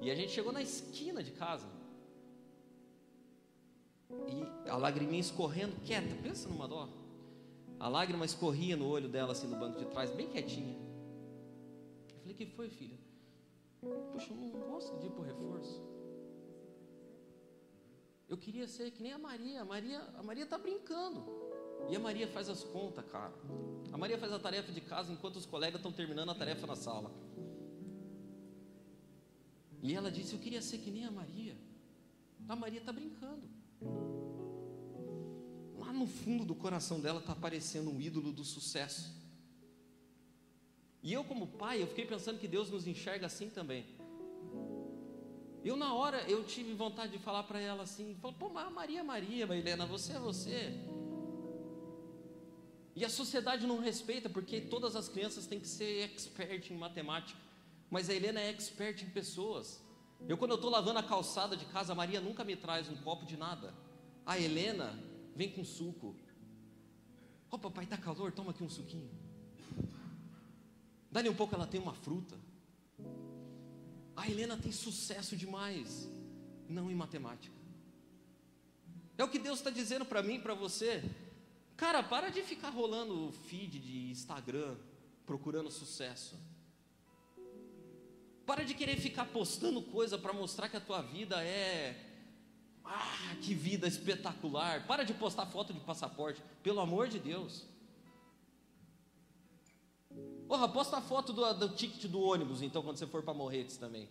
E 0.00 0.10
a 0.10 0.14
gente 0.14 0.32
chegou 0.32 0.52
na 0.52 0.62
esquina 0.62 1.22
de 1.22 1.30
casa. 1.30 1.66
E 4.10 4.68
a 4.68 4.76
lagriminha 4.76 5.20
escorrendo, 5.20 5.76
quieta, 5.84 6.14
pensa 6.22 6.48
numa 6.48 6.66
dó. 6.66 6.88
A 7.78 7.88
lágrima 7.88 8.24
escorria 8.24 8.76
no 8.76 8.88
olho 8.88 9.08
dela, 9.08 9.32
assim, 9.32 9.46
no 9.46 9.56
banco 9.56 9.78
de 9.78 9.86
trás, 9.86 10.10
bem 10.10 10.28
quietinha. 10.28 10.83
Falei, 12.34 12.46
que 12.46 12.46
foi, 12.46 12.68
filha? 12.68 12.98
Poxa, 13.80 14.32
eu 14.32 14.36
não 14.36 14.50
gosto 14.50 14.98
de 14.98 15.06
ir 15.06 15.12
o 15.12 15.22
reforço. 15.22 15.82
Eu 18.28 18.36
queria 18.36 18.66
ser 18.66 18.90
que 18.90 19.02
nem 19.02 19.12
a 19.12 19.18
Maria. 19.18 19.62
A 19.62 19.64
Maria, 19.64 20.00
a 20.16 20.22
Maria 20.22 20.44
está 20.44 20.58
brincando. 20.58 21.24
E 21.88 21.94
a 21.94 22.00
Maria 22.00 22.26
faz 22.26 22.48
as 22.48 22.64
contas, 22.64 23.04
cara. 23.06 23.34
A 23.92 23.96
Maria 23.96 24.18
faz 24.18 24.32
a 24.32 24.38
tarefa 24.38 24.72
de 24.72 24.80
casa 24.80 25.12
enquanto 25.12 25.36
os 25.36 25.46
colegas 25.46 25.78
estão 25.78 25.92
terminando 25.92 26.30
a 26.30 26.34
tarefa 26.34 26.66
na 26.66 26.74
sala. 26.74 27.12
E 29.82 29.94
ela 29.94 30.10
disse: 30.10 30.32
Eu 30.32 30.40
queria 30.40 30.62
ser 30.62 30.78
que 30.78 30.90
nem 30.90 31.04
a 31.04 31.10
Maria. 31.10 31.56
A 32.48 32.56
Maria 32.56 32.80
está 32.80 32.92
brincando. 32.92 33.48
Lá 35.76 35.92
no 35.92 36.06
fundo 36.06 36.44
do 36.44 36.54
coração 36.54 37.00
dela 37.00 37.20
está 37.20 37.32
aparecendo 37.32 37.90
um 37.90 38.00
ídolo 38.00 38.32
do 38.32 38.44
sucesso. 38.44 39.23
E 41.04 41.12
eu, 41.12 41.22
como 41.22 41.46
pai, 41.46 41.82
eu 41.82 41.86
fiquei 41.86 42.06
pensando 42.06 42.38
que 42.38 42.48
Deus 42.48 42.70
nos 42.70 42.86
enxerga 42.86 43.26
assim 43.26 43.50
também. 43.50 43.84
Eu, 45.62 45.76
na 45.76 45.92
hora, 45.92 46.22
eu 46.22 46.42
tive 46.44 46.72
vontade 46.72 47.12
de 47.12 47.18
falar 47.18 47.42
para 47.42 47.60
ela 47.60 47.82
assim: 47.82 48.16
Pô, 48.22 48.48
Maria, 48.48 49.04
Maria, 49.04 49.44
Helena, 49.44 49.84
você 49.84 50.14
é 50.14 50.18
você. 50.18 50.72
E 52.96 53.04
a 53.04 53.10
sociedade 53.10 53.66
não 53.66 53.80
respeita, 53.80 54.30
porque 54.30 54.62
todas 54.62 54.96
as 54.96 55.06
crianças 55.06 55.46
têm 55.46 55.60
que 55.60 55.68
ser 55.68 56.04
expert 56.04 56.70
em 56.70 56.76
matemática. 56.76 57.38
Mas 57.90 58.08
a 58.08 58.14
Helena 58.14 58.40
é 58.40 58.48
expert 58.48 59.02
em 59.02 59.10
pessoas. 59.10 59.84
Eu, 60.26 60.38
quando 60.38 60.52
eu 60.52 60.56
estou 60.56 60.70
lavando 60.70 61.00
a 61.00 61.02
calçada 61.02 61.54
de 61.54 61.66
casa, 61.66 61.92
a 61.92 61.94
Maria 61.94 62.20
nunca 62.20 62.44
me 62.44 62.56
traz 62.56 62.88
um 62.88 62.96
copo 62.96 63.26
de 63.26 63.36
nada. 63.36 63.74
A 64.24 64.38
Helena 64.38 64.98
vem 65.36 65.50
com 65.50 65.64
suco. 65.64 66.16
Ó, 67.50 67.56
oh, 67.56 67.58
papai, 67.58 67.84
está 67.84 67.98
calor, 67.98 68.32
toma 68.32 68.52
aqui 68.52 68.64
um 68.64 68.70
suquinho. 68.70 69.23
Dali 71.14 71.28
um 71.28 71.34
pouco 71.34 71.54
ela 71.54 71.64
tem 71.64 71.80
uma 71.80 71.94
fruta. 71.94 72.36
A 74.16 74.28
Helena 74.28 74.56
tem 74.56 74.72
sucesso 74.72 75.36
demais, 75.36 76.10
não 76.68 76.90
em 76.90 76.94
matemática. 76.96 77.54
É 79.16 79.22
o 79.22 79.28
que 79.28 79.38
Deus 79.38 79.58
está 79.58 79.70
dizendo 79.70 80.04
para 80.04 80.24
mim, 80.24 80.40
para 80.40 80.54
você. 80.54 81.08
Cara, 81.76 82.02
para 82.02 82.30
de 82.30 82.42
ficar 82.42 82.70
rolando 82.70 83.28
o 83.28 83.30
feed 83.30 83.78
de 83.78 84.10
Instagram 84.10 84.74
procurando 85.24 85.70
sucesso. 85.70 86.36
Para 88.44 88.64
de 88.64 88.74
querer 88.74 88.96
ficar 88.96 89.26
postando 89.26 89.80
coisa 89.82 90.18
para 90.18 90.32
mostrar 90.32 90.68
que 90.68 90.76
a 90.76 90.80
tua 90.80 91.00
vida 91.00 91.44
é. 91.44 91.96
Ah, 92.84 93.36
que 93.40 93.54
vida 93.54 93.86
espetacular. 93.86 94.84
Para 94.88 95.04
de 95.04 95.14
postar 95.14 95.46
foto 95.46 95.72
de 95.72 95.78
passaporte, 95.78 96.42
pelo 96.60 96.80
amor 96.80 97.06
de 97.06 97.20
Deus. 97.20 97.72
Porra, 100.46 100.68
posta 100.68 100.98
a 100.98 101.00
foto 101.00 101.32
do, 101.32 101.54
do 101.54 101.68
ticket 101.70 102.10
do 102.10 102.20
ônibus, 102.20 102.62
então, 102.62 102.82
quando 102.82 102.96
você 102.96 103.06
for 103.06 103.22
para 103.22 103.34
Morretes 103.34 103.76
também. 103.76 104.08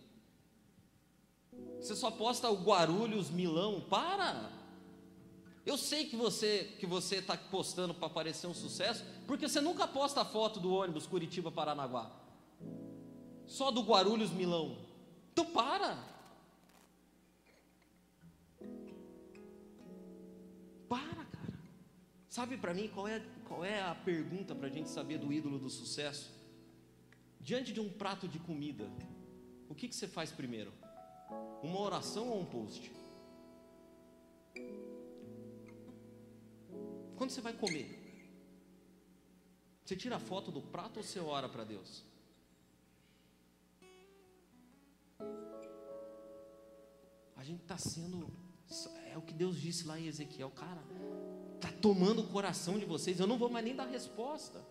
Você 1.80 1.94
só 1.94 2.10
posta 2.10 2.50
o 2.50 2.56
Guarulhos, 2.56 3.30
Milão. 3.30 3.80
Para! 3.80 4.50
Eu 5.64 5.78
sei 5.78 6.04
que 6.04 6.16
você 6.16 6.76
que 6.78 6.86
você 6.86 7.16
está 7.16 7.36
postando 7.36 7.94
para 7.94 8.08
parecer 8.10 8.46
um 8.46 8.54
sucesso, 8.54 9.04
porque 9.26 9.48
você 9.48 9.60
nunca 9.60 9.88
posta 9.88 10.20
a 10.20 10.24
foto 10.24 10.60
do 10.60 10.72
ônibus 10.72 11.06
Curitiba 11.06 11.50
Paranaguá, 11.50 12.10
só 13.46 13.70
do 13.70 13.80
Guarulhos 13.82 14.30
Milão. 14.30 14.76
Então 15.32 15.46
para. 15.46 15.98
Para, 20.86 21.24
cara. 21.24 21.58
Sabe 22.28 22.58
para 22.58 22.74
mim 22.74 22.88
qual 22.88 23.08
é 23.08 23.22
qual 23.44 23.64
é 23.64 23.80
a 23.82 23.94
pergunta 23.94 24.54
para 24.54 24.66
a 24.66 24.70
gente 24.70 24.88
saber 24.88 25.18
do 25.18 25.32
ídolo 25.32 25.58
do 25.58 25.70
sucesso? 25.70 26.32
Diante 27.40 27.72
de 27.72 27.80
um 27.80 27.90
prato 27.90 28.26
de 28.26 28.38
comida, 28.38 28.90
o 29.68 29.74
que, 29.74 29.88
que 29.88 29.94
você 29.94 30.08
faz 30.08 30.32
primeiro? 30.32 30.72
Uma 31.62 31.80
oração 31.80 32.28
ou 32.28 32.40
um 32.40 32.46
post? 32.46 32.92
Quando 37.16 37.30
você 37.30 37.40
vai 37.40 37.52
comer, 37.52 38.00
Você 39.84 39.94
tira 39.94 40.18
foto 40.18 40.50
do 40.50 40.62
prato 40.62 40.96
ou 40.96 41.02
você 41.02 41.20
ora 41.20 41.46
para 41.46 41.62
Deus? 41.62 42.02
A 47.36 47.44
gente 47.44 47.60
está 47.60 47.76
sendo. 47.76 48.32
É 49.12 49.18
o 49.18 49.20
que 49.20 49.34
Deus 49.34 49.60
disse 49.60 49.86
lá 49.86 50.00
em 50.00 50.06
Ezequiel, 50.06 50.50
cara. 50.50 50.82
Está 51.64 51.78
tomando 51.80 52.20
o 52.20 52.26
coração 52.26 52.78
de 52.78 52.84
vocês. 52.84 53.18
Eu 53.18 53.26
não 53.26 53.38
vou 53.38 53.48
mais 53.48 53.64
nem 53.64 53.74
dar 53.74 53.86
resposta. 53.86 54.62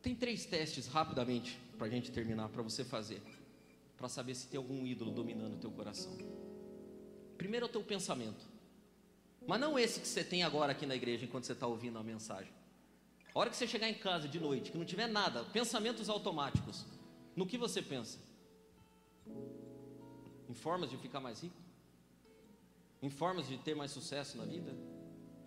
Tem 0.00 0.14
três 0.14 0.46
testes 0.46 0.86
rapidamente 0.86 1.58
para 1.76 1.88
a 1.88 1.90
gente 1.90 2.12
terminar, 2.12 2.48
para 2.50 2.62
você 2.62 2.84
fazer, 2.84 3.20
para 3.96 4.08
saber 4.08 4.36
se 4.36 4.46
tem 4.46 4.56
algum 4.56 4.86
ídolo 4.86 5.10
dominando 5.10 5.54
o 5.54 5.58
teu 5.58 5.70
coração. 5.72 6.16
Primeiro 7.36 7.66
é 7.66 7.68
o 7.68 7.72
teu 7.72 7.82
pensamento, 7.82 8.46
mas 9.48 9.60
não 9.60 9.76
esse 9.76 9.98
que 9.98 10.06
você 10.06 10.22
tem 10.22 10.44
agora 10.44 10.70
aqui 10.70 10.86
na 10.86 10.94
igreja 10.94 11.24
enquanto 11.24 11.44
você 11.44 11.52
está 11.52 11.66
ouvindo 11.66 11.98
a 11.98 12.04
mensagem. 12.04 12.52
A 13.34 13.38
hora 13.38 13.50
que 13.50 13.56
você 13.56 13.66
chegar 13.66 13.88
em 13.88 13.94
casa 13.94 14.28
de 14.28 14.38
noite, 14.38 14.70
que 14.70 14.78
não 14.78 14.84
tiver 14.84 15.08
nada, 15.08 15.42
pensamentos 15.46 16.08
automáticos, 16.08 16.86
no 17.34 17.44
que 17.44 17.58
você 17.58 17.82
pensa? 17.82 18.18
Em 20.48 20.54
formas 20.54 20.88
de 20.88 20.96
ficar 20.96 21.18
mais 21.18 21.42
rico? 21.42 21.65
Em 23.02 23.10
formas 23.10 23.46
de 23.46 23.58
ter 23.58 23.74
mais 23.74 23.90
sucesso 23.90 24.36
na 24.36 24.44
vida? 24.44 24.74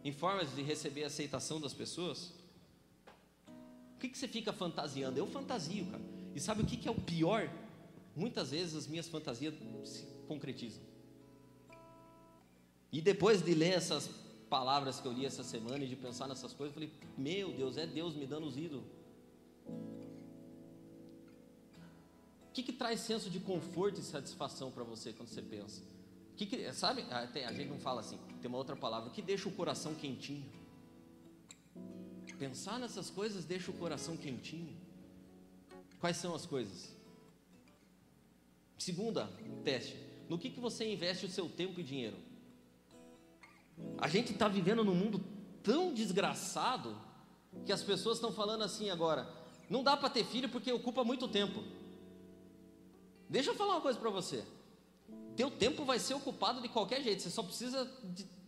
Em 0.03 0.11
formas 0.11 0.53
de 0.55 0.61
receber 0.61 1.03
a 1.03 1.07
aceitação 1.07 1.59
das 1.59 1.73
pessoas? 1.73 2.33
O 3.95 3.99
que, 3.99 4.07
que 4.07 4.17
você 4.17 4.27
fica 4.27 4.53
fantasiando? 4.53 5.17
Eu 5.17 5.27
fantasio, 5.27 5.85
cara. 5.87 6.03
E 6.33 6.39
sabe 6.39 6.63
o 6.63 6.65
que, 6.65 6.77
que 6.77 6.87
é 6.87 6.91
o 6.91 6.95
pior? 6.95 7.49
Muitas 8.15 8.51
vezes 8.51 8.75
as 8.75 8.87
minhas 8.87 9.07
fantasias 9.07 9.53
se 9.83 10.05
concretizam. 10.27 10.81
E 12.91 13.01
depois 13.01 13.41
de 13.43 13.53
ler 13.53 13.73
essas 13.73 14.09
palavras 14.49 14.99
que 14.99 15.07
eu 15.07 15.11
li 15.11 15.25
essa 15.25 15.43
semana 15.43 15.83
e 15.83 15.87
de 15.87 15.95
pensar 15.95 16.27
nessas 16.27 16.53
coisas, 16.53 16.75
eu 16.75 16.81
falei: 16.81 16.91
Meu 17.17 17.51
Deus, 17.51 17.77
é 17.77 17.85
Deus 17.85 18.15
me 18.15 18.25
dando 18.25 18.47
os 18.47 18.57
ídolos. 18.57 18.85
O 22.47 22.51
que, 22.53 22.63
que 22.63 22.73
traz 22.73 23.01
senso 23.01 23.29
de 23.29 23.39
conforto 23.39 23.99
e 23.99 24.03
satisfação 24.03 24.71
para 24.71 24.83
você 24.83 25.13
quando 25.13 25.29
você 25.29 25.41
pensa? 25.41 25.81
Que 26.45 26.71
sabe, 26.73 27.05
ah, 27.11 27.27
a 27.47 27.53
gente 27.53 27.69
não 27.69 27.79
fala 27.79 27.99
assim, 28.01 28.17
tem 28.41 28.47
uma 28.47 28.57
outra 28.57 28.75
palavra, 28.75 29.09
que 29.09 29.21
deixa 29.21 29.49
o 29.49 29.51
coração 29.51 29.93
quentinho. 29.93 30.45
Pensar 32.39 32.79
nessas 32.79 33.09
coisas 33.09 33.43
deixa 33.43 33.69
o 33.69 33.73
coração 33.73 34.15
quentinho. 34.15 34.73
Quais 35.99 36.15
são 36.15 36.33
as 36.33 36.45
coisas? 36.45 36.95
Segunda 38.77 39.29
teste: 39.65 39.97
no 40.29 40.39
que, 40.39 40.49
que 40.49 40.59
você 40.59 40.89
investe 40.89 41.25
o 41.25 41.29
seu 41.29 41.49
tempo 41.49 41.81
e 41.81 41.83
dinheiro? 41.83 42.15
A 43.97 44.07
gente 44.07 44.31
está 44.31 44.47
vivendo 44.47 44.85
num 44.85 44.95
mundo 44.95 45.21
tão 45.61 45.93
desgraçado 45.93 46.97
que 47.65 47.73
as 47.73 47.83
pessoas 47.83 48.17
estão 48.17 48.31
falando 48.31 48.63
assim 48.63 48.89
agora: 48.89 49.27
não 49.69 49.83
dá 49.83 49.97
para 49.97 50.09
ter 50.09 50.23
filho 50.23 50.47
porque 50.47 50.71
ocupa 50.71 51.03
muito 51.03 51.27
tempo. 51.27 51.61
Deixa 53.29 53.49
eu 53.51 53.55
falar 53.55 53.73
uma 53.73 53.81
coisa 53.81 53.99
para 53.99 54.09
você. 54.09 54.45
Teu 55.39 55.49
tempo 55.49 55.85
vai 55.85 55.97
ser 55.99 56.15
ocupado 56.15 56.61
de 56.61 56.67
qualquer 56.67 57.01
jeito. 57.01 57.21
Você 57.21 57.29
só 57.29 57.41
precisa 57.41 57.89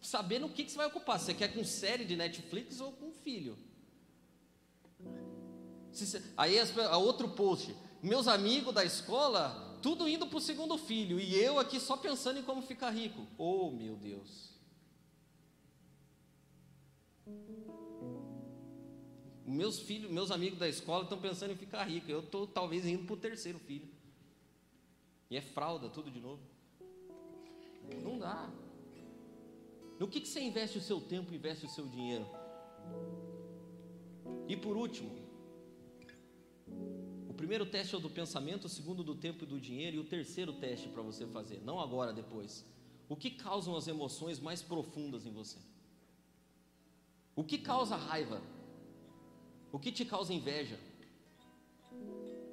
saber 0.02 0.40
no 0.40 0.50
que, 0.50 0.66
que 0.66 0.72
você 0.72 0.76
vai 0.76 0.88
ocupar. 0.88 1.18
Você 1.18 1.34
quer 1.34 1.48
com 1.54 1.64
série 1.64 2.04
de 2.04 2.18
Netflix 2.18 2.82
ou 2.82 2.92
com 2.92 3.14
filho? 3.14 3.58
Aí 6.36 6.58
a 6.60 6.98
outro 6.98 7.30
post, 7.30 7.74
meus 8.04 8.28
amigos 8.28 8.74
da 8.74 8.84
escola, 8.84 9.80
tudo 9.82 10.06
indo 10.06 10.28
para 10.28 10.38
o 10.38 10.42
segundo 10.42 10.78
filho, 10.78 11.18
e 11.18 11.34
eu 11.34 11.58
aqui 11.60 11.80
só 11.80 11.96
pensando 11.96 12.40
em 12.40 12.44
como 12.44 12.62
ficar 12.62 12.90
rico. 12.90 13.26
Oh 13.38 13.72
meu 13.72 13.96
Deus. 13.96 14.50
Meus 19.46 19.80
filhos, 19.80 20.12
meus 20.12 20.30
amigos 20.30 20.60
da 20.60 20.68
escola 20.68 21.04
estão 21.04 21.22
pensando 21.22 21.54
em 21.54 21.56
ficar 21.56 21.86
rico. 21.86 22.12
Eu 22.12 22.20
estou 22.20 22.46
talvez 22.46 22.86
indo 22.86 23.06
para 23.06 23.14
o 23.14 23.18
terceiro 23.18 23.60
filho. 23.60 23.88
E 25.30 25.38
é 25.38 25.42
fralda, 25.42 25.88
tudo 25.88 26.12
de 26.12 26.20
novo. 26.20 26.51
Não 27.98 28.18
dá. 28.18 28.50
No 30.00 30.08
que, 30.08 30.20
que 30.20 30.28
você 30.28 30.42
investe 30.42 30.78
o 30.78 30.82
seu 30.82 31.00
tempo, 31.00 31.34
investe 31.34 31.66
o 31.66 31.70
seu 31.70 31.88
dinheiro? 31.88 32.26
E 34.48 34.58
por 34.58 34.76
último, 34.76 35.12
o 37.30 37.34
primeiro 37.34 37.66
teste 37.66 37.94
é 37.96 37.98
o 37.98 38.02
do 38.02 38.10
pensamento, 38.10 38.66
o 38.66 38.70
segundo 38.70 39.04
do 39.04 39.16
tempo 39.16 39.44
e 39.44 39.48
do 39.48 39.60
dinheiro, 39.60 39.98
e 39.98 40.00
o 40.00 40.04
terceiro 40.04 40.54
teste 40.54 40.90
para 40.90 41.02
você 41.02 41.26
fazer, 41.28 41.62
não 41.64 41.80
agora, 41.80 42.12
depois. 42.12 42.66
O 43.08 43.16
que 43.16 43.30
causam 43.32 43.76
as 43.76 43.88
emoções 43.88 44.40
mais 44.40 44.62
profundas 44.62 45.26
em 45.26 45.32
você? 45.32 45.58
O 47.36 47.44
que 47.44 47.58
causa 47.58 47.96
raiva? 47.96 48.42
O 49.72 49.80
que 49.80 49.92
te 49.92 50.04
causa 50.06 50.34
inveja? 50.34 50.80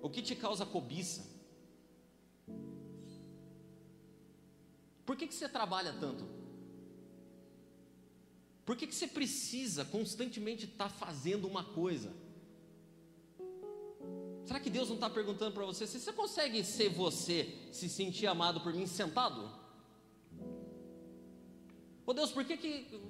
O 0.03 0.09
que 0.09 0.23
te 0.23 0.37
causa 0.37 0.65
cobiça? 0.65 1.38
Por 5.09 5.17
que, 5.17 5.27
que 5.27 5.35
você 5.35 5.49
trabalha 5.49 5.91
tanto? 5.95 6.23
Por 8.67 8.77
que, 8.77 8.87
que 8.87 8.95
você 8.95 9.07
precisa 9.07 9.83
constantemente 9.87 10.67
estar 10.67 10.91
tá 10.91 10.91
fazendo 10.91 11.49
uma 11.49 11.65
coisa? 11.65 12.15
Será 14.45 14.61
que 14.61 14.69
Deus 14.69 14.89
não 14.89 14.97
está 14.97 15.09
perguntando 15.09 15.55
para 15.55 15.65
você 15.65 15.87
se 15.87 15.99
você 15.99 16.13
consegue 16.13 16.63
ser 16.63 16.91
você, 16.91 17.57
se 17.73 17.89
sentir 17.89 18.27
amado 18.27 18.61
por 18.61 18.75
mim 18.75 18.87
sentado? 18.87 19.51
Ô 22.05 22.13
Deus, 22.13 22.31
por 22.31 22.45
que 22.45 22.59
que. 22.59 23.01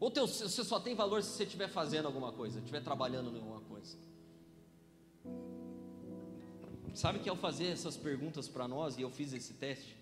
Ou 0.00 0.10
teu, 0.10 0.26
você 0.26 0.64
só 0.64 0.80
tem 0.80 0.96
valor 0.96 1.22
se 1.22 1.36
você 1.36 1.44
estiver 1.44 1.68
fazendo 1.68 2.06
alguma 2.06 2.32
coisa, 2.32 2.58
estiver 2.58 2.82
trabalhando 2.82 3.30
em 3.30 3.38
alguma 3.38 3.60
coisa? 3.60 3.96
Sabe 6.94 7.20
que 7.20 7.28
ao 7.28 7.36
fazer 7.36 7.66
essas 7.66 7.96
perguntas 7.96 8.48
para 8.48 8.66
nós, 8.66 8.98
e 8.98 9.02
eu 9.02 9.10
fiz 9.10 9.32
esse 9.32 9.54
teste, 9.54 9.96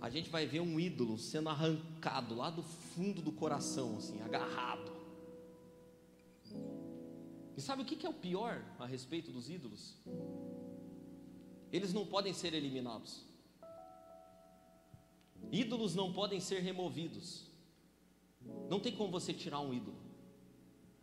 a 0.00 0.10
gente 0.10 0.30
vai 0.30 0.46
ver 0.46 0.60
um 0.60 0.78
ídolo 0.78 1.18
sendo 1.18 1.48
arrancado 1.48 2.34
lá 2.34 2.50
do 2.50 2.62
fundo 2.62 3.20
do 3.20 3.32
coração, 3.32 3.96
assim, 3.96 4.20
agarrado. 4.22 4.92
E 7.56 7.60
sabe 7.60 7.82
o 7.82 7.84
que 7.84 8.06
é 8.06 8.08
o 8.08 8.14
pior 8.14 8.62
a 8.78 8.86
respeito 8.86 9.32
dos 9.32 9.48
ídolos? 9.48 9.96
Eles 11.72 11.92
não 11.92 12.06
podem 12.06 12.32
ser 12.32 12.54
eliminados. 12.54 13.24
Ídolos 15.50 15.94
não 15.94 16.12
podem 16.12 16.38
ser 16.40 16.60
removidos. 16.60 17.44
Não 18.68 18.78
tem 18.78 18.94
como 18.94 19.10
você 19.10 19.32
tirar 19.32 19.60
um 19.60 19.72
ídolo. 19.72 19.98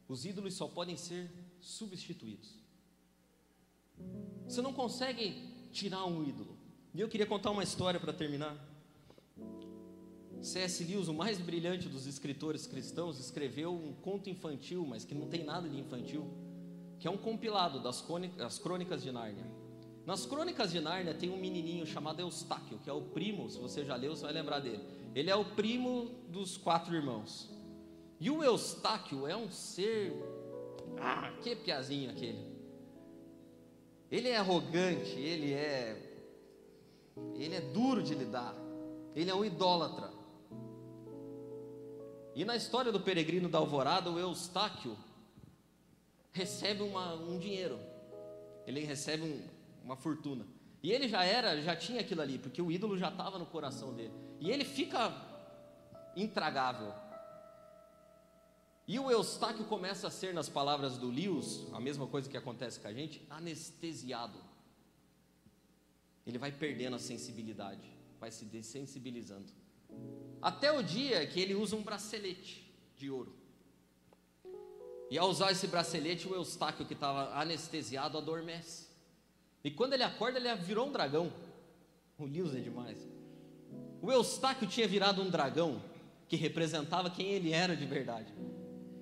Os 0.07 0.25
ídolos 0.25 0.53
só 0.53 0.67
podem 0.67 0.95
ser 0.95 1.31
substituídos. 1.59 2.62
Você 4.47 4.61
não 4.61 4.73
consegue 4.73 5.53
tirar 5.71 6.05
um 6.05 6.23
ídolo. 6.23 6.57
E 6.93 7.01
eu 7.01 7.07
queria 7.07 7.25
contar 7.25 7.51
uma 7.51 7.63
história 7.63 7.99
para 7.99 8.13
terminar. 8.13 8.55
C.S. 10.41 10.83
Lewis, 10.83 11.07
o 11.07 11.13
mais 11.13 11.39
brilhante 11.39 11.87
dos 11.87 12.05
escritores 12.05 12.67
cristãos, 12.67 13.19
escreveu 13.19 13.73
um 13.73 13.93
conto 13.93 14.29
infantil, 14.29 14.85
mas 14.85 15.05
que 15.05 15.15
não 15.15 15.27
tem 15.27 15.43
nada 15.43 15.69
de 15.69 15.79
infantil, 15.79 16.27
que 16.99 17.07
é 17.07 17.11
um 17.11 17.17
compilado 17.17 17.79
das 17.79 18.01
crônicas 18.59 19.01
de 19.01 19.11
Nárnia. 19.11 19.45
Nas 20.05 20.25
crônicas 20.25 20.71
de 20.71 20.81
Nárnia 20.81 21.13
tem 21.13 21.29
um 21.29 21.37
menininho 21.37 21.85
chamado 21.87 22.19
Eustáquio, 22.19 22.77
que 22.83 22.89
é 22.89 22.93
o 22.93 23.01
primo, 23.01 23.49
se 23.49 23.57
você 23.57 23.85
já 23.85 23.95
leu, 23.95 24.15
você 24.15 24.25
vai 24.25 24.33
lembrar 24.33 24.59
dele. 24.59 24.83
Ele 25.15 25.29
é 25.29 25.35
o 25.35 25.45
primo 25.45 26.11
dos 26.27 26.57
quatro 26.57 26.93
irmãos. 26.93 27.49
E 28.19 28.29
o 28.29 28.43
Eustáquio 28.43 29.25
é 29.25 29.35
um 29.35 29.49
ser. 29.49 30.13
Ah, 30.99 31.31
que 31.41 31.55
piazinho 31.55 32.11
aquele. 32.11 32.52
Ele 34.13 34.29
é 34.29 34.37
arrogante, 34.37 35.19
ele 35.19 35.53
é. 35.53 35.97
Ele 37.33 37.55
é 37.55 37.61
duro 37.61 38.03
de 38.03 38.13
lidar. 38.13 38.53
Ele 39.15 39.31
é 39.31 39.33
um 39.33 39.43
idólatra. 39.43 40.13
E 42.35 42.45
na 42.45 42.55
história 42.55 42.91
do 42.91 42.99
peregrino 42.99 43.49
da 43.49 43.57
alvorada, 43.57 44.11
o 44.11 44.19
Eustáquio 44.19 44.95
recebe 46.31 46.83
uma, 46.83 47.15
um 47.15 47.39
dinheiro. 47.39 47.79
Ele 48.67 48.81
recebe 48.81 49.23
um, 49.23 49.47
uma 49.83 49.95
fortuna. 49.95 50.45
E 50.83 50.91
ele 50.91 51.07
já 51.07 51.23
era, 51.23 51.59
já 51.59 51.75
tinha 51.75 52.01
aquilo 52.01 52.21
ali, 52.21 52.37
porque 52.37 52.61
o 52.61 52.71
ídolo 52.71 52.95
já 52.95 53.09
estava 53.09 53.39
no 53.39 53.47
coração 53.47 53.95
dele. 53.95 54.13
E 54.39 54.51
ele 54.51 54.63
fica 54.63 55.11
intragável. 56.15 56.93
E 58.87 58.99
o 58.99 59.09
Eustáquio 59.09 59.65
começa 59.65 60.07
a 60.07 60.11
ser, 60.11 60.33
nas 60.33 60.49
palavras 60.49 60.97
do 60.97 61.09
Lewis, 61.09 61.65
a 61.71 61.79
mesma 61.79 62.05
coisa 62.05 62.29
que 62.29 62.35
acontece 62.35 62.79
com 62.79 62.87
a 62.87 62.93
gente, 62.93 63.25
anestesiado. 63.29 64.37
Ele 66.27 66.37
vai 66.37 66.51
perdendo 66.51 66.95
a 66.95 66.99
sensibilidade, 66.99 67.89
vai 68.19 68.29
se 68.31 68.45
dessensibilizando. 68.45 69.51
Até 70.41 70.71
o 70.71 70.81
dia 70.83 71.25
que 71.25 71.39
ele 71.39 71.55
usa 71.55 71.75
um 71.75 71.81
bracelete 71.81 72.69
de 72.97 73.09
ouro. 73.09 73.33
E 75.09 75.17
ao 75.17 75.29
usar 75.29 75.51
esse 75.51 75.67
bracelete, 75.67 76.27
o 76.27 76.35
Eustáquio, 76.35 76.85
que 76.85 76.93
estava 76.93 77.39
anestesiado, 77.39 78.17
adormece. 78.17 78.87
E 79.63 79.71
quando 79.71 79.93
ele 79.93 80.03
acorda, 80.03 80.39
ele 80.39 80.53
virou 80.55 80.87
um 80.87 80.91
dragão. 80.91 81.31
O 82.17 82.25
Lewis 82.25 82.55
é 82.55 82.59
demais. 82.59 83.07
O 84.01 84.11
Eustáquio 84.11 84.67
tinha 84.67 84.87
virado 84.87 85.21
um 85.21 85.29
dragão 85.29 85.81
que 86.27 86.35
representava 86.35 87.09
quem 87.09 87.27
ele 87.27 87.51
era 87.51 87.75
de 87.75 87.85
verdade. 87.85 88.33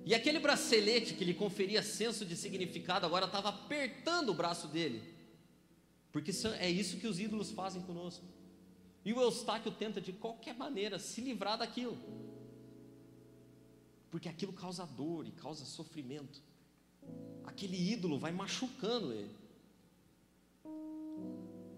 E 0.04 0.14
aquele 0.14 0.38
bracelete 0.38 1.14
que 1.14 1.24
lhe 1.24 1.34
conferia 1.34 1.82
senso 1.82 2.24
de 2.24 2.36
significado 2.36 3.06
agora 3.06 3.26
estava 3.26 3.50
apertando 3.50 4.30
o 4.30 4.34
braço 4.34 4.66
dele. 4.68 5.02
Porque 6.10 6.32
é 6.58 6.68
isso 6.68 6.98
que 6.98 7.06
os 7.06 7.20
ídolos 7.20 7.50
fazem 7.50 7.82
conosco. 7.82 8.24
E 9.04 9.12
o 9.12 9.20
Eustáquio 9.20 9.72
tenta 9.72 10.00
de 10.00 10.12
qualquer 10.12 10.54
maneira 10.54 10.98
se 10.98 11.20
livrar 11.20 11.56
daquilo. 11.56 11.96
Porque 14.10 14.28
aquilo 14.28 14.52
causa 14.52 14.84
dor 14.84 15.26
e 15.26 15.32
causa 15.32 15.64
sofrimento. 15.64 16.42
Aquele 17.44 17.76
ídolo 17.76 18.18
vai 18.18 18.32
machucando 18.32 19.12
ele. 19.12 19.34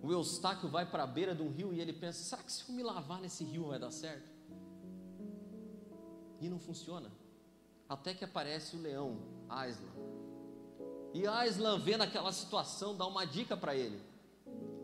O 0.03 0.13
Eustáquio 0.13 0.69
vai 0.69 0.85
para 0.91 1.05
a 1.05 1.07
beira 1.07 1.35
de 1.35 1.43
um 1.43 1.51
rio 1.51 1.73
e 1.73 1.81
ele 1.81 1.93
pensa: 1.93 2.23
será 2.23 2.43
que 2.43 2.53
se 2.53 2.69
eu 2.69 2.75
me 2.75 2.83
lavar 2.83 3.21
nesse 3.21 3.45
rio 3.45 3.69
vai 3.69 3.79
dar 3.79 3.91
certo? 3.91 4.31
E 6.41 6.49
não 6.49 6.59
funciona. 6.59 7.11
Até 7.89 8.15
que 8.15 8.25
aparece 8.25 8.77
o 8.77 8.81
leão, 8.81 9.19
Aislan. 9.49 9.93
E 11.13 11.27
Aislan, 11.27 11.79
vendo 11.79 12.03
aquela 12.03 12.33
situação, 12.33 12.97
dá 12.97 13.07
uma 13.07 13.25
dica 13.25 13.57
para 13.57 13.75
ele. 13.75 14.01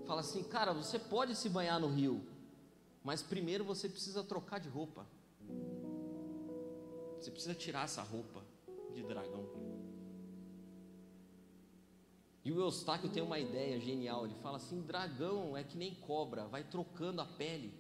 Fala 0.06 0.20
assim: 0.20 0.42
Cara, 0.44 0.72
você 0.72 0.98
pode 0.98 1.34
se 1.34 1.48
banhar 1.48 1.80
no 1.80 1.88
rio, 1.88 2.24
mas 3.02 3.22
primeiro 3.22 3.64
você 3.64 3.88
precisa 3.88 4.22
trocar 4.22 4.60
de 4.60 4.68
roupa. 4.68 5.06
Você 7.18 7.30
precisa 7.30 7.54
tirar 7.54 7.84
essa 7.84 8.02
roupa 8.02 8.42
de 8.94 9.02
dragão. 9.02 9.48
E 12.44 12.52
o 12.52 12.60
Eustáquio 12.60 13.10
tem 13.10 13.22
uma 13.22 13.38
ideia 13.38 13.78
genial. 13.80 14.24
Ele 14.24 14.34
fala 14.36 14.58
assim: 14.58 14.82
dragão 14.82 15.56
é 15.56 15.64
que 15.64 15.76
nem 15.76 15.94
cobra, 15.94 16.46
vai 16.46 16.64
trocando 16.64 17.20
a 17.20 17.26
pele. 17.26 17.72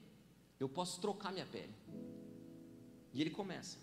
Eu 0.58 0.68
posso 0.68 1.00
trocar 1.00 1.32
minha 1.32 1.46
pele. 1.46 1.74
E 3.12 3.20
ele 3.20 3.30
começa 3.30 3.78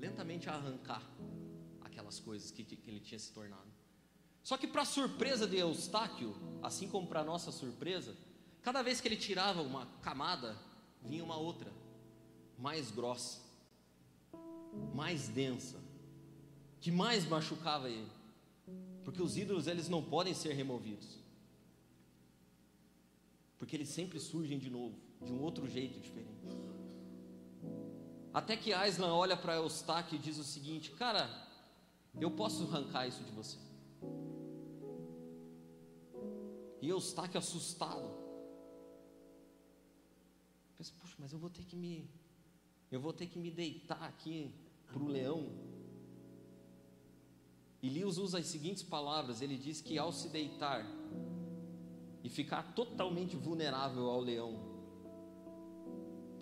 lentamente 0.00 0.48
a 0.48 0.54
arrancar 0.54 1.02
aquelas 1.82 2.18
coisas 2.18 2.50
que, 2.50 2.64
que 2.64 2.90
ele 2.90 3.00
tinha 3.00 3.18
se 3.18 3.32
tornado. 3.32 3.70
Só 4.42 4.56
que, 4.56 4.66
para 4.66 4.84
surpresa 4.84 5.46
de 5.46 5.58
Eustáquio, 5.58 6.34
assim 6.62 6.88
como 6.88 7.06
para 7.06 7.22
nossa 7.22 7.52
surpresa, 7.52 8.16
cada 8.62 8.82
vez 8.82 9.00
que 9.00 9.08
ele 9.08 9.16
tirava 9.16 9.60
uma 9.60 9.86
camada, 10.02 10.56
vinha 11.02 11.22
uma 11.22 11.36
outra, 11.36 11.70
mais 12.58 12.90
grossa, 12.90 13.40
mais 14.94 15.28
densa, 15.28 15.78
que 16.80 16.90
mais 16.90 17.26
machucava 17.28 17.90
ele. 17.90 18.10
Porque 19.04 19.22
os 19.22 19.36
ídolos 19.36 19.66
eles 19.66 19.88
não 19.88 20.02
podem 20.02 20.32
ser 20.34 20.54
removidos. 20.54 21.18
Porque 23.58 23.76
eles 23.76 23.88
sempre 23.90 24.18
surgem 24.18 24.58
de 24.58 24.70
novo, 24.70 24.96
de 25.22 25.32
um 25.32 25.42
outro 25.42 25.68
jeito 25.68 26.00
diferente. 26.00 26.48
Até 28.32 28.56
que 28.56 28.72
Aislan 28.72 29.12
olha 29.12 29.36
para 29.36 29.56
Eustáquio 29.56 30.16
e 30.16 30.18
diz 30.18 30.38
o 30.38 30.44
seguinte: 30.44 30.90
Cara, 30.92 31.28
eu 32.18 32.30
posso 32.30 32.62
arrancar 32.64 33.06
isso 33.06 33.22
de 33.24 33.32
você. 33.32 33.58
E 36.80 36.88
Eustáquio 36.88 37.38
assustado. 37.38 38.08
Pensa, 40.78 40.92
puxa, 41.00 41.16
mas 41.18 41.32
eu 41.32 41.38
vou 41.38 41.50
ter 41.50 41.64
que 41.64 41.76
me. 41.76 42.08
Eu 42.90 43.00
vou 43.00 43.12
ter 43.12 43.26
que 43.26 43.38
me 43.38 43.50
deitar 43.50 44.02
aqui 44.02 44.52
para 44.86 45.02
o 45.02 45.08
leão. 45.08 45.48
Elias 47.82 48.18
usa 48.18 48.38
as 48.38 48.46
seguintes 48.46 48.82
palavras: 48.82 49.42
ele 49.42 49.58
diz 49.58 49.80
que 49.80 49.98
ao 49.98 50.12
se 50.12 50.28
deitar 50.28 50.86
e 52.22 52.28
ficar 52.28 52.74
totalmente 52.74 53.36
vulnerável 53.36 54.08
ao 54.08 54.20
leão, 54.20 54.69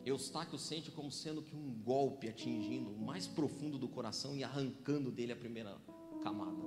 Eustáquio 0.08 0.58
sente 0.58 0.90
como 0.90 1.10
sendo 1.10 1.42
que 1.42 1.54
um 1.54 1.74
golpe 1.82 2.28
atingindo 2.28 2.90
o 2.90 2.98
mais 2.98 3.26
profundo 3.26 3.78
do 3.78 3.88
coração 3.88 4.36
e 4.36 4.44
arrancando 4.44 5.10
dele 5.10 5.32
a 5.32 5.36
primeira 5.36 5.76
camada. 6.22 6.62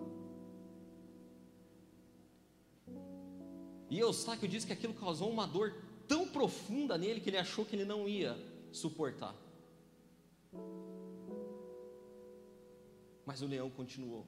E 3.90 4.00
Eustáquio 4.00 4.48
diz 4.48 4.64
que 4.64 4.74
aquilo 4.74 4.94
causou 4.94 5.30
uma 5.30 5.46
dor 5.46 5.76
tão 6.08 6.28
profunda 6.28 6.98
nele 6.98 7.20
que 7.20 7.30
ele 7.30 7.38
achou 7.38 7.66
que 7.66 7.76
ele 7.76 7.86
não 7.86 8.08
ia 8.08 8.38
suportar. 8.72 9.36
Mas 13.26 13.42
o 13.42 13.48
leão 13.48 13.70
continuou 13.70 14.26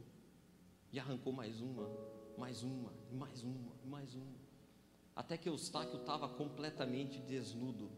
e 0.91 0.99
arrancou 0.99 1.33
mais 1.33 1.61
uma, 1.61 1.89
mais 2.37 2.63
uma, 2.63 2.93
mais 3.11 3.43
uma, 3.43 3.71
mais 3.85 4.15
uma, 4.15 4.39
até 5.15 5.37
que 5.37 5.49
Eustáquio 5.49 5.99
estava 5.99 6.27
completamente 6.27 7.19
desnudo 7.19 7.91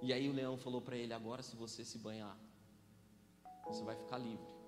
E 0.00 0.12
aí 0.12 0.28
o 0.28 0.32
leão 0.32 0.56
falou 0.56 0.80
para 0.80 0.96
ele: 0.96 1.12
Agora, 1.12 1.42
se 1.42 1.56
você 1.56 1.84
se 1.84 1.98
banhar, 1.98 2.38
você 3.66 3.82
vai 3.82 3.96
ficar 3.96 4.18
livre. 4.18 4.58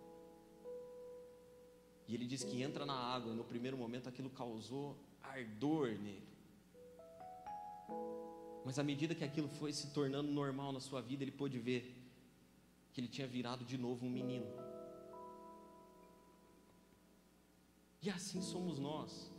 E 2.09 2.15
ele 2.15 2.27
diz 2.27 2.43
que 2.43 2.61
entra 2.61 2.85
na 2.85 2.95
água, 2.95 3.33
no 3.33 3.45
primeiro 3.45 3.77
momento 3.77 4.09
aquilo 4.09 4.31
causou 4.31 4.97
ardor 5.23 5.91
nele. 5.91 6.29
Mas 8.65 8.79
à 8.79 8.83
medida 8.83 9.15
que 9.15 9.25
aquilo 9.25 9.49
foi 9.49 9.73
se 9.73 9.93
tornando 9.93 10.31
normal 10.31 10.73
na 10.73 10.81
sua 10.81 11.01
vida, 11.01 11.23
ele 11.23 11.31
pôde 11.31 11.59
ver 11.59 11.97
que 12.93 13.01
ele 13.01 13.09
tinha 13.09 13.27
virado 13.27 13.65
de 13.65 13.79
novo 13.79 14.07
um 14.07 14.11
menino. 14.11 14.47
E 18.03 18.11
assim 18.11 18.43
somos 18.43 18.79
nós. 18.79 19.31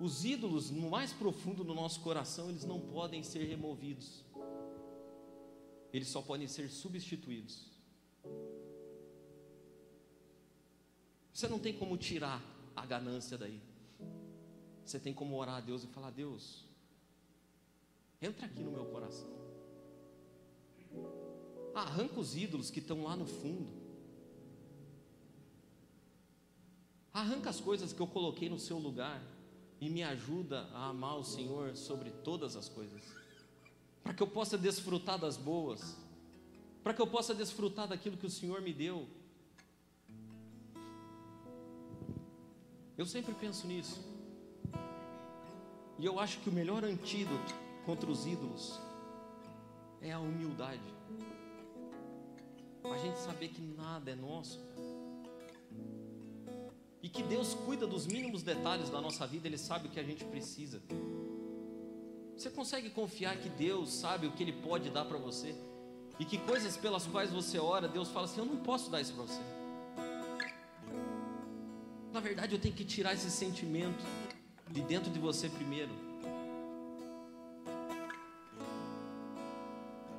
Os 0.00 0.24
ídolos 0.24 0.70
no 0.70 0.90
mais 0.90 1.12
profundo 1.12 1.62
do 1.62 1.74
nosso 1.74 2.00
coração, 2.00 2.48
eles 2.48 2.64
não 2.64 2.80
podem 2.80 3.22
ser 3.22 3.44
removidos 3.44 4.24
eles 5.92 6.08
só 6.08 6.22
podem 6.22 6.46
ser 6.46 6.68
substituídos. 6.70 7.68
Você 11.32 11.48
não 11.48 11.58
tem 11.58 11.72
como 11.72 11.96
tirar 11.96 12.42
a 12.76 12.86
ganância 12.86 13.36
daí. 13.36 13.60
Você 14.84 14.98
tem 14.98 15.12
como 15.12 15.36
orar 15.36 15.56
a 15.56 15.60
Deus 15.60 15.82
e 15.82 15.86
falar: 15.86 16.10
Deus, 16.10 16.64
entra 18.20 18.46
aqui 18.46 18.62
no 18.62 18.70
meu 18.70 18.86
coração. 18.86 19.28
Arranca 21.74 22.18
os 22.18 22.36
ídolos 22.36 22.70
que 22.70 22.80
estão 22.80 23.04
lá 23.04 23.16
no 23.16 23.26
fundo. 23.26 23.72
Arranca 27.12 27.50
as 27.50 27.60
coisas 27.60 27.92
que 27.92 28.00
eu 28.00 28.06
coloquei 28.06 28.48
no 28.48 28.58
seu 28.58 28.78
lugar 28.78 29.20
e 29.80 29.88
me 29.88 30.02
ajuda 30.02 30.68
a 30.72 30.88
amar 30.88 31.18
o 31.18 31.24
Senhor 31.24 31.76
sobre 31.76 32.10
todas 32.10 32.54
as 32.54 32.68
coisas 32.68 33.19
para 34.10 34.16
que 34.16 34.24
eu 34.24 34.26
possa 34.26 34.58
desfrutar 34.58 35.16
das 35.16 35.36
boas, 35.36 35.96
para 36.82 36.92
que 36.92 37.00
eu 37.00 37.06
possa 37.06 37.32
desfrutar 37.32 37.86
daquilo 37.86 38.16
que 38.16 38.26
o 38.26 38.30
Senhor 38.30 38.60
me 38.60 38.72
deu. 38.72 39.06
Eu 42.98 43.06
sempre 43.06 43.32
penso 43.34 43.68
nisso. 43.68 44.04
E 45.96 46.04
eu 46.04 46.18
acho 46.18 46.40
que 46.40 46.48
o 46.48 46.52
melhor 46.52 46.84
antídoto 46.84 47.54
contra 47.86 48.10
os 48.10 48.26
ídolos 48.26 48.80
é 50.02 50.10
a 50.10 50.18
humildade. 50.18 50.92
A 52.82 52.98
gente 52.98 53.20
saber 53.20 53.50
que 53.50 53.62
nada 53.62 54.10
é 54.10 54.16
nosso. 54.16 54.58
E 57.00 57.08
que 57.08 57.22
Deus 57.22 57.54
cuida 57.54 57.86
dos 57.86 58.08
mínimos 58.08 58.42
detalhes 58.42 58.90
da 58.90 59.00
nossa 59.00 59.24
vida, 59.24 59.46
Ele 59.46 59.56
sabe 59.56 59.86
o 59.86 59.90
que 59.92 60.00
a 60.00 60.04
gente 60.04 60.24
precisa. 60.24 60.82
Você 62.40 62.48
consegue 62.48 62.88
confiar 62.88 63.36
que 63.36 63.50
Deus 63.50 63.92
sabe 63.92 64.26
o 64.26 64.32
que 64.32 64.42
Ele 64.42 64.54
pode 64.54 64.88
dar 64.88 65.04
para 65.04 65.18
você? 65.18 65.54
E 66.18 66.24
que 66.24 66.38
coisas 66.38 66.74
pelas 66.74 67.06
quais 67.06 67.30
você 67.30 67.58
ora, 67.58 67.86
Deus 67.86 68.08
fala 68.08 68.24
assim: 68.24 68.40
Eu 68.40 68.46
não 68.46 68.56
posso 68.56 68.90
dar 68.90 68.98
isso 68.98 69.12
para 69.12 69.24
você. 69.24 69.42
Na 72.10 72.18
verdade, 72.18 72.54
eu 72.54 72.58
tenho 72.58 72.74
que 72.74 72.82
tirar 72.82 73.12
esse 73.12 73.30
sentimento 73.30 74.02
de 74.70 74.80
dentro 74.80 75.10
de 75.10 75.18
você 75.18 75.50
primeiro. 75.50 75.90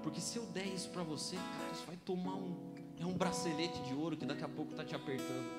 Porque 0.04 0.22
se 0.22 0.38
eu 0.38 0.46
der 0.46 0.68
isso 0.68 0.90
para 0.90 1.02
você, 1.02 1.36
cara, 1.38 1.72
isso 1.74 1.86
vai 1.88 1.98
tomar 2.06 2.36
um. 2.36 2.56
É 3.00 3.06
um 3.08 3.18
bracelete 3.18 3.82
de 3.82 3.96
ouro 3.96 4.16
que 4.16 4.28
daqui 4.28 4.44
a 4.44 4.48
pouco 4.48 4.74
está 4.74 4.86
te 4.86 4.94
apertando. 4.94 5.50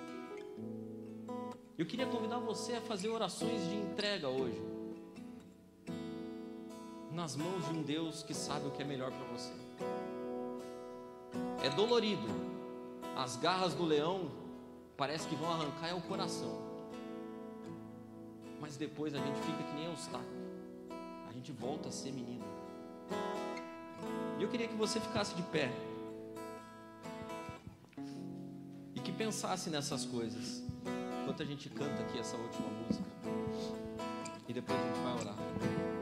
Eu 1.77 1.85
queria 1.87 2.07
convidar 2.07 2.39
você 2.39 2.75
a 2.75 2.81
fazer 2.81 3.09
orações 3.09 3.69
de 3.69 3.75
entrega 3.75 4.29
hoje 4.29 4.73
nas 7.13 7.37
mãos 7.37 7.67
de 7.67 7.73
um 7.73 7.83
Deus 7.83 8.23
que 8.23 8.33
sabe 8.33 8.67
o 8.67 8.71
que 8.71 8.83
é 8.83 8.85
melhor 8.85 9.11
para 9.13 9.27
você. 9.27 9.53
É 11.63 11.69
dolorido. 11.71 12.27
As 13.17 13.37
garras 13.37 13.75
do 13.75 13.85
leão 13.85 14.31
parece 14.97 15.29
que 15.29 15.37
vão 15.37 15.51
arrancar 15.51 15.89
é 15.89 15.95
o 15.95 16.01
coração. 16.01 16.59
Mas 18.61 18.77
depois 18.77 19.15
a 19.15 19.19
gente 19.19 19.39
fica 19.41 19.63
que 19.63 19.75
nem 19.75 19.87
Eustáquio. 19.87 20.43
A 21.29 21.33
gente 21.33 21.53
volta 21.53 21.89
a 21.89 21.93
ser 21.93 22.13
menino. 22.13 22.45
E 24.39 24.43
eu 24.43 24.49
queria 24.49 24.67
que 24.67 24.75
você 24.75 24.99
ficasse 24.99 25.35
de 25.35 25.43
pé. 25.43 25.71
E 28.95 29.01
que 29.01 29.13
pensasse 29.13 29.69
nessas 29.69 30.07
coisas. 30.07 30.63
Enquanto 31.23 31.43
a 31.43 31.47
gente 31.47 31.69
canta 31.69 32.03
aqui 32.03 32.19
essa 32.19 32.37
última 32.37 32.69
música. 32.69 33.05
E 34.49 34.53
depois 34.53 34.79
a 34.79 34.83
gente 34.83 34.99
vai 35.01 35.21
orar. 35.21 36.02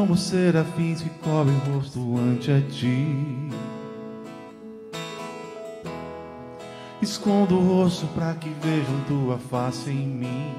Como 0.00 0.16
serafins 0.16 1.02
que 1.02 1.10
cobrem 1.22 1.54
o 1.54 1.74
rosto 1.74 2.16
ante 2.16 2.50
a 2.50 2.58
Ti. 2.58 3.50
Escondo 7.02 7.58
o 7.58 7.60
rosto 7.60 8.06
para 8.14 8.32
que 8.32 8.48
vejam 8.48 9.04
tua 9.06 9.36
face 9.36 9.90
em 9.90 10.06
mim. 10.06 10.54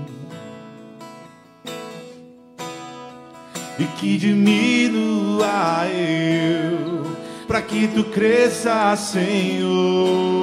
E 3.79 3.83
que 3.99 4.15
diminua 4.15 5.87
eu, 5.87 7.17
para 7.47 7.63
que 7.63 7.87
tu 7.87 8.03
cresça, 8.03 8.95
Senhor, 8.95 10.40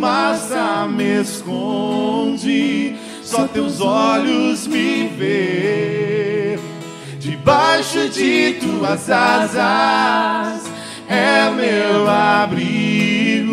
fumaça 0.00 0.88
me 0.88 1.20
esconde, 1.20 2.96
só 3.22 3.46
teus 3.46 3.82
olhos 3.82 4.66
me 4.66 5.08
veem 5.08 6.58
debaixo 7.18 8.08
de 8.08 8.54
tuas 8.54 9.10
asas 9.10 10.70
é 11.06 11.50
meu 11.50 12.08
abrigo, 12.08 13.50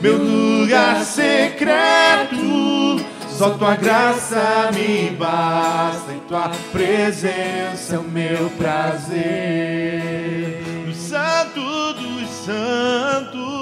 meu 0.00 0.16
lugar 0.16 1.02
secreto. 1.02 3.02
Só 3.28 3.50
tua 3.50 3.74
graça 3.74 4.70
me 4.72 5.10
basta, 5.10 6.12
e 6.12 6.20
tua 6.28 6.52
presença 6.70 7.96
é 7.96 7.98
o 7.98 8.04
meu 8.04 8.48
prazer. 8.50 10.62
No 10.86 10.94
Santo 10.94 11.60
dos 11.94 12.28
Santos, 12.28 13.61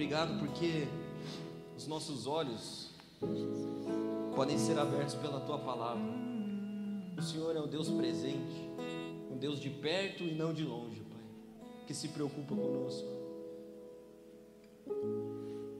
Obrigado 0.00 0.38
porque 0.38 0.88
os 1.76 1.86
nossos 1.86 2.26
olhos 2.26 2.88
podem 4.34 4.56
ser 4.56 4.78
abertos 4.78 5.14
pela 5.14 5.40
tua 5.40 5.58
palavra. 5.58 6.02
O 7.18 7.20
Senhor 7.20 7.54
é 7.54 7.60
um 7.60 7.68
Deus 7.68 7.90
presente, 7.90 8.66
um 9.30 9.36
Deus 9.36 9.60
de 9.60 9.68
perto 9.68 10.24
e 10.24 10.32
não 10.32 10.54
de 10.54 10.64
longe, 10.64 11.02
Pai, 11.02 11.20
que 11.86 11.92
se 11.92 12.08
preocupa 12.08 12.54
conosco. 12.56 13.06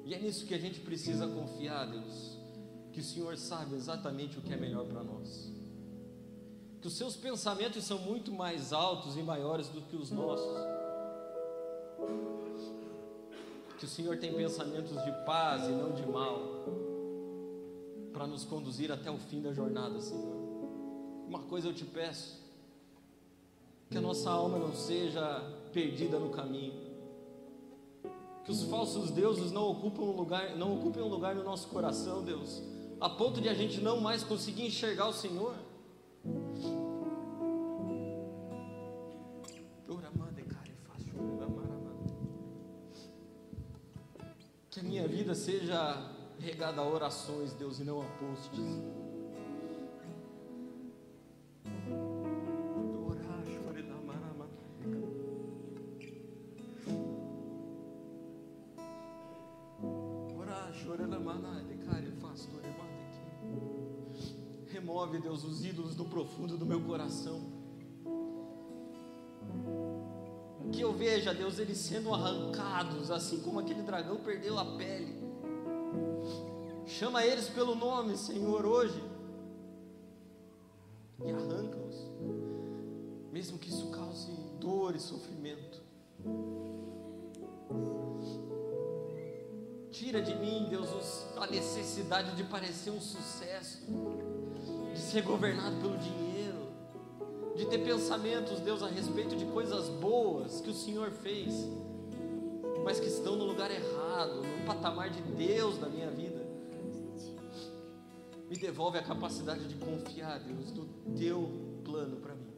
E 0.05 0.13
é 0.13 0.19
nisso 0.19 0.45
que 0.45 0.53
a 0.53 0.59
gente 0.59 0.81
precisa 0.81 1.27
confiar, 1.27 1.87
Deus, 1.87 2.37
que 2.93 3.01
o 3.01 3.03
Senhor 3.03 3.39
sabe 3.39 3.75
exatamente 3.75 4.39
o 4.39 4.43
que 4.43 4.53
é 4.53 4.57
melhor 4.59 4.85
para 4.85 5.03
nós. 5.03 5.51
Que 6.83 6.89
os 6.89 6.93
seus 6.93 7.17
pensamentos 7.17 7.85
são 7.85 7.99
muito 8.01 8.31
mais 8.31 8.71
altos 8.71 9.17
e 9.17 9.23
maiores 9.23 9.69
do 9.69 9.81
que 9.81 9.97
os 9.97 10.11
nossos. 10.11 10.59
Que 13.81 13.87
o 13.87 13.89
Senhor 13.89 14.19
tem 14.19 14.35
pensamentos 14.35 15.03
de 15.03 15.11
paz 15.25 15.67
e 15.67 15.73
não 15.73 15.93
de 15.93 16.07
mal 16.07 16.39
para 18.13 18.27
nos 18.27 18.45
conduzir 18.45 18.93
até 18.93 19.11
o 19.11 19.17
fim 19.17 19.41
da 19.41 19.55
jornada, 19.55 19.99
Senhor. 20.03 20.37
Uma 21.27 21.39
coisa 21.45 21.69
eu 21.69 21.73
te 21.73 21.87
peço: 21.87 22.39
que 23.89 23.97
a 23.97 24.01
nossa 24.03 24.31
alma 24.31 24.59
não 24.59 24.75
seja 24.75 25.23
perdida 25.73 26.19
no 26.19 26.29
caminho, 26.29 26.75
que 28.45 28.51
os 28.51 28.65
falsos 28.65 29.11
deuses 29.11 29.51
não 29.51 29.71
ocupem 29.71 30.05
um 30.05 30.15
lugar, 30.15 30.55
não 30.57 30.77
ocupem 30.77 31.03
um 31.03 31.09
lugar 31.09 31.35
no 31.35 31.43
nosso 31.43 31.67
coração, 31.69 32.23
Deus, 32.23 32.63
a 33.01 33.09
ponto 33.09 33.41
de 33.41 33.49
a 33.49 33.55
gente 33.55 33.81
não 33.81 33.99
mais 33.99 34.23
conseguir 34.23 34.67
enxergar 34.67 35.09
o 35.09 35.15
Senhor. 35.15 35.55
Que 44.71 44.79
a 44.79 44.83
minha 44.85 45.09
vida 45.09 45.35
seja 45.35 46.11
regada 46.39 46.81
a 46.81 46.89
orações, 46.89 47.53
Deus, 47.55 47.81
e 47.81 47.85
não 47.85 48.01
a 48.01 48.05
postes. 48.05 48.61
Remove, 64.69 65.19
Deus, 65.19 65.43
os 65.43 65.65
ídolos 65.65 65.97
do 65.97 66.05
profundo 66.05 66.57
do 66.57 66.65
meu 66.65 66.81
coração. 66.81 67.60
Veja, 71.01 71.33
Deus, 71.33 71.59
eles 71.59 71.79
sendo 71.79 72.13
arrancados, 72.13 73.11
assim 73.11 73.41
como 73.41 73.59
aquele 73.59 73.81
dragão 73.81 74.19
perdeu 74.19 74.59
a 74.59 74.77
pele. 74.77 75.17
Chama 76.87 77.25
eles 77.25 77.49
pelo 77.49 77.75
nome, 77.75 78.19
Senhor, 78.19 78.67
hoje. 78.67 79.03
E 81.25 81.31
arranca-os. 81.31 82.07
Mesmo 83.33 83.59
que 83.59 83.71
isso 83.71 83.87
cause 83.91 84.31
dor 84.61 84.95
e 84.95 85.01
sofrimento. 85.01 85.83
Tira 89.91 90.21
de 90.21 90.35
mim, 90.35 90.67
Deus, 90.69 90.91
a 91.39 91.47
necessidade 91.47 92.37
de 92.37 92.45
parecer 92.45 92.91
um 92.91 93.01
sucesso, 93.01 93.87
de 94.93 95.01
ser 95.01 95.23
governado 95.23 95.77
pelo 95.77 95.97
dinheiro, 95.97 96.60
de 97.61 97.67
ter 97.67 97.85
pensamentos, 97.85 98.59
Deus, 98.61 98.83
a 98.83 98.89
respeito 98.89 99.37
de 99.37 99.45
coisas 99.45 99.89
boas 99.89 100.63
que 100.63 100.71
o 100.71 100.75
Senhor 100.75 101.11
fez, 101.11 101.69
mas 102.83 102.99
que 102.99 103.07
estão 103.07 103.37
no 103.37 103.45
lugar 103.45 103.71
errado, 103.71 104.37
no 104.37 104.67
patamar 104.67 105.11
de 105.11 105.21
Deus 105.21 105.77
da 105.77 105.87
minha 105.87 106.11
vida. 106.11 106.41
Me 108.49 108.57
devolve 108.57 108.99
a 108.99 109.03
capacidade 109.03 109.69
de 109.69 109.75
confiar, 109.75 110.41
Deus, 110.41 110.73
no 110.73 110.87
teu 111.19 111.51
plano 111.85 112.17
para 112.17 112.35
mim, 112.35 112.51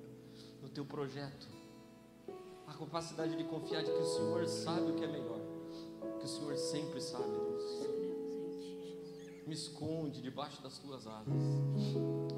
no 0.62 0.68
teu 0.68 0.84
projeto. 0.84 1.48
A 2.68 2.72
capacidade 2.72 3.36
de 3.36 3.42
confiar 3.44 3.82
de 3.82 3.90
que 3.90 3.98
o 3.98 4.06
Senhor 4.06 4.46
sabe 4.46 4.92
o 4.92 4.94
que 4.94 5.04
é 5.04 5.08
melhor, 5.08 5.40
que 6.20 6.24
o 6.24 6.28
Senhor 6.28 6.56
sempre 6.56 7.00
sabe, 7.00 7.24
Deus. 7.24 7.88
Me 9.48 9.54
esconde 9.54 10.22
debaixo 10.22 10.62
das 10.62 10.78
tuas 10.78 11.08
asas 11.08 11.34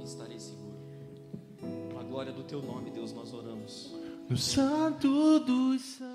e 0.00 0.02
estarei 0.02 0.40
seguro. 0.40 0.73
Glória 2.14 2.32
do 2.32 2.44
teu 2.44 2.62
nome, 2.62 2.92
Deus, 2.92 3.12
nós 3.12 3.34
oramos. 3.34 3.92
No 4.30 4.38
Santo 4.38 5.40
dos 5.40 5.82
Santos. 5.82 6.13